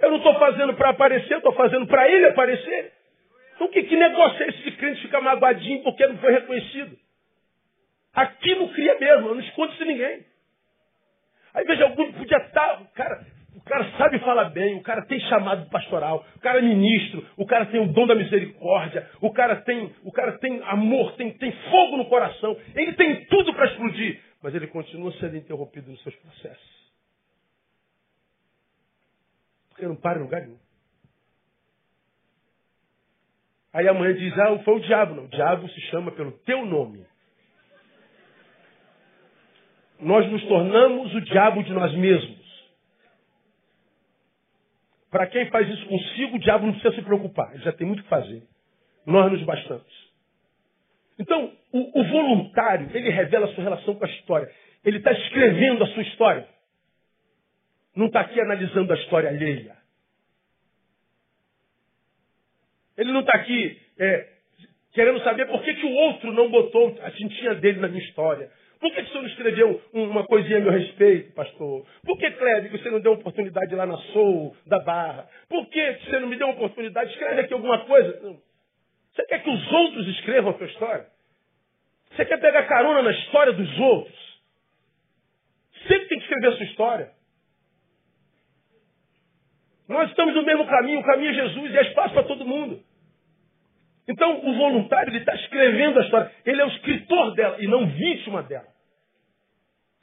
Eu 0.00 0.10
não 0.10 0.16
estou 0.18 0.34
fazendo 0.38 0.74
para 0.74 0.90
aparecer, 0.90 1.32
eu 1.32 1.38
estou 1.38 1.52
fazendo 1.52 1.86
para 1.86 2.08
ele 2.08 2.26
aparecer. 2.26 2.92
Então 3.54 3.68
que, 3.68 3.84
que 3.84 3.96
negócio 3.96 4.42
é 4.42 4.48
esse 4.48 4.62
de 4.62 4.72
crente 4.72 5.02
ficar 5.02 5.20
magoadinho 5.20 5.82
porque 5.82 6.06
não 6.06 6.18
foi 6.18 6.32
reconhecido? 6.32 6.96
Aqui 8.12 8.54
não 8.56 8.68
cria 8.68 8.98
mesmo, 8.98 9.28
não 9.28 9.40
esconde 9.40 9.74
isso 9.74 9.84
de 9.84 9.90
ninguém. 9.90 10.33
Aí 11.54 11.64
veja, 11.64 11.84
algum 11.84 12.12
podia 12.12 12.38
estar, 12.38 12.82
o 12.82 12.88
cara, 12.88 13.26
o 13.54 13.60
cara 13.62 13.90
sabe 13.96 14.18
falar 14.18 14.50
bem, 14.50 14.76
o 14.76 14.82
cara 14.82 15.02
tem 15.06 15.20
chamado 15.20 15.70
pastoral, 15.70 16.26
o 16.36 16.40
cara 16.40 16.58
é 16.58 16.62
ministro, 16.62 17.24
o 17.36 17.46
cara 17.46 17.66
tem 17.66 17.80
o 17.80 17.92
dom 17.92 18.06
da 18.06 18.14
misericórdia, 18.14 19.08
o 19.20 19.32
cara 19.32 19.56
tem, 19.62 19.94
o 20.02 20.10
cara 20.10 20.38
tem 20.38 20.60
amor, 20.64 21.14
tem, 21.14 21.32
tem 21.32 21.52
fogo 21.70 21.96
no 21.96 22.06
coração, 22.06 22.56
ele 22.74 22.92
tem 22.94 23.24
tudo 23.26 23.54
para 23.54 23.66
explodir, 23.66 24.20
mas 24.42 24.54
ele 24.54 24.66
continua 24.66 25.12
sendo 25.12 25.36
interrompido 25.36 25.90
nos 25.90 26.02
seus 26.02 26.16
processos. 26.16 26.74
Porque 29.70 29.86
não 29.86 29.96
para 29.96 30.18
em 30.18 30.22
lugar 30.22 30.40
nenhum. 30.42 30.58
Aí 33.72 33.88
a 33.88 33.92
mãe 33.92 34.14
diz, 34.14 34.38
ah, 34.38 34.56
foi 34.64 34.74
o 34.74 34.80
diabo. 34.80 35.14
Não, 35.16 35.24
o 35.24 35.28
diabo 35.28 35.68
se 35.68 35.80
chama 35.90 36.12
pelo 36.12 36.30
teu 36.30 36.64
nome. 36.64 37.04
Nós 40.04 40.30
nos 40.30 40.44
tornamos 40.44 41.14
o 41.14 41.20
diabo 41.22 41.62
de 41.62 41.72
nós 41.72 41.94
mesmos. 41.94 42.44
Para 45.10 45.26
quem 45.28 45.48
faz 45.48 45.66
isso 45.66 45.86
consigo, 45.86 46.36
o 46.36 46.38
diabo 46.38 46.66
não 46.66 46.74
precisa 46.74 46.94
se 46.94 47.02
preocupar. 47.02 47.54
Ele 47.54 47.62
já 47.62 47.72
tem 47.72 47.86
muito 47.86 48.00
o 48.00 48.02
que 48.02 48.08
fazer. 48.10 48.42
Nós 49.06 49.32
nos 49.32 49.42
bastamos. 49.44 50.12
Então, 51.18 51.50
o, 51.72 52.00
o 52.00 52.04
voluntário, 52.04 52.94
ele 52.94 53.08
revela 53.08 53.46
a 53.46 53.54
sua 53.54 53.64
relação 53.64 53.94
com 53.94 54.04
a 54.04 54.08
história. 54.08 54.50
Ele 54.84 54.98
está 54.98 55.10
escrevendo 55.10 55.84
a 55.84 55.86
sua 55.86 56.02
história. 56.02 56.46
Não 57.96 58.06
está 58.06 58.20
aqui 58.20 58.38
analisando 58.38 58.92
a 58.92 58.96
história 58.96 59.30
alheia. 59.30 59.74
Ele 62.98 63.10
não 63.10 63.20
está 63.20 63.38
aqui 63.38 63.80
é, 63.98 64.28
querendo 64.92 65.22
saber 65.24 65.46
por 65.46 65.62
que, 65.62 65.72
que 65.74 65.86
o 65.86 65.94
outro 65.94 66.30
não 66.30 66.50
botou 66.50 66.94
a 67.00 67.10
tintinha 67.10 67.54
dele 67.54 67.80
na 67.80 67.88
minha 67.88 68.04
história. 68.04 68.50
Por 68.84 68.92
que, 68.92 69.00
o 69.00 69.06
senhor 69.06 69.22
não 69.22 69.28
escreveu 69.30 69.82
uma 69.94 70.26
coisinha 70.26 70.58
a 70.58 70.60
meu 70.60 70.70
respeito, 70.70 71.32
pastor? 71.32 71.86
Por 72.04 72.18
que, 72.18 72.30
Cléber, 72.32 72.70
você 72.70 72.90
não 72.90 73.00
deu 73.00 73.12
oportunidade 73.12 73.74
lá 73.74 73.86
na 73.86 73.96
Soul, 74.12 74.54
da 74.66 74.78
Barra? 74.78 75.26
Por 75.48 75.66
que 75.70 76.00
você 76.04 76.18
não 76.18 76.28
me 76.28 76.36
deu 76.36 76.50
oportunidade? 76.50 77.10
Escreve 77.10 77.40
aqui 77.40 77.54
alguma 77.54 77.78
coisa. 77.86 78.38
Você 79.14 79.24
quer 79.24 79.42
que 79.42 79.48
os 79.48 79.72
outros 79.72 80.06
escrevam 80.08 80.50
a 80.50 80.58
sua 80.58 80.66
história? 80.66 81.06
Você 82.10 82.26
quer 82.26 82.38
pegar 82.38 82.64
carona 82.64 83.00
na 83.00 83.10
história 83.12 83.54
dos 83.54 83.78
outros? 83.80 84.42
Sempre 85.88 86.06
tem 86.08 86.18
que 86.18 86.24
escrever 86.24 86.48
a 86.48 86.56
sua 86.58 86.66
história. 86.66 87.10
Nós 89.88 90.10
estamos 90.10 90.34
no 90.34 90.42
mesmo 90.42 90.66
caminho, 90.66 91.00
o 91.00 91.04
caminho 91.04 91.30
é 91.30 91.34
Jesus 91.48 91.72
e 91.72 91.78
é 91.78 91.82
espaço 91.84 92.12
para 92.12 92.24
todo 92.24 92.44
mundo. 92.44 92.82
Então, 94.06 94.46
o 94.46 94.54
voluntário, 94.58 95.08
ele 95.08 95.20
está 95.20 95.34
escrevendo 95.36 96.00
a 96.00 96.02
história. 96.02 96.30
Ele 96.44 96.60
é 96.60 96.66
o 96.66 96.68
escritor 96.68 97.34
dela 97.34 97.56
e 97.60 97.66
não 97.66 97.86
vítima 97.86 98.42
dela. 98.42 98.73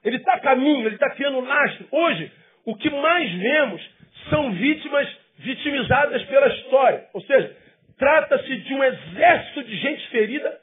Ele 0.04 0.18
está 0.18 0.34
a 0.34 0.40
caminho, 0.40 0.86
ele 0.86 0.96
está 0.96 1.10
criando 1.12 1.40
lastro. 1.42 1.88
Hoje, 1.92 2.32
o 2.66 2.76
que 2.76 2.90
mais 2.90 3.32
vemos 3.34 3.90
são 4.30 4.52
vítimas 4.54 5.08
vitimizadas 5.38 6.24
pela 6.24 6.48
história. 6.48 7.08
Ou 7.14 7.22
seja, 7.22 7.56
trata-se 7.98 8.58
de 8.58 8.74
um 8.74 8.84
exército 8.84 9.64
de 9.64 9.76
gente 9.78 10.08
ferida, 10.10 10.60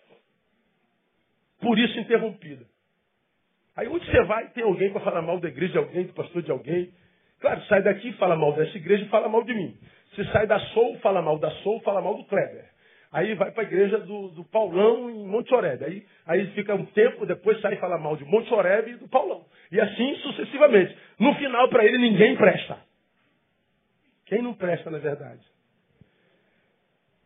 por 1.61 1.79
isso 1.79 1.99
interrompida. 1.99 2.65
Aí 3.77 3.87
onde 3.87 4.05
você 4.07 4.23
vai, 4.25 4.49
tem 4.49 4.65
alguém 4.65 4.91
para 4.91 5.01
falar 5.03 5.23
mal 5.23 5.39
da 5.39 5.49
igreja 5.49 5.73
de 5.73 5.79
alguém, 5.79 6.05
do 6.05 6.13
pastor 6.13 6.43
de 6.43 6.51
alguém. 6.51 6.93
Claro, 7.41 7.63
sai 7.67 7.83
daqui, 7.83 8.13
fala 8.15 8.35
mal 8.35 8.53
dessa 8.53 8.77
igreja 8.77 9.05
e 9.05 9.09
fala 9.09 9.29
mal 9.29 9.45
de 9.45 9.55
mim. 9.55 9.77
Se 10.17 10.25
sai 10.33 10.49
da 10.49 10.59
Soul, 10.59 10.99
fala 10.99 11.23
mal 11.23 11.39
da 11.39 11.51
Soul, 11.63 11.81
fala 11.83 12.01
mal 12.01 12.17
do 12.17 12.25
Kleber. 12.25 12.65
Aí 13.11 13.35
vai 13.35 13.51
para 13.51 13.63
a 13.63 13.67
igreja 13.67 13.99
do, 13.99 14.29
do, 14.29 14.45
Paulão 14.45 15.09
em 15.09 15.27
Monte 15.27 15.55
Oreb. 15.55 15.83
Aí, 15.83 16.07
aí 16.27 16.47
fica 16.53 16.75
um 16.75 16.85
tempo, 16.87 17.25
depois 17.25 17.59
sai 17.61 17.75
e 17.75 17.79
fala 17.79 17.97
mal 17.97 18.17
de 18.17 18.25
Monte 18.25 18.53
Oreb 18.53 18.91
e 18.91 18.97
do 18.97 19.09
Paulão. 19.09 19.47
E 19.73 19.81
assim 19.81 20.15
sucessivamente. 20.17 20.97
No 21.19 21.35
final, 21.37 21.69
para 21.71 21.85
ele, 21.85 21.97
ninguém 21.97 22.37
presta. 22.37 22.79
Quem 24.27 24.43
não 24.43 24.53
presta, 24.53 24.91
na 24.91 24.99
verdade? 24.99 25.41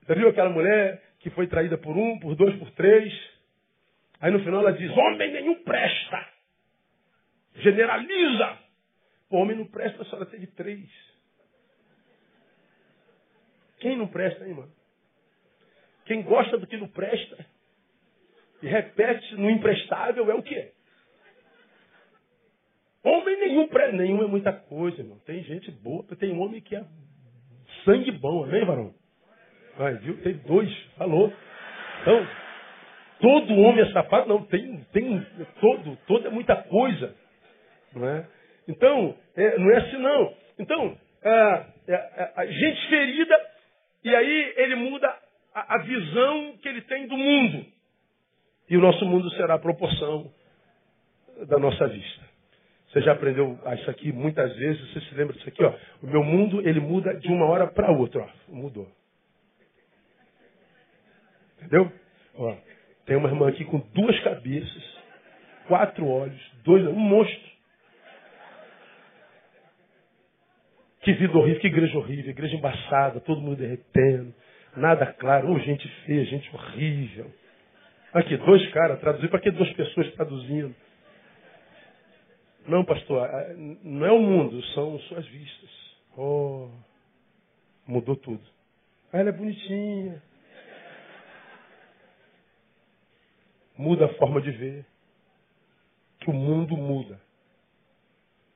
Você 0.03 0.15
viu 0.15 0.29
aquela 0.29 0.51
mulher 0.51 1.03
que 1.19 1.31
foi 1.31 1.49
traída 1.49 1.77
por 1.77 1.97
um, 1.97 2.19
por 2.21 2.37
dois, 2.37 2.57
por 2.59 2.71
três? 2.73 3.13
Aí 4.21 4.31
no 4.31 4.39
final 4.45 4.61
ela 4.61 4.73
diz, 4.73 4.91
homem 4.91 5.33
nenhum 5.33 5.65
presta. 5.65 6.29
Generaliza. 7.57 8.59
O 9.31 9.37
homem 9.37 9.57
não 9.57 9.67
presta, 9.67 10.03
a 10.03 10.05
senhora 10.05 10.27
teve 10.27 10.47
três. 10.49 10.89
Quem 13.81 13.97
não 13.97 14.07
presta, 14.07 14.47
hein, 14.47 14.55
mano? 14.55 14.82
Quem 16.05 16.23
gosta 16.23 16.59
do 16.59 16.67
que 16.67 16.77
não 16.77 16.89
presta 16.89 17.45
e 18.63 18.67
repete 18.67 19.35
no 19.37 19.51
imprestável 19.51 20.31
é 20.31 20.35
o 20.35 20.43
quê? 20.43 20.73
Homem 23.05 23.39
nenhum 23.41 23.69
presta. 23.69 23.97
Nenhum 23.97 24.23
é 24.23 24.27
muita 24.27 24.53
coisa, 24.53 25.01
irmão. 25.01 25.19
Tem 25.27 25.43
gente 25.43 25.71
boa, 25.71 26.05
tem 26.19 26.39
homem 26.39 26.61
que 26.61 26.77
é 26.77 26.85
sangue 27.85 28.13
bom, 28.13 28.45
amém, 28.45 28.65
varão? 28.65 28.95
Vai, 29.77 29.95
viu? 29.97 30.21
Tem 30.23 30.35
dois, 30.35 30.73
falou. 30.97 31.33
Então, 32.03 32.29
todo 33.21 33.55
homem 33.55 33.83
é 33.83 33.93
safado? 33.93 34.29
Não, 34.29 34.45
tem, 34.45 34.85
tem 34.93 35.27
todo, 35.61 35.97
todo 36.07 36.27
é 36.27 36.31
muita 36.31 36.57
coisa. 36.57 37.15
Não 37.95 38.09
é? 38.09 38.27
Então, 38.69 39.17
é, 39.37 39.59
não 39.59 39.71
é 39.71 39.77
assim 39.79 39.97
não. 39.97 40.35
Então, 40.59 40.99
a, 41.25 41.67
a, 41.89 42.41
a 42.43 42.47
gente 42.47 42.89
ferida, 42.89 43.41
e 44.05 44.15
aí 44.15 44.55
ele 44.57 44.77
muda 44.77 45.22
a, 45.55 45.75
a 45.75 45.79
visão 45.79 46.57
que 46.61 46.69
ele 46.69 46.83
tem 46.83 47.07
do 47.07 47.17
mundo. 47.17 47.67
E 48.69 48.77
o 48.77 48.81
nosso 48.81 49.05
mundo 49.05 49.31
será 49.33 49.55
a 49.55 49.59
proporção 49.59 50.31
da 51.49 51.59
nossa 51.59 51.87
vista. 51.89 52.23
Você 52.89 53.01
já 53.03 53.13
aprendeu 53.13 53.59
isso 53.75 53.91
aqui 53.91 54.13
muitas 54.13 54.55
vezes, 54.57 54.93
você 54.93 55.01
se 55.01 55.15
lembra 55.15 55.35
disso 55.35 55.49
aqui, 55.49 55.65
ó. 55.65 55.75
O 56.03 56.07
meu 56.07 56.23
mundo, 56.23 56.67
ele 56.67 56.81
muda 56.81 57.15
de 57.15 57.29
uma 57.29 57.47
hora 57.47 57.67
para 57.67 57.91
outra, 57.91 58.23
ó. 58.23 58.53
Mudou. 58.53 58.89
Entendeu? 61.59 61.91
Ó, 62.35 62.57
tem 63.07 63.17
uma 63.17 63.29
irmã 63.29 63.49
aqui 63.49 63.65
com 63.65 63.79
duas 63.95 64.19
cabeças, 64.21 64.99
quatro 65.69 66.07
olhos, 66.07 66.41
dois, 66.65 66.87
um 66.87 66.93
monstro. 66.93 67.53
Que 71.01 71.13
vida 71.15 71.37
horrível, 71.37 71.61
que 71.61 71.67
igreja 71.67 71.99
horrível, 71.99 72.31
igreja 72.31 72.57
embaçada, 72.57 73.21
todo 73.21 73.41
mundo 73.41 73.57
derretendo 73.57 74.35
nada 74.77 75.07
claro, 75.15 75.53
oh, 75.53 75.59
gente 75.59 75.87
feia, 76.05 76.25
gente 76.25 76.55
horrível. 76.55 77.31
Aqui, 78.13 78.37
dois 78.37 78.71
caras 78.73 79.01
traduzindo, 79.01 79.31
para 79.31 79.41
que 79.41 79.51
duas 79.51 79.73
pessoas 79.73 80.13
traduzindo? 80.15 80.75
Não, 82.67 82.85
pastor, 82.85 83.29
não 83.83 84.07
é 84.07 84.13
o 84.13 84.21
mundo, 84.21 84.63
são 84.75 84.99
suas 85.01 85.27
vistas. 85.27 85.71
Oh, 86.17 86.69
mudou 87.87 88.17
tudo. 88.17 88.43
Ah, 89.13 89.19
ela 89.19 89.31
é 89.31 89.33
bonitinha. 89.33 90.23
Muda 93.77 94.07
a 94.07 94.15
forma 94.15 94.41
de 94.41 94.51
ver. 94.53 94.87
Que 96.21 96.31
o 96.31 96.33
mundo 96.33 96.77
muda. 96.77 97.21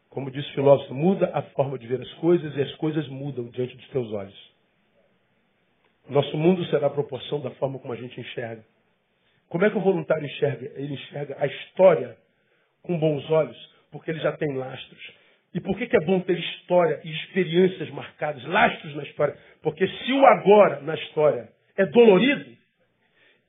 Como 0.08 0.30
disse 0.30 0.48
o 0.50 0.54
filósofo, 0.54 0.94
muda 0.94 1.30
a 1.34 1.42
forma 1.42 1.78
de 1.78 1.86
ver 1.86 2.00
as 2.00 2.12
coisas 2.14 2.54
e 2.56 2.62
as 2.62 2.74
coisas 2.76 3.08
mudam 3.08 3.46
diante 3.48 3.76
dos 3.76 3.88
teus 3.88 4.12
olhos. 4.12 4.55
Nosso 6.08 6.36
mundo 6.36 6.64
será 6.66 6.86
a 6.86 6.90
proporção 6.90 7.40
da 7.40 7.50
forma 7.52 7.78
como 7.78 7.92
a 7.92 7.96
gente 7.96 8.20
enxerga. 8.20 8.64
Como 9.48 9.64
é 9.64 9.70
que 9.70 9.76
o 9.76 9.80
voluntário 9.80 10.24
enxerga? 10.24 10.72
Ele 10.76 10.94
enxerga 10.94 11.36
a 11.38 11.46
história 11.46 12.16
com 12.82 12.98
bons 12.98 13.28
olhos, 13.30 13.56
porque 13.90 14.10
ele 14.10 14.20
já 14.20 14.32
tem 14.32 14.56
lastros. 14.56 15.12
E 15.54 15.60
por 15.60 15.76
que, 15.78 15.86
que 15.86 15.96
é 15.96 16.04
bom 16.04 16.20
ter 16.20 16.38
história 16.38 17.00
e 17.04 17.10
experiências 17.10 17.90
marcadas, 17.90 18.44
lastros 18.44 18.94
na 18.94 19.02
história? 19.04 19.36
Porque 19.62 19.86
se 19.86 20.12
o 20.12 20.26
agora 20.26 20.80
na 20.80 20.94
história 20.94 21.48
é 21.76 21.86
dolorido, 21.86 22.56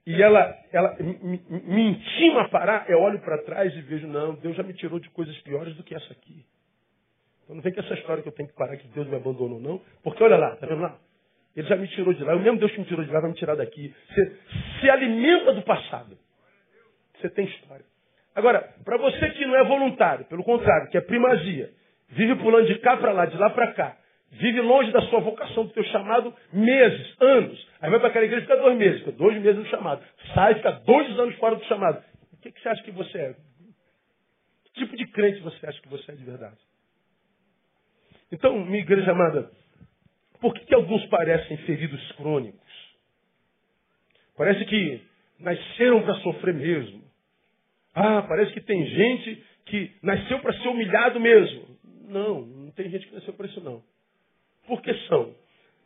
e 0.05 0.21
ela, 0.21 0.57
ela 0.71 0.95
me, 1.01 1.41
me 1.49 1.89
intima 1.89 2.43
a 2.43 2.49
parar, 2.49 2.89
eu 2.89 3.01
olho 3.01 3.19
para 3.19 3.43
trás 3.43 3.75
e 3.75 3.81
vejo, 3.81 4.07
não, 4.07 4.35
Deus 4.35 4.55
já 4.55 4.63
me 4.63 4.73
tirou 4.73 4.99
de 4.99 5.09
coisas 5.09 5.37
piores 5.39 5.75
do 5.75 5.83
que 5.83 5.93
essa 5.93 6.13
aqui. 6.13 6.45
Então 7.43 7.57
não 7.57 7.61
vem 7.61 7.73
com 7.73 7.81
essa 7.81 7.93
história 7.93 8.23
que 8.23 8.29
eu 8.29 8.33
tenho 8.33 8.47
que 8.47 8.55
parar, 8.55 8.77
que 8.77 8.87
Deus 8.87 9.05
me 9.07 9.17
abandonou, 9.17 9.59
não. 9.59 9.81
Porque 10.01 10.23
olha 10.23 10.37
lá, 10.37 10.55
tá 10.55 10.65
vendo 10.65 10.81
lá? 10.81 10.97
Ele 11.57 11.67
já 11.67 11.75
me 11.75 11.87
tirou 11.87 12.13
de 12.13 12.23
lá. 12.23 12.35
O 12.35 12.39
mesmo 12.39 12.59
Deus 12.59 12.71
que 12.71 12.79
me 12.79 12.85
tirou 12.85 13.03
de 13.03 13.11
lá 13.11 13.19
vai 13.19 13.31
me 13.31 13.35
tirar 13.35 13.55
daqui. 13.55 13.91
Você 14.09 14.37
se 14.79 14.89
alimenta 14.91 15.53
do 15.53 15.63
passado. 15.63 16.15
Você 17.15 17.29
tem 17.31 17.45
história. 17.45 17.83
Agora, 18.35 18.75
para 18.85 18.95
você 18.97 19.31
que 19.31 19.43
não 19.43 19.55
é 19.55 19.63
voluntário, 19.63 20.25
pelo 20.25 20.43
contrário, 20.43 20.87
que 20.91 20.97
é 20.99 21.01
primazia, 21.01 21.71
vive 22.09 22.35
pulando 22.35 22.67
de 22.67 22.77
cá 22.77 22.95
para 22.97 23.11
lá, 23.11 23.25
de 23.25 23.35
lá 23.35 23.49
para 23.49 23.73
cá, 23.73 23.97
vive 24.33 24.61
longe 24.61 24.91
da 24.91 25.01
sua 25.07 25.19
vocação, 25.19 25.65
do 25.65 25.73
teu 25.73 25.83
chamado, 25.85 26.31
meses, 26.53 27.15
anos. 27.19 27.67
Aí 27.81 27.89
vai 27.89 27.99
para 27.99 28.09
aquela 28.09 28.25
igreja 28.25 28.43
e 28.43 28.47
fica 28.47 28.61
dois 28.61 28.77
meses, 28.77 28.99
fica 28.99 29.11
dois 29.13 29.41
meses 29.41 29.57
no 29.57 29.65
chamado. 29.65 30.03
Sai, 30.35 30.53
fica 30.53 30.71
dois 30.71 31.19
anos 31.19 31.35
fora 31.37 31.55
do 31.55 31.65
chamado. 31.65 32.03
O 32.33 32.37
que, 32.37 32.51
que 32.51 32.61
você 32.61 32.69
acha 32.69 32.83
que 32.83 32.91
você 32.91 33.17
é? 33.17 33.35
Que 34.65 34.73
tipo 34.81 34.95
de 34.95 35.07
crente 35.07 35.39
você 35.39 35.65
acha 35.65 35.81
que 35.81 35.89
você 35.89 36.11
é 36.11 36.15
de 36.15 36.23
verdade? 36.23 36.57
Então, 38.31 38.63
minha 38.63 38.83
igreja 38.83 39.11
amada, 39.11 39.49
por 40.39 40.53
que, 40.53 40.65
que 40.65 40.75
alguns 40.75 41.05
parecem 41.07 41.57
feridos 41.57 42.11
crônicos? 42.13 42.61
Parece 44.35 44.65
que 44.65 45.01
nasceram 45.39 46.03
para 46.03 46.15
sofrer 46.15 46.53
mesmo. 46.53 47.03
Ah, 47.93 48.21
parece 48.21 48.53
que 48.53 48.61
tem 48.61 48.85
gente 48.85 49.43
que 49.65 49.91
nasceu 50.03 50.39
para 50.39 50.53
ser 50.53 50.67
humilhado 50.67 51.19
mesmo. 51.19 51.65
Não, 52.07 52.41
não 52.41 52.71
tem 52.71 52.89
gente 52.89 53.07
que 53.07 53.15
nasceu 53.15 53.33
para 53.33 53.47
isso 53.47 53.61
não. 53.61 53.83
Por 54.67 54.81
que 54.81 54.93
são? 55.07 55.33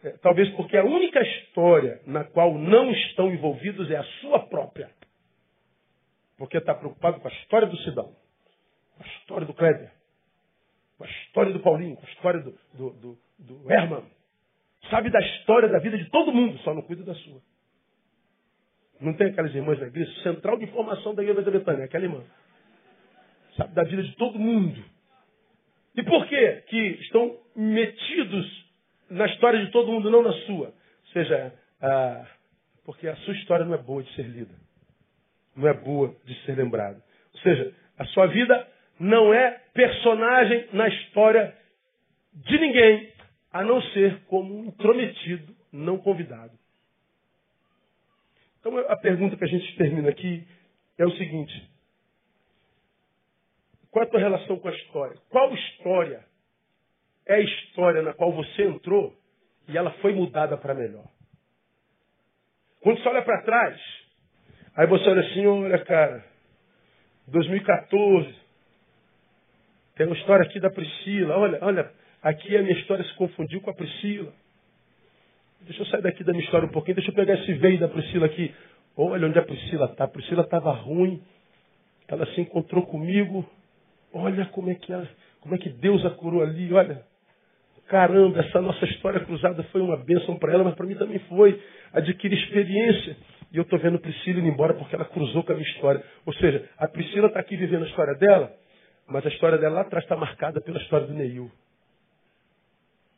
É, 0.03 0.11
talvez 0.21 0.49
porque 0.55 0.75
a 0.75 0.83
única 0.83 1.21
história 1.21 2.01
na 2.05 2.23
qual 2.23 2.57
não 2.57 2.91
estão 2.91 3.31
envolvidos 3.31 3.89
é 3.89 3.97
a 3.97 4.03
sua 4.19 4.39
própria. 4.47 4.89
Porque 6.37 6.57
está 6.57 6.73
preocupado 6.73 7.19
com 7.19 7.27
a 7.27 7.31
história 7.31 7.67
do 7.67 7.77
Sidão, 7.77 8.15
com 8.97 9.03
a 9.03 9.07
história 9.07 9.45
do 9.45 9.53
Kleber, 9.53 9.91
com 10.97 11.03
a 11.03 11.07
história 11.07 11.53
do 11.53 11.59
Paulinho, 11.59 11.95
com 11.95 12.05
a 12.05 12.09
história 12.09 12.39
do, 12.41 12.57
do, 12.73 12.89
do, 12.93 13.17
do 13.37 13.71
Herman. 13.71 14.03
Sabe 14.89 15.09
da 15.09 15.19
história 15.19 15.69
da 15.69 15.79
vida 15.79 15.97
de 15.97 16.09
todo 16.09 16.33
mundo, 16.33 16.57
só 16.59 16.73
não 16.73 16.81
cuida 16.81 17.03
da 17.03 17.13
sua. 17.15 17.41
Não 18.99 19.13
tem 19.13 19.27
aquelas 19.27 19.53
irmãs 19.53 19.79
na 19.79 19.87
igreja? 19.87 20.11
Central 20.21 20.57
de 20.57 20.65
informação 20.65 21.15
da 21.15 21.23
igreja 21.23 21.41
da 21.41 21.51
Betânia, 21.51 21.85
aquela 21.85 22.05
irmã. 22.05 22.23
Sabe 23.57 23.73
da 23.73 23.83
vida 23.83 24.03
de 24.03 24.15
todo 24.15 24.37
mundo. 24.37 24.83
E 25.95 26.03
por 26.03 26.25
quê? 26.27 26.63
Que 26.67 26.77
estão 27.01 27.37
metidos 27.55 28.65
na 29.09 29.25
história 29.25 29.63
de 29.65 29.71
todo 29.71 29.91
mundo, 29.91 30.09
não 30.09 30.21
na 30.21 30.33
sua. 30.45 30.67
Ou 30.67 31.11
seja, 31.13 31.53
ah, 31.81 32.25
porque 32.85 33.07
a 33.07 33.15
sua 33.17 33.33
história 33.33 33.65
não 33.65 33.73
é 33.73 33.77
boa 33.77 34.03
de 34.03 34.13
ser 34.15 34.23
lida. 34.23 34.55
Não 35.55 35.67
é 35.67 35.73
boa 35.73 36.15
de 36.23 36.33
ser 36.45 36.55
lembrada. 36.55 37.01
Ou 37.33 37.39
seja, 37.41 37.73
a 37.97 38.05
sua 38.05 38.27
vida 38.27 38.67
não 38.99 39.33
é 39.33 39.59
personagem 39.73 40.67
na 40.73 40.87
história 40.87 41.55
de 42.33 42.57
ninguém, 42.59 43.11
a 43.51 43.63
não 43.63 43.81
ser 43.93 44.23
como 44.25 44.57
um 44.57 44.65
intrometido, 44.65 45.55
não 45.71 45.97
convidado. 45.97 46.51
Então 48.59 48.77
a 48.77 48.95
pergunta 48.97 49.35
que 49.35 49.43
a 49.43 49.47
gente 49.47 49.75
termina 49.75 50.09
aqui 50.09 50.47
é 50.97 51.05
o 51.05 51.11
seguinte: 51.17 51.69
qual 53.89 54.05
é 54.05 54.07
a 54.07 54.09
tua 54.09 54.19
relação 54.19 54.57
com 54.57 54.67
a 54.67 54.75
história? 54.75 55.17
Qual 55.29 55.53
história 55.53 56.23
é 57.25 57.35
a 57.35 57.39
história 57.41 58.01
na 58.01 58.13
qual 58.13 58.31
você 58.31 58.63
entrou 58.63 59.15
e 59.67 59.77
ela 59.77 59.91
foi 60.01 60.13
mudada 60.13 60.57
para 60.57 60.73
melhor? 60.73 61.05
Quando 62.81 63.01
você 63.01 63.09
olha 63.09 63.21
para 63.21 63.43
trás, 63.43 63.79
aí 64.75 64.87
você 64.87 65.09
olha 65.09 65.21
assim, 65.21 65.45
olha 65.45 65.85
cara, 65.85 66.25
2014, 67.27 68.35
tem 69.95 70.07
uma 70.07 70.15
história 70.15 70.45
aqui 70.45 70.59
da 70.59 70.69
Priscila, 70.69 71.37
olha, 71.37 71.59
olha, 71.61 71.93
aqui 72.21 72.55
a 72.55 72.61
minha 72.61 72.77
história 72.79 73.03
se 73.03 73.13
confundiu 73.15 73.61
com 73.61 73.69
a 73.69 73.73
Priscila. 73.73 74.33
Deixa 75.61 75.81
eu 75.81 75.85
sair 75.87 76.01
daqui 76.01 76.23
da 76.23 76.31
minha 76.31 76.43
história 76.43 76.67
um 76.67 76.71
pouquinho, 76.71 76.95
deixa 76.95 77.11
eu 77.11 77.15
pegar 77.15 77.35
esse 77.35 77.53
veio 77.53 77.79
da 77.79 77.87
Priscila 77.87 78.25
aqui. 78.25 78.53
Olha 78.97 79.27
onde 79.27 79.39
a 79.39 79.43
Priscila 79.43 79.85
está. 79.85 80.05
A 80.05 80.07
Priscila 80.07 80.43
estava 80.43 80.71
ruim, 80.71 81.21
ela 82.07 82.25
se 82.27 82.41
encontrou 82.41 82.85
comigo. 82.85 83.47
Olha 84.13 84.45
como 84.47 84.69
é 84.69 84.75
que 84.75 84.91
ela, 84.91 85.07
como 85.39 85.55
é 85.55 85.57
que 85.57 85.69
Deus 85.69 86.05
a 86.05 86.09
curou 86.09 86.41
ali, 86.41 86.73
olha. 86.73 87.03
Caramba, 87.87 88.39
essa 88.39 88.61
nossa 88.61 88.85
história 88.85 89.19
cruzada 89.19 89.63
foi 89.63 89.81
uma 89.81 89.97
bênção 89.97 90.37
para 90.37 90.53
ela, 90.53 90.63
mas 90.63 90.75
para 90.75 90.85
mim 90.85 90.95
também 90.95 91.19
foi. 91.27 91.61
Adquirir 91.93 92.37
experiência. 92.37 93.17
E 93.51 93.57
eu 93.57 93.63
estou 93.63 93.77
vendo 93.77 93.99
Priscila 93.99 94.39
indo 94.39 94.47
embora 94.47 94.73
porque 94.73 94.95
ela 94.95 95.03
cruzou 95.05 95.43
com 95.43 95.51
a 95.51 95.55
minha 95.55 95.67
história. 95.67 96.01
Ou 96.25 96.33
seja, 96.33 96.69
a 96.77 96.87
Priscila 96.87 97.27
está 97.27 97.39
aqui 97.39 97.57
vivendo 97.57 97.83
a 97.83 97.87
história 97.87 98.15
dela, 98.15 98.51
mas 99.07 99.25
a 99.25 99.29
história 99.29 99.57
dela 99.57 99.75
lá 99.75 99.81
atrás 99.81 100.05
está 100.05 100.15
marcada 100.15 100.61
pela 100.61 100.79
história 100.79 101.05
do 101.05 101.13
Neil. 101.13 101.51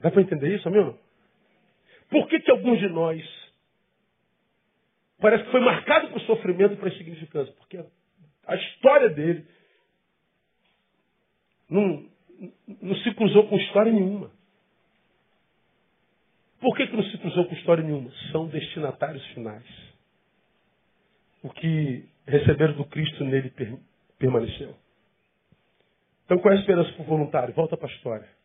Dá 0.03 0.11
para 0.11 0.21
entender 0.21 0.53
isso, 0.53 0.67
amigo? 0.67 0.99
Por 2.09 2.27
que, 2.27 2.41
que 2.41 2.51
alguns 2.51 2.77
de 2.77 2.89
nós 2.89 3.23
parece 5.17 5.45
que 5.45 5.51
foi 5.51 5.61
marcado 5.61 6.09
por 6.09 6.19
sofrimento 6.23 6.73
e 6.73 6.75
por 6.77 6.89
insignificância? 6.89 7.53
Porque 7.53 7.81
a 8.45 8.55
história 8.55 9.09
dele 9.09 9.47
não, 11.69 12.05
não 12.81 12.95
se 12.97 13.13
cruzou 13.15 13.47
com 13.47 13.55
história 13.55 13.93
nenhuma. 13.93 14.29
Por 16.59 16.75
que, 16.75 16.85
que 16.85 16.97
não 16.97 17.03
se 17.03 17.17
cruzou 17.17 17.45
com 17.45 17.55
história 17.55 17.83
nenhuma? 17.83 18.11
São 18.33 18.47
destinatários 18.47 19.25
finais. 19.27 19.65
O 21.41 21.49
que 21.49 22.05
receberam 22.27 22.73
do 22.73 22.85
Cristo 22.85 23.23
nele 23.23 23.53
permaneceu. 24.19 24.75
Então 26.25 26.39
qual 26.39 26.53
é 26.53 26.57
a 26.57 26.59
esperança 26.59 26.91
para 26.91 27.03
o 27.03 27.05
voluntário? 27.05 27.53
Volta 27.53 27.77
para 27.77 27.87
a 27.87 27.95
história. 27.95 28.42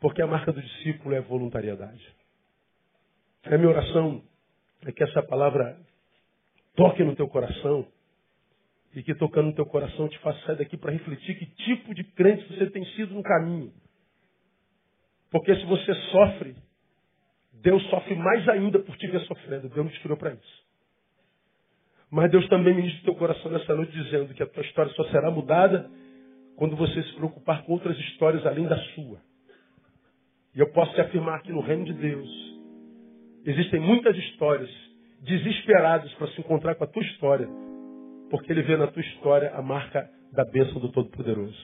Porque 0.00 0.22
a 0.22 0.26
marca 0.26 0.52
do 0.52 0.62
discípulo 0.62 1.14
é 1.14 1.20
voluntariedade. 1.20 2.06
A 3.44 3.56
minha 3.56 3.70
oração 3.70 4.22
é 4.82 4.92
que 4.92 5.02
essa 5.02 5.22
palavra 5.22 5.76
toque 6.76 7.02
no 7.02 7.16
teu 7.16 7.28
coração 7.28 7.86
e 8.94 9.02
que 9.02 9.14
tocando 9.14 9.46
no 9.46 9.54
teu 9.54 9.66
coração 9.66 10.08
te 10.08 10.18
faça 10.18 10.38
sair 10.46 10.56
daqui 10.56 10.76
para 10.76 10.92
refletir 10.92 11.38
que 11.38 11.46
tipo 11.46 11.94
de 11.94 12.04
crente 12.04 12.46
você 12.48 12.70
tem 12.70 12.84
sido 12.94 13.14
no 13.14 13.22
caminho. 13.22 13.72
Porque 15.30 15.54
se 15.54 15.64
você 15.66 15.94
sofre, 16.10 16.56
Deus 17.52 17.82
sofre 17.90 18.14
mais 18.14 18.48
ainda 18.48 18.78
por 18.78 18.96
te 18.96 19.06
ver 19.08 19.20
sofrendo. 19.22 19.68
Deus 19.68 19.86
nos 19.86 19.98
criou 19.98 20.16
para 20.16 20.32
isso. 20.32 20.68
Mas 22.10 22.30
Deus 22.30 22.48
também 22.48 22.74
ministra 22.74 23.02
o 23.02 23.04
teu 23.04 23.14
coração 23.16 23.50
nessa 23.50 23.74
noite 23.74 23.92
dizendo 23.92 24.32
que 24.32 24.42
a 24.42 24.46
tua 24.46 24.62
história 24.62 24.92
só 24.92 25.04
será 25.10 25.30
mudada 25.30 25.90
quando 26.56 26.74
você 26.74 27.02
se 27.02 27.14
preocupar 27.14 27.64
com 27.64 27.72
outras 27.72 27.98
histórias 27.98 28.46
além 28.46 28.66
da 28.66 28.78
sua. 28.94 29.20
E 30.58 30.60
eu 30.60 30.66
posso 30.72 30.92
te 30.92 31.00
afirmar 31.00 31.40
que 31.42 31.52
no 31.52 31.60
reino 31.60 31.84
de 31.84 31.92
Deus 31.92 32.28
existem 33.46 33.78
muitas 33.78 34.16
histórias 34.16 34.68
desesperadas 35.20 36.12
para 36.14 36.26
se 36.32 36.40
encontrar 36.40 36.74
com 36.74 36.82
a 36.82 36.86
tua 36.88 37.02
história, 37.04 37.48
porque 38.28 38.50
ele 38.50 38.62
vê 38.62 38.76
na 38.76 38.88
tua 38.88 39.00
história 39.00 39.54
a 39.54 39.62
marca 39.62 40.10
da 40.32 40.44
bênção 40.44 40.80
do 40.80 40.90
Todo-Poderoso. 40.90 41.56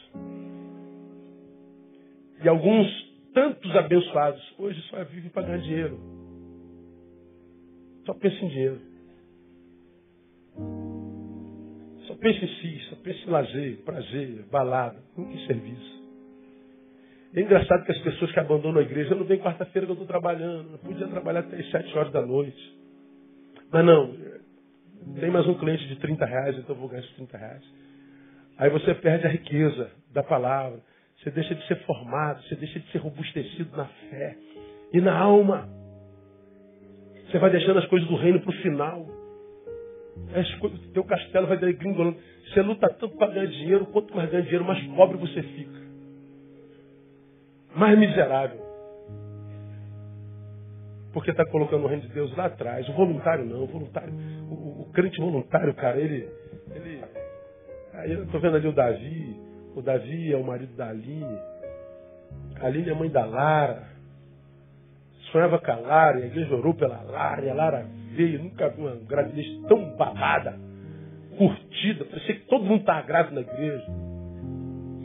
E 2.41 2.49
alguns 2.49 2.87
tantos 3.35 3.75
abençoados. 3.75 4.55
Hoje 4.59 4.81
só 4.83 5.03
vive 5.03 5.29
para 5.31 5.43
ganhar 5.43 5.59
dinheiro. 5.59 5.99
Só 8.07 8.15
pensa 8.15 8.45
em 8.45 8.49
dinheiro. 8.49 8.81
Só 12.07 12.15
pensa 12.15 12.45
em 12.45 12.49
si, 12.61 12.79
só 12.91 12.97
pensa 13.03 13.19
em 13.27 13.31
lazer, 13.31 13.77
prazer, 13.79 14.45
balada, 14.53 15.03
nunca 15.17 15.33
em 15.33 15.47
serviço. 15.49 16.04
É 17.35 17.41
engraçado 17.41 17.85
que 17.85 17.91
as 17.91 17.99
pessoas 17.99 18.31
que 18.31 18.39
abandonam 18.39 18.79
a 18.81 18.85
igreja, 18.85 19.13
eu 19.13 19.19
não 19.19 19.25
venho 19.25 19.43
quarta-feira 19.43 19.87
que 19.87 19.91
eu 19.91 19.95
estou 19.95 20.07
trabalhando, 20.07 20.71
não 20.71 20.79
podia 20.79 21.09
trabalhar 21.09 21.41
até 21.41 21.57
as 21.57 21.69
sete 21.71 21.99
horas 21.99 22.13
da 22.13 22.25
noite. 22.25 22.79
Mas 23.73 23.85
não, 23.85 24.15
tem 25.19 25.31
mais 25.31 25.47
um 25.49 25.55
cliente 25.55 25.85
de 25.89 25.97
30 25.97 26.25
reais, 26.25 26.57
então 26.57 26.77
eu 26.77 26.81
vou 26.81 26.89
ganhar 26.89 27.03
esses 27.03 27.15
30 27.17 27.37
reais. 27.37 27.63
Aí 28.57 28.71
você 28.71 28.95
perde 28.95 29.27
a 29.27 29.31
riqueza 29.31 29.91
da 30.13 30.23
palavra. 30.23 30.79
Você 31.19 31.31
deixa 31.33 31.57
de 31.57 31.67
ser 31.67 31.77
formado, 31.85 32.41
você 32.45 32.55
deixa 32.55 32.79
de 32.79 32.89
ser 32.93 32.99
robustecido 32.99 33.77
na 33.77 33.87
fé 33.87 34.37
e 34.93 35.01
na 35.01 35.19
alma. 35.19 35.69
Você 37.27 37.39
vai 37.41 37.51
deixando 37.51 37.81
as 37.81 37.87
coisas 37.87 38.09
do 38.09 38.15
reino 38.15 38.41
para 38.41 38.51
o 38.51 38.63
final. 38.63 39.01
O 40.63 40.93
teu 40.93 41.03
castelo 41.03 41.49
vai 41.49 41.57
gringolando. 41.57 42.17
Você 42.47 42.63
luta 42.63 42.89
tanto 42.91 43.17
para 43.17 43.33
ganhar 43.33 43.47
dinheiro, 43.47 43.87
quanto 43.87 44.15
mais 44.15 44.31
ganha 44.31 44.43
dinheiro, 44.45 44.65
mais 44.65 44.81
pobre 44.89 45.17
você 45.17 45.43
fica. 45.43 45.84
Mais 47.75 47.99
miserável. 47.99 48.63
Porque 51.13 51.31
está 51.31 51.45
colocando 51.47 51.85
o 51.85 51.87
reino 51.87 52.03
de 52.03 52.09
Deus 52.09 52.37
lá 52.37 52.47
atrás. 52.47 52.89
O 52.89 52.93
voluntário 52.93 53.45
não, 53.45 53.63
o 53.63 53.67
voluntário, 53.67 54.13
o, 54.51 54.83
o 54.83 54.91
crente 54.93 55.21
voluntário, 55.21 55.73
cara, 55.75 55.99
ele. 55.99 56.29
ele 56.75 57.03
aí 57.93 58.13
eu 58.13 58.25
estou 58.25 58.41
vendo 58.41 58.57
ali 58.57 58.67
o 58.67 58.73
Davi, 58.73 59.37
o 59.77 59.83
Davi 59.83 60.33
é 60.33 60.37
o 60.37 60.45
marido 60.45 60.75
da 60.77 60.89
Aline. 60.89 61.39
A 62.61 62.67
Aline 62.67 62.91
é 62.91 62.95
mãe 62.95 63.11
da 63.11 63.25
Lara. 63.25 63.95
Sonhava 65.31 65.59
com 65.59 65.71
a 65.71 65.77
Lara, 65.77 66.21
e 66.21 66.25
a 66.25 66.27
igreja 66.27 66.55
orou 66.55 66.75
pela 66.75 67.01
Lara, 67.03 67.45
e 67.45 67.51
a 67.51 67.55
Lara 67.55 67.87
veio. 68.13 68.43
Nunca 68.43 68.69
vi 68.69 68.81
uma 68.81 68.97
gravidez 68.97 69.47
tão 69.69 69.97
babada, 69.97 70.59
curtida. 71.37 72.05
Parecia 72.05 72.35
que 72.37 72.47
todo 72.47 72.65
mundo 72.65 72.81
estava 72.81 73.03
grávido 73.03 73.35
na 73.35 73.41
igreja. 73.41 73.85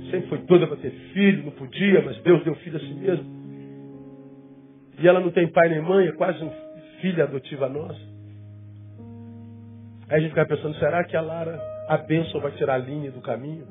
Sempre 0.09 0.29
foi 0.29 0.39
toda 0.39 0.67
para 0.67 0.77
ter 0.77 0.91
filho, 1.13 1.43
não 1.43 1.51
podia, 1.51 2.01
mas 2.01 2.17
Deus 2.21 2.43
deu 2.43 2.55
filho 2.55 2.77
a 2.77 2.79
si 2.79 2.93
mesmo. 2.93 3.39
E 4.99 5.07
ela 5.07 5.19
não 5.19 5.31
tem 5.31 5.47
pai 5.47 5.69
nem 5.69 5.81
mãe, 5.81 6.07
é 6.07 6.11
quase 6.13 6.43
um 6.43 6.51
filho 6.99 7.23
adotiva 7.23 7.69
nossa. 7.69 7.99
Aí 10.09 10.17
a 10.17 10.19
gente 10.19 10.29
fica 10.29 10.45
pensando, 10.45 10.75
será 10.75 11.03
que 11.03 11.15
a 11.15 11.21
Lara, 11.21 11.59
a 11.87 11.97
bênção 11.97 12.41
vai 12.41 12.51
tirar 12.53 12.75
a 12.75 12.77
linha 12.77 13.11
do 13.11 13.21
caminho? 13.21 13.67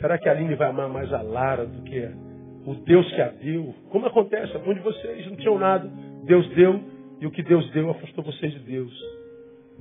Será 0.00 0.16
que 0.16 0.28
a 0.28 0.32
Aline 0.32 0.54
vai 0.54 0.68
amar 0.68 0.88
mais 0.88 1.12
a 1.12 1.20
Lara 1.20 1.66
do 1.66 1.82
que 1.82 2.08
o 2.64 2.74
Deus 2.74 3.06
que 3.12 3.20
a 3.20 3.28
deu? 3.28 3.74
Como 3.90 4.06
acontece? 4.06 4.54
Alguns 4.54 4.76
de 4.76 4.80
vocês 4.80 5.26
não 5.26 5.36
tinham 5.36 5.58
nada. 5.58 5.90
Deus 6.24 6.48
deu 6.50 6.80
e 7.20 7.26
o 7.26 7.30
que 7.30 7.42
Deus 7.42 7.68
deu 7.72 7.90
afastou 7.90 8.24
vocês 8.24 8.52
de 8.52 8.60
Deus. 8.60 8.92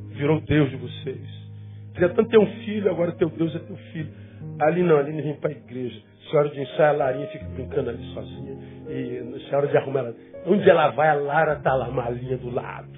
Virou 0.09 0.41
Deus 0.41 0.69
de 0.69 0.75
vocês. 0.75 1.47
Queria 1.93 2.09
tanto 2.09 2.29
ter 2.29 2.39
um 2.39 2.47
filho, 2.63 2.89
agora 2.89 3.11
teu 3.13 3.29
Deus 3.29 3.55
é 3.55 3.59
teu 3.59 3.75
filho. 3.91 4.11
Ali 4.59 4.83
não, 4.83 4.97
ali 4.97 5.21
vem 5.21 5.35
para 5.35 5.49
a 5.49 5.53
igreja. 5.53 6.01
Se 6.29 6.35
hora 6.35 6.49
de 6.49 6.59
ensaiar, 6.59 6.95
a 6.95 6.97
Larinha 6.97 7.27
fica 7.27 7.45
brincando 7.45 7.89
ali 7.89 8.03
sozinha. 8.13 8.57
E 8.89 9.47
se 9.47 9.55
hora 9.55 9.67
de 9.67 9.77
arrumar 9.77 9.99
ela. 9.99 10.15
Onde 10.45 10.69
ela 10.69 10.89
vai, 10.89 11.09
a 11.09 11.13
Lara 11.13 11.53
está 11.53 11.73
lá, 11.73 11.89
malinha 11.89 12.37
do 12.37 12.49
lado. 12.49 12.97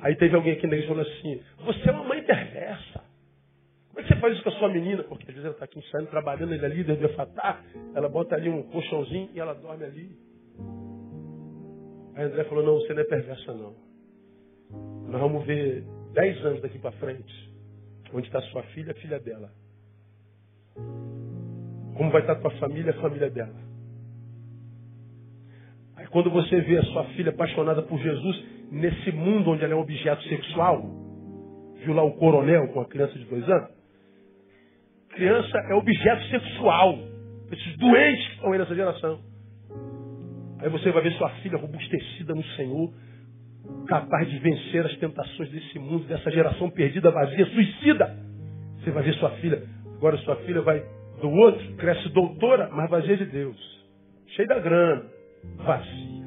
Aí 0.00 0.14
teve 0.16 0.34
alguém 0.36 0.52
aqui 0.52 0.66
na 0.66 0.74
igreja 0.74 0.88
falou 0.88 1.02
assim: 1.02 1.42
Você 1.64 1.88
é 1.88 1.92
uma 1.92 2.04
mãe 2.04 2.22
perversa. 2.22 3.06
Como 3.88 4.00
é 4.00 4.02
que 4.02 4.14
você 4.14 4.20
faz 4.20 4.34
isso 4.34 4.42
com 4.42 4.50
a 4.50 4.52
sua 4.52 4.68
menina? 4.68 5.02
Porque 5.04 5.24
às 5.24 5.34
vezes 5.34 5.44
ela 5.44 5.54
está 5.54 5.64
aqui 5.64 5.78
ensaiando, 5.78 6.10
trabalhando, 6.10 6.52
ele 6.52 6.66
ali, 6.66 6.84
deve 6.84 7.08
fatar, 7.08 7.64
ela 7.94 8.08
bota 8.10 8.34
ali 8.34 8.50
um 8.50 8.62
colchãozinho 8.64 9.30
e 9.32 9.40
ela 9.40 9.54
dorme 9.54 9.84
ali. 9.84 10.10
Aí 12.14 12.24
André 12.24 12.44
falou, 12.44 12.64
não, 12.64 12.74
você 12.74 12.92
não 12.92 13.00
é 13.00 13.04
perversa 13.04 13.54
não. 13.54 13.74
Nós 15.08 15.20
vamos 15.20 15.46
ver 15.46 15.84
dez 16.12 16.44
anos 16.44 16.60
daqui 16.60 16.78
para 16.78 16.92
frente, 16.92 17.50
onde 18.12 18.26
está 18.26 18.40
sua 18.42 18.62
filha, 18.64 18.92
a 18.92 18.94
filha 18.96 19.18
dela. 19.18 19.50
Como 21.96 22.10
vai 22.10 22.20
estar 22.20 22.36
tua 22.36 22.50
família, 22.52 22.92
a 22.92 23.00
família 23.00 23.30
dela. 23.30 23.56
Aí 25.96 26.06
quando 26.08 26.30
você 26.30 26.60
vê 26.60 26.78
a 26.78 26.82
sua 26.84 27.04
filha 27.16 27.30
apaixonada 27.30 27.82
por 27.82 27.98
Jesus, 27.98 28.44
nesse 28.70 29.12
mundo 29.12 29.50
onde 29.50 29.64
ela 29.64 29.72
é 29.72 29.76
um 29.76 29.80
objeto 29.80 30.22
sexual, 30.24 30.82
viu 31.84 31.94
lá 31.94 32.02
o 32.02 32.12
coronel 32.16 32.68
com 32.68 32.80
a 32.80 32.86
criança 32.86 33.18
de 33.18 33.24
dois 33.24 33.48
anos? 33.48 33.76
criança 35.16 35.58
é 35.70 35.74
objeto 35.74 36.24
sexual. 36.28 36.98
Esses 37.50 37.76
doentes 37.78 38.26
que 38.26 38.34
estão 38.34 38.52
aí 38.52 38.58
nessa 38.58 38.74
geração. 38.74 39.18
Aí 40.60 40.68
você 40.68 40.90
vai 40.92 41.02
ver 41.02 41.12
sua 41.12 41.30
filha 41.42 41.58
robustecida 41.58 42.34
no 42.34 42.44
Senhor, 42.56 42.92
capaz 43.88 44.28
de 44.28 44.38
vencer 44.38 44.84
as 44.84 44.96
tentações 44.98 45.50
desse 45.50 45.78
mundo, 45.78 46.06
dessa 46.06 46.30
geração 46.30 46.70
perdida, 46.70 47.10
vazia, 47.10 47.46
suicida. 47.46 48.16
Você 48.78 48.90
vai 48.90 49.02
ver 49.02 49.14
sua 49.14 49.30
filha. 49.32 49.62
Agora 49.96 50.16
sua 50.18 50.36
filha 50.36 50.60
vai 50.62 50.84
do 51.20 51.30
outro, 51.30 51.76
cresce 51.76 52.08
doutora, 52.10 52.68
mas 52.72 52.90
vazia 52.90 53.16
de 53.16 53.26
Deus. 53.26 53.56
Cheia 54.28 54.48
da 54.48 54.58
grana, 54.58 55.04
vazia. 55.56 56.26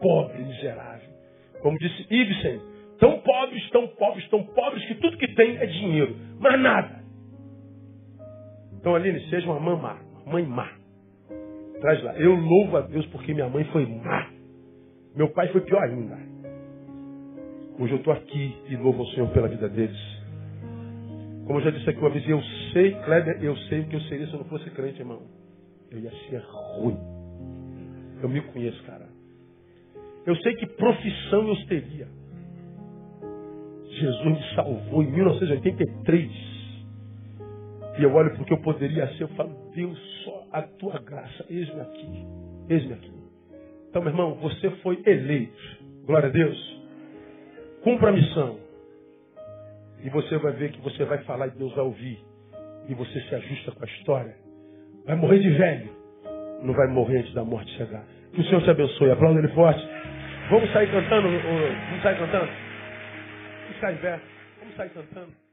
Pobre, 0.00 0.42
miserável. 0.44 1.10
Como 1.60 1.78
disse 1.78 2.06
Ibsen, 2.10 2.60
tão 2.98 3.18
pobres, 3.20 3.70
tão 3.70 3.88
pobres, 3.88 4.28
tão 4.28 4.44
pobres 4.44 4.86
que 4.86 4.94
tudo 4.96 5.16
que 5.16 5.34
tem 5.34 5.56
é 5.56 5.66
dinheiro, 5.66 6.14
mas 6.38 6.60
nada. 6.60 7.04
Então, 8.74 8.94
Aline, 8.94 9.18
seja 9.30 9.46
uma 9.50 9.58
mãe 9.58 9.76
má, 9.76 9.98
mãe 10.26 10.44
má. 10.44 10.70
Traz 11.80 12.02
lá. 12.02 12.14
Eu 12.16 12.34
louvo 12.34 12.76
a 12.76 12.80
Deus 12.82 13.06
porque 13.06 13.34
minha 13.34 13.48
mãe 13.48 13.64
foi 13.64 13.86
má. 13.86 14.30
Meu 15.16 15.28
pai 15.30 15.48
foi 15.48 15.62
pior 15.62 15.82
ainda. 15.82 16.18
Hoje 17.78 17.92
eu 17.92 17.98
estou 17.98 18.12
aqui 18.12 18.56
e 18.68 18.76
louvo 18.76 19.02
o 19.02 19.06
Senhor 19.08 19.28
pela 19.30 19.48
vida 19.48 19.68
deles. 19.68 20.13
Como 21.46 21.58
eu 21.58 21.64
já 21.64 21.70
disse 21.70 21.88
aqui 21.90 21.98
uma 21.98 22.10
vez, 22.10 22.26
eu 22.28 22.40
sei, 22.72 22.92
Kleber, 23.04 23.42
eu 23.42 23.56
sei 23.68 23.80
o 23.80 23.88
que 23.88 23.96
eu 23.96 24.00
seria 24.02 24.26
se 24.26 24.32
eu 24.32 24.38
não 24.38 24.46
fosse 24.46 24.70
crente, 24.70 25.00
irmão. 25.00 25.22
Eu 25.90 26.00
ia 26.00 26.10
ser 26.28 26.42
ruim. 26.48 26.96
Eu 28.22 28.28
me 28.28 28.40
conheço, 28.40 28.82
cara. 28.84 29.06
Eu 30.26 30.34
sei 30.36 30.54
que 30.54 30.66
profissão 30.66 31.48
eu 31.48 31.66
teria. 31.66 32.08
Jesus 33.86 34.24
me 34.24 34.54
salvou 34.54 35.02
em 35.02 35.10
1983. 35.10 36.30
E 37.98 38.02
eu 38.02 38.12
olho 38.12 38.34
porque 38.36 38.52
eu 38.52 38.60
poderia 38.60 39.06
ser, 39.14 39.24
eu 39.24 39.28
falo, 39.28 39.54
Deus, 39.74 39.98
só 40.24 40.46
a 40.50 40.62
tua 40.62 40.98
graça, 40.98 41.44
eis-me 41.48 41.80
aqui, 41.80 42.26
eis-me 42.68 42.94
aqui. 42.94 43.12
Então, 43.88 44.02
meu 44.02 44.10
irmão, 44.10 44.34
você 44.36 44.70
foi 44.82 45.00
eleito. 45.06 45.78
Glória 46.06 46.28
a 46.28 46.32
Deus. 46.32 46.80
Cumpra 47.84 48.08
a 48.08 48.12
missão. 48.12 48.63
E 50.04 50.10
você 50.10 50.36
vai 50.36 50.52
ver 50.52 50.70
que 50.70 50.80
você 50.82 51.04
vai 51.04 51.18
falar 51.24 51.48
e 51.48 51.50
Deus 51.52 51.74
vai 51.74 51.84
ouvir. 51.84 52.22
E 52.88 52.94
você 52.94 53.20
se 53.22 53.34
ajusta 53.34 53.72
com 53.72 53.82
a 53.82 53.86
história. 53.86 54.36
Vai 55.06 55.16
morrer 55.16 55.38
de 55.38 55.50
velho. 55.50 55.90
Não 56.62 56.74
vai 56.74 56.86
morrer 56.88 57.20
antes 57.20 57.32
da 57.32 57.42
morte 57.42 57.70
chegar. 57.76 58.04
Que 58.32 58.40
o 58.40 58.44
Senhor 58.44 58.62
te 58.62 58.70
abençoe. 58.70 59.10
Aplauda 59.10 59.38
ele 59.38 59.48
forte. 59.48 59.82
Vamos 60.50 60.70
sair 60.72 60.90
cantando. 60.90 61.28
Vamos 61.28 62.02
sair 62.02 62.18
cantando? 62.18 62.52
Vamos 63.62 63.80
sair 63.80 63.96
pé. 63.96 64.20
Vamos 64.60 64.76
sair 64.76 64.90
cantando. 64.90 65.43